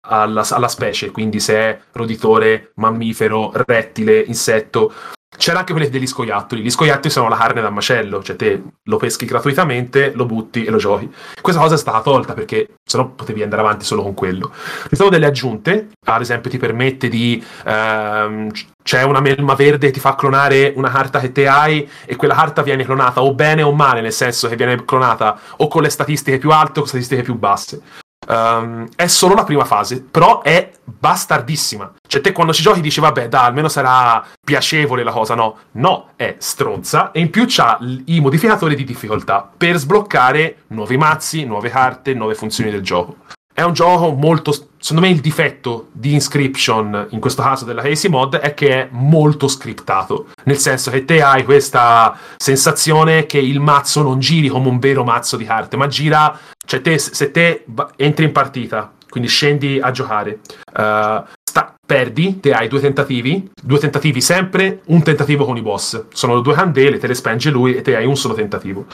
[0.00, 4.92] alla, alla, specie, quindi se è roditore, mammifero, rettile, insetto.
[5.36, 6.62] C'era anche quelli degli scoiattoli.
[6.62, 10.70] Gli scoiattoli sono la carne da macello, cioè te lo peschi gratuitamente, lo butti e
[10.70, 11.12] lo giochi.
[11.40, 14.52] Questa cosa è stata tolta perché sennò potevi andare avanti solo con quello.
[14.88, 17.42] Ci sono delle aggiunte, ad esempio ti permette di...
[17.66, 18.50] Ehm,
[18.82, 22.34] c'è una melma verde che ti fa clonare una carta che te hai e quella
[22.34, 25.88] carta viene clonata o bene o male, nel senso che viene clonata o con le
[25.88, 27.80] statistiche più alte o con statistiche più basse.
[28.26, 31.92] Um, è solo la prima fase, però è bastardissima.
[32.06, 35.34] Cioè, te quando ci giochi dici, vabbè, dai, almeno sarà piacevole la cosa.
[35.34, 37.10] No, no, è stronza.
[37.12, 42.34] E in più c'ha i modificatori di difficoltà per sbloccare nuovi mazzi, nuove carte, nuove
[42.34, 43.16] funzioni del gioco.
[43.56, 44.52] È un gioco molto.
[44.52, 48.88] Secondo me il difetto di Inscription, in questo caso della Casey Mod, è che è
[48.90, 50.26] molto scriptato.
[50.42, 55.04] Nel senso che te hai questa sensazione che il mazzo non giri come un vero
[55.04, 56.36] mazzo di carte, ma gira.
[56.66, 57.64] Cioè, te, se te
[57.94, 60.40] entri in partita, quindi scendi a giocare,
[60.76, 66.06] uh, sta, perdi, te hai due tentativi, due tentativi sempre, un tentativo con i boss.
[66.12, 68.84] Sono due candele, te le spenge lui e te hai un solo tentativo.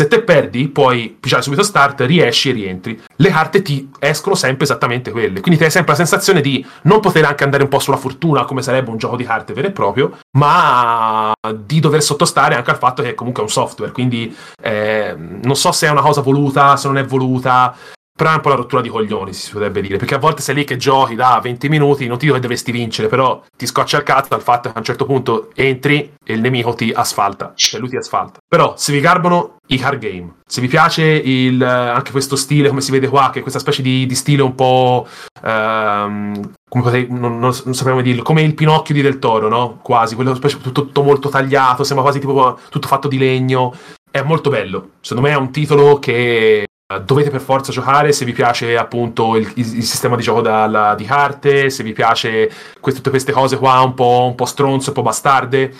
[0.00, 2.98] Se te perdi, puoi pigiare subito start, riesci e rientri.
[3.16, 5.42] Le carte ti escono sempre esattamente quelle.
[5.42, 8.46] Quindi ti hai sempre la sensazione di non poter anche andare un po' sulla fortuna,
[8.46, 12.78] come sarebbe un gioco di carte vero e proprio, ma di dover sottostare anche al
[12.78, 13.92] fatto che comunque è un software.
[13.92, 17.76] Quindi eh, non so se è una cosa voluta, se non è voluta
[18.20, 20.56] però è un po' la rottura di coglioni, si potrebbe dire, perché a volte sei
[20.56, 23.96] lì che giochi da 20 minuti, non ti dico che dovresti vincere, però ti scoccia
[23.96, 27.52] il cazzo dal fatto che a un certo punto entri e il nemico ti asfalta,
[27.54, 28.40] cioè lui ti asfalta.
[28.46, 32.82] Però se vi garbano i card game, se vi piace il, anche questo stile, come
[32.82, 35.08] si vede qua, che è questa specie di, di stile un po'...
[35.42, 39.48] Um, come potrei, non, non, non saprei come dirlo, come il Pinocchio di Del Toro,
[39.48, 39.78] no?
[39.80, 43.74] Quasi, quello specie tutto, tutto molto tagliato, sembra quasi tipo tutto fatto di legno.
[44.10, 44.90] È molto bello.
[45.00, 46.66] Secondo me è un titolo che
[46.98, 50.66] dovete per forza giocare se vi piace appunto il, il, il sistema di gioco da,
[50.66, 52.50] la, di carte, se vi piace
[52.80, 55.76] que- tutte queste cose qua un po', un po' stronze, un po' bastarde.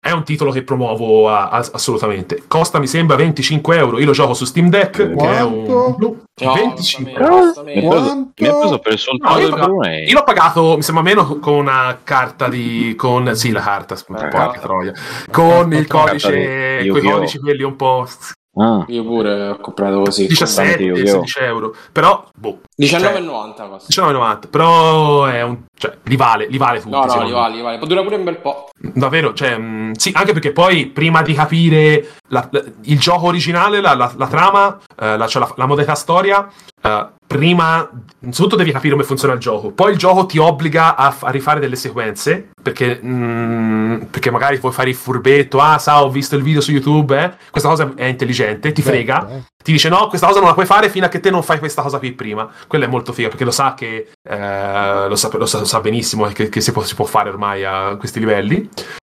[0.00, 2.44] È un titolo che promuovo a, a, assolutamente.
[2.46, 3.98] Costa mi sembra 25 euro.
[3.98, 5.24] Io lo gioco su Steam Deck, Quanto?
[5.24, 6.22] che è un blu.
[6.42, 7.62] No, 25 euro.
[7.64, 11.54] Mi ha preso per il soltanto no, io, io l'ho pagato, mi sembra meno con
[11.54, 12.94] una carta di.
[12.96, 13.34] con.
[13.34, 14.92] sì, la carta, un po' anche troia.
[15.30, 16.86] Con il codice.
[16.88, 18.06] Con i codici quelli un po'
[18.56, 18.84] Ah.
[18.88, 20.26] Io pure ho comprato così.
[20.26, 21.74] 17, 16 euro.
[21.92, 22.60] Però, boh.
[22.76, 24.50] 19,90 cioè, 19,90.
[24.50, 25.64] Però è un.
[25.76, 26.90] Cioè, li vale, li vale tutti.
[26.90, 27.78] No, no, li vale, li vale.
[27.78, 28.68] Dura pure un bel po'.
[28.76, 33.26] Davvero, cioè, mh, mm, sì, anche perché poi prima di capire la, la, il gioco
[33.26, 36.48] originale, la, la trama, eh, la, cioè la, modalità storia,
[36.82, 37.88] eh, prima,
[38.20, 39.70] innanzitutto devi capire come funziona il gioco.
[39.70, 44.72] Poi il gioco ti obbliga a, a rifare delle sequenze, perché, mm, perché, magari puoi
[44.72, 47.32] fare il furbetto, ah, sa, ho visto il video su YouTube, eh?
[47.50, 49.28] Questa cosa è intelligente, ti frega.
[49.28, 49.42] Eh.
[49.64, 51.58] Ti dice no, questa cosa non la puoi fare fino a che te non fai
[51.58, 52.46] questa cosa qui prima.
[52.66, 55.80] Quello è molto figo, perché lo sa che, eh, lo, sa, lo, sa, lo, sa,
[55.80, 58.68] benissimo che, che si, può, si può fare ormai a questi livelli.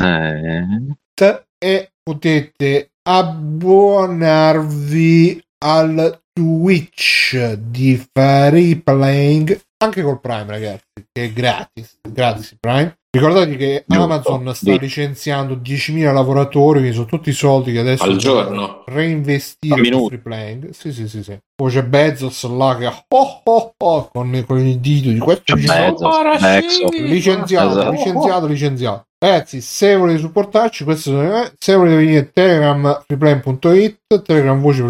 [1.59, 11.99] e potete abbonarvi al Twitch di Free Playing anche col Prime ragazzi che è gratis
[12.03, 17.79] gratis Prime Ricordate che Amazon sta licenziando 10.000 lavoratori, quindi sono tutti i soldi che
[17.79, 20.71] adesso al giorno reinvestire in free playing.
[20.71, 21.39] Sì, sì, sì, sì.
[21.55, 26.31] Poi c'è Bezos là che oh, oh, oh, con, con il dito di questo licenziato,
[26.35, 27.93] esatto.
[27.93, 29.07] licenziato, licenziato.
[29.19, 34.83] Ragazzi, se volete supportarci, questo sono, se volete venire telegram freeplane.it, telegram voce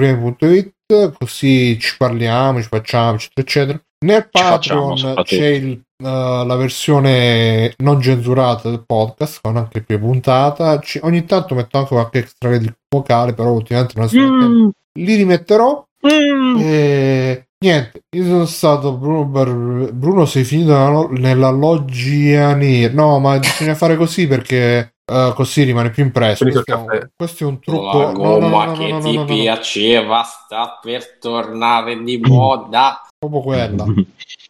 [1.16, 3.80] così ci parliamo, ci facciamo, eccetera, eccetera.
[4.04, 10.78] Nel Patreon c'è il Uh, la versione non censurata del podcast con anche più puntata
[10.78, 12.50] C- ogni tanto metto anche qualche extra
[12.86, 14.68] vocale però ultimamente non sto mm.
[14.92, 16.56] li rimetterò mm.
[16.58, 23.38] e niente io sono stato Bruno, Bar- Bruno sei finito nella, loggia nera no ma
[23.38, 26.42] bisogna fare così perché Uh, così rimane più impresso.
[26.42, 27.96] Questo è, un, questo è, un, trucco.
[27.96, 33.02] La gomma no, no, no, che ti piaceva sta per tornare di moda.
[33.16, 33.84] Proprio quella.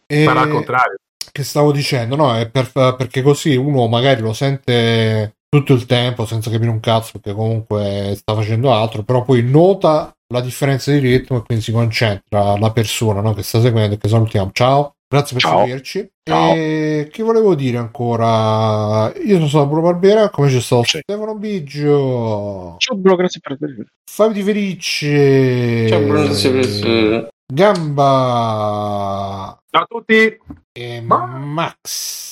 [0.07, 0.23] e...
[0.23, 0.97] Ma al contrario
[1.37, 2.35] che stavo dicendo, no?
[2.35, 7.19] È per, perché così uno magari lo sente tutto il tempo senza capire un cazzo
[7.19, 11.71] perché comunque sta facendo altro, però poi nota la differenza di ritmo e quindi si
[11.71, 13.33] concentra la persona no?
[13.33, 14.51] che sta seguendo e che salutiamo.
[14.53, 15.59] Ciao, grazie per Ciao.
[15.59, 16.09] seguirci.
[16.23, 16.53] Ciao.
[16.53, 19.11] E che volevo dire ancora?
[19.23, 20.99] Io sono stato Bruno Barbera, come c'è stato sì.
[21.01, 22.75] Stefano Biggio.
[22.77, 23.85] Ciao Bruno, grazie per avermi.
[24.09, 25.87] Fabio Di Felice.
[25.87, 29.57] Ciao Bruno, grazie per Gamba.
[29.69, 30.37] Ciao a tutti
[30.73, 32.26] e Max.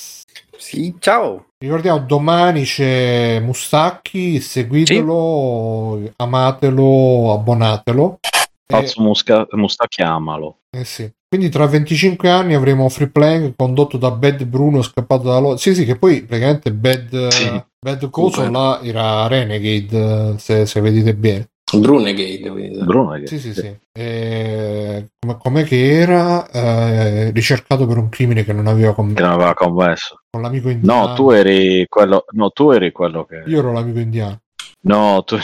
[0.66, 1.50] Sì, ciao.
[1.58, 6.12] Ricordiamo, domani c'è Mustacchi, seguitelo, sì.
[6.16, 8.18] amatelo, abbonatelo.
[8.66, 10.62] Pazzo Musca- Mustacchi, amalo.
[10.76, 11.08] Eh sì.
[11.28, 15.72] Quindi tra 25 anni avremo Free Playing condotto da Bad Bruno scappato da Lo- Sì,
[15.72, 17.62] sì, che poi praticamente Bad, sì.
[17.78, 21.48] Bad Coso là era Renegade, se, se vedete bene.
[21.80, 22.50] Brunegate,
[22.84, 23.26] Brunegate.
[23.26, 23.76] Sì, sì, sì.
[23.92, 29.16] Eh, come, com'è che era eh, ricercato per un crimine che non aveva commesso?
[29.16, 30.20] Che non aveva commesso.
[30.30, 31.08] Con l'amico indiano.
[31.08, 33.42] No, tu eri quello, no, tu eri quello che...
[33.46, 34.40] Io ero l'amico indiano.
[34.82, 35.36] No, tu...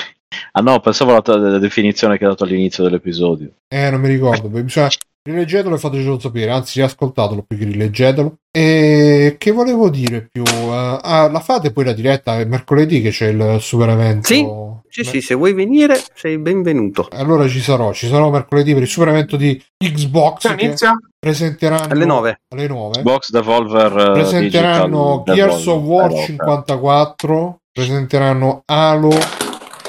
[0.53, 3.53] Ah no, pensavo alla definizione che hai dato all'inizio dell'episodio.
[3.69, 4.49] Eh, non mi ricordo.
[4.49, 4.89] Bisogna,
[5.25, 8.39] Rileggetelo e fatecelo sapere, anzi riascoltatelo più che rileggetelo.
[8.51, 10.43] E che volevo dire più?
[10.43, 14.27] Uh, ah, la fate poi la diretta è mercoledì che c'è il super evento.
[14.27, 14.45] Sì,
[14.93, 17.09] sì, sì, se vuoi venire sei benvenuto.
[17.13, 20.55] Allora ci sarò, ci sarò mercoledì per il super evento di Xbox.
[20.59, 20.95] inizia?
[21.19, 22.41] Presenteranno alle 9.
[22.53, 22.91] Alle 9.
[22.99, 23.93] Xbox Devolver.
[23.93, 26.27] Uh, presenteranno Digital Gears of War Devolver.
[26.27, 27.61] 54.
[27.73, 29.19] Presenteranno Halo.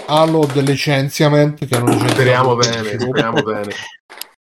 [0.06, 3.74] Halo del licenziamento che hanno Speriamo bene, speriamo bene.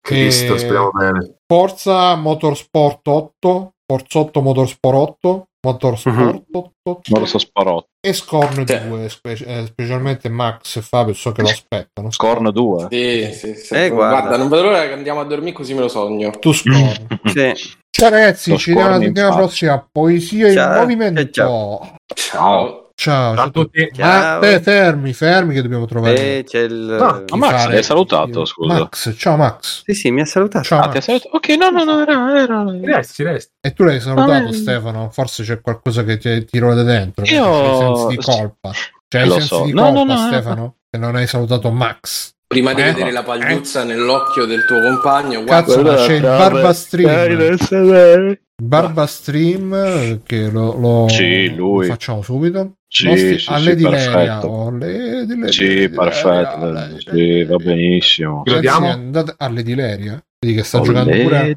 [0.00, 1.38] Cristo, speriamo bene.
[1.44, 6.72] Forza Motorsport 8, Forza 8 Motorsport 8, Motorsport uh-huh.
[6.82, 8.88] 8, Motorsport 8 e Scorn sì.
[8.88, 12.10] 2, spe- eh, specialmente Max e Fabio so che lo aspettano.
[12.10, 12.88] Scorn 2?
[12.90, 13.74] Sì, sì, sì.
[13.74, 14.20] Eh, guarda.
[14.20, 14.36] guarda.
[14.36, 16.30] non vedo l'ora che andiamo a dormire così me lo sogno.
[16.30, 17.20] Tu Scorn.
[17.32, 17.52] sì.
[17.90, 19.88] Ciao ragazzi, ci vediamo la settimana prossima.
[19.90, 21.30] Poesia in movimento.
[21.30, 21.96] Ciao.
[22.12, 22.81] Ciao.
[23.02, 23.90] Ciao, ciao a tutti.
[23.92, 24.40] Ciao.
[24.40, 26.38] Ah, fermi, fermi che dobbiamo trovare.
[26.38, 26.72] Eh, c'è il...
[26.72, 27.76] No, ma Max fare...
[27.78, 28.74] hai salutato, scusa.
[28.74, 29.82] Max, ciao Max.
[29.84, 30.64] Sì, sì, mi ha salutato.
[30.64, 31.34] Ciao, ah, ti ha salutato?
[31.34, 32.40] Ok, no, no, no, era...
[32.40, 32.64] era...
[32.80, 33.50] Resti, resti.
[33.60, 35.10] E tu l'hai salutato, ah, Stefano?
[35.10, 37.24] Forse c'è qualcosa che ti, ti rode dentro.
[37.24, 37.96] Io...
[37.96, 38.70] Sensi di colpa.
[39.08, 39.64] C'è sensi so.
[39.64, 42.34] di colpa, no, no, no, Stefano, che non hai salutato Max.
[42.46, 43.86] Prima di eh, vedere la pagliuzza eh.
[43.86, 48.38] nell'occhio del tuo compagno, Cazzo, guarda, c'è il barba stream.
[48.62, 52.74] Barba stream che lo, lo, sì, lo facciamo subito.
[52.94, 54.46] Sì, Nostri, sì, alle sì, perfetto.
[54.48, 56.98] Oh, le, le, sì, perfetto.
[56.98, 58.42] Sì, va benissimo.
[58.44, 61.56] Ragazzi, andate alle di Leria Vedi che sta oh, giocando le, pure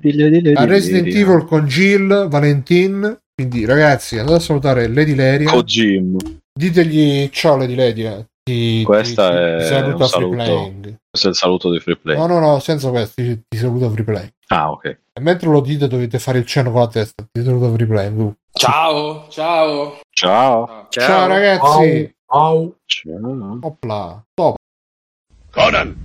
[0.54, 3.18] a Resident Evil con Jill, Valentin.
[3.34, 5.52] Quindi, ragazzi, andate a salutare Lady Leria.
[5.52, 6.18] Con Jim.
[6.54, 8.26] Ditegli ciao Lady Leria.
[8.42, 10.74] Ti, Questa ti, è ti saluta un saluto.
[11.16, 12.18] Questo è il saluto di free play.
[12.18, 14.34] No, no, no, senza questo, ti, ti saluta free play.
[14.48, 14.86] Ah, ok.
[15.14, 17.24] E mentre lo dite dovete fare il cenno con la testa.
[17.32, 18.34] Ti saluta free play.
[18.52, 20.00] Ciao, ciao.
[20.10, 20.88] Ciao.
[20.90, 22.16] Ciao, ciao ragazzi.
[22.28, 22.76] Ciao.
[22.86, 23.60] Ciao.
[23.62, 24.26] Opla.
[24.34, 24.56] Top.
[25.52, 25.96] Conan,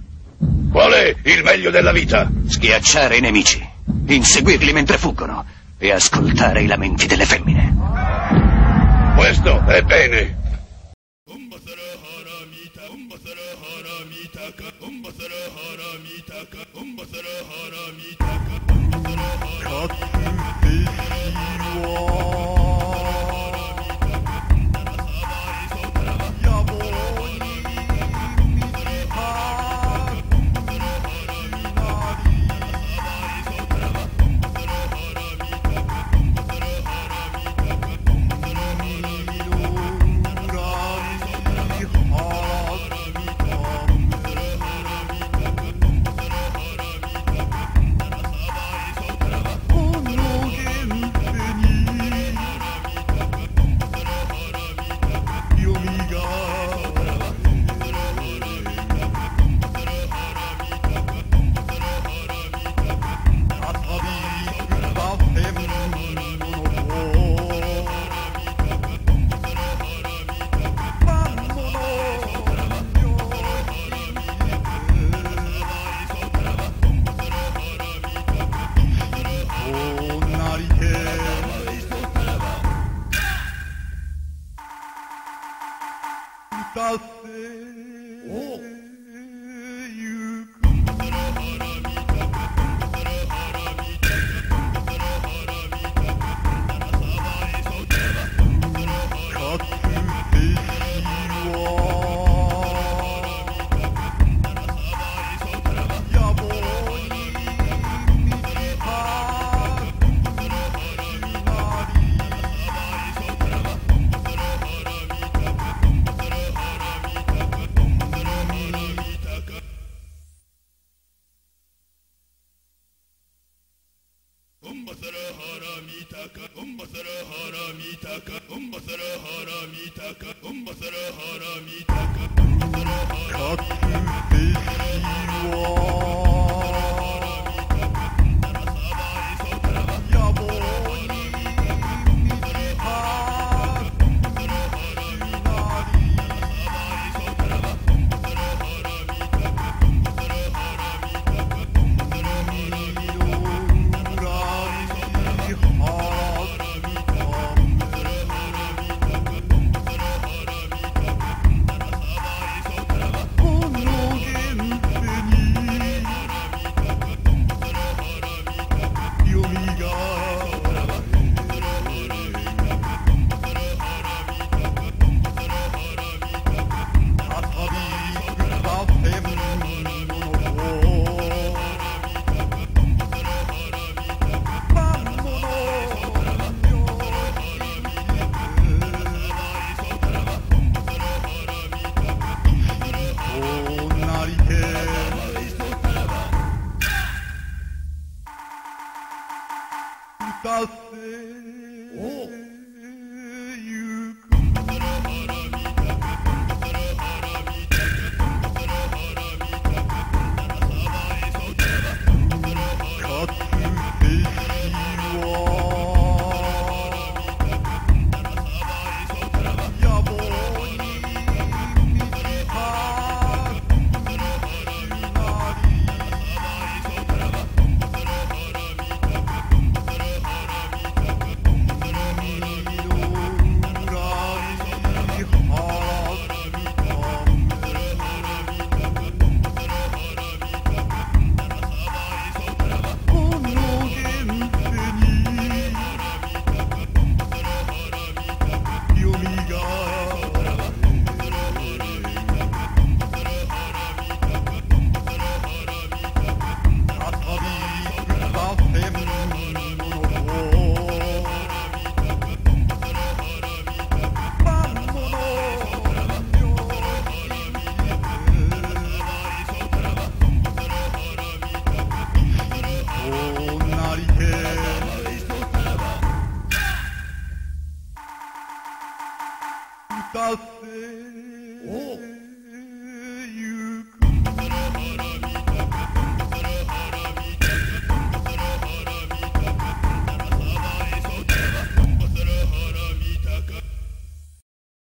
[0.70, 2.30] qual è il meglio della vita?
[2.46, 3.68] Schiacciare i nemici,
[4.06, 5.44] inseguirli mentre fuggono
[5.76, 7.74] e ascoltare i lamenti delle femmine.
[9.16, 10.38] Questo è bene.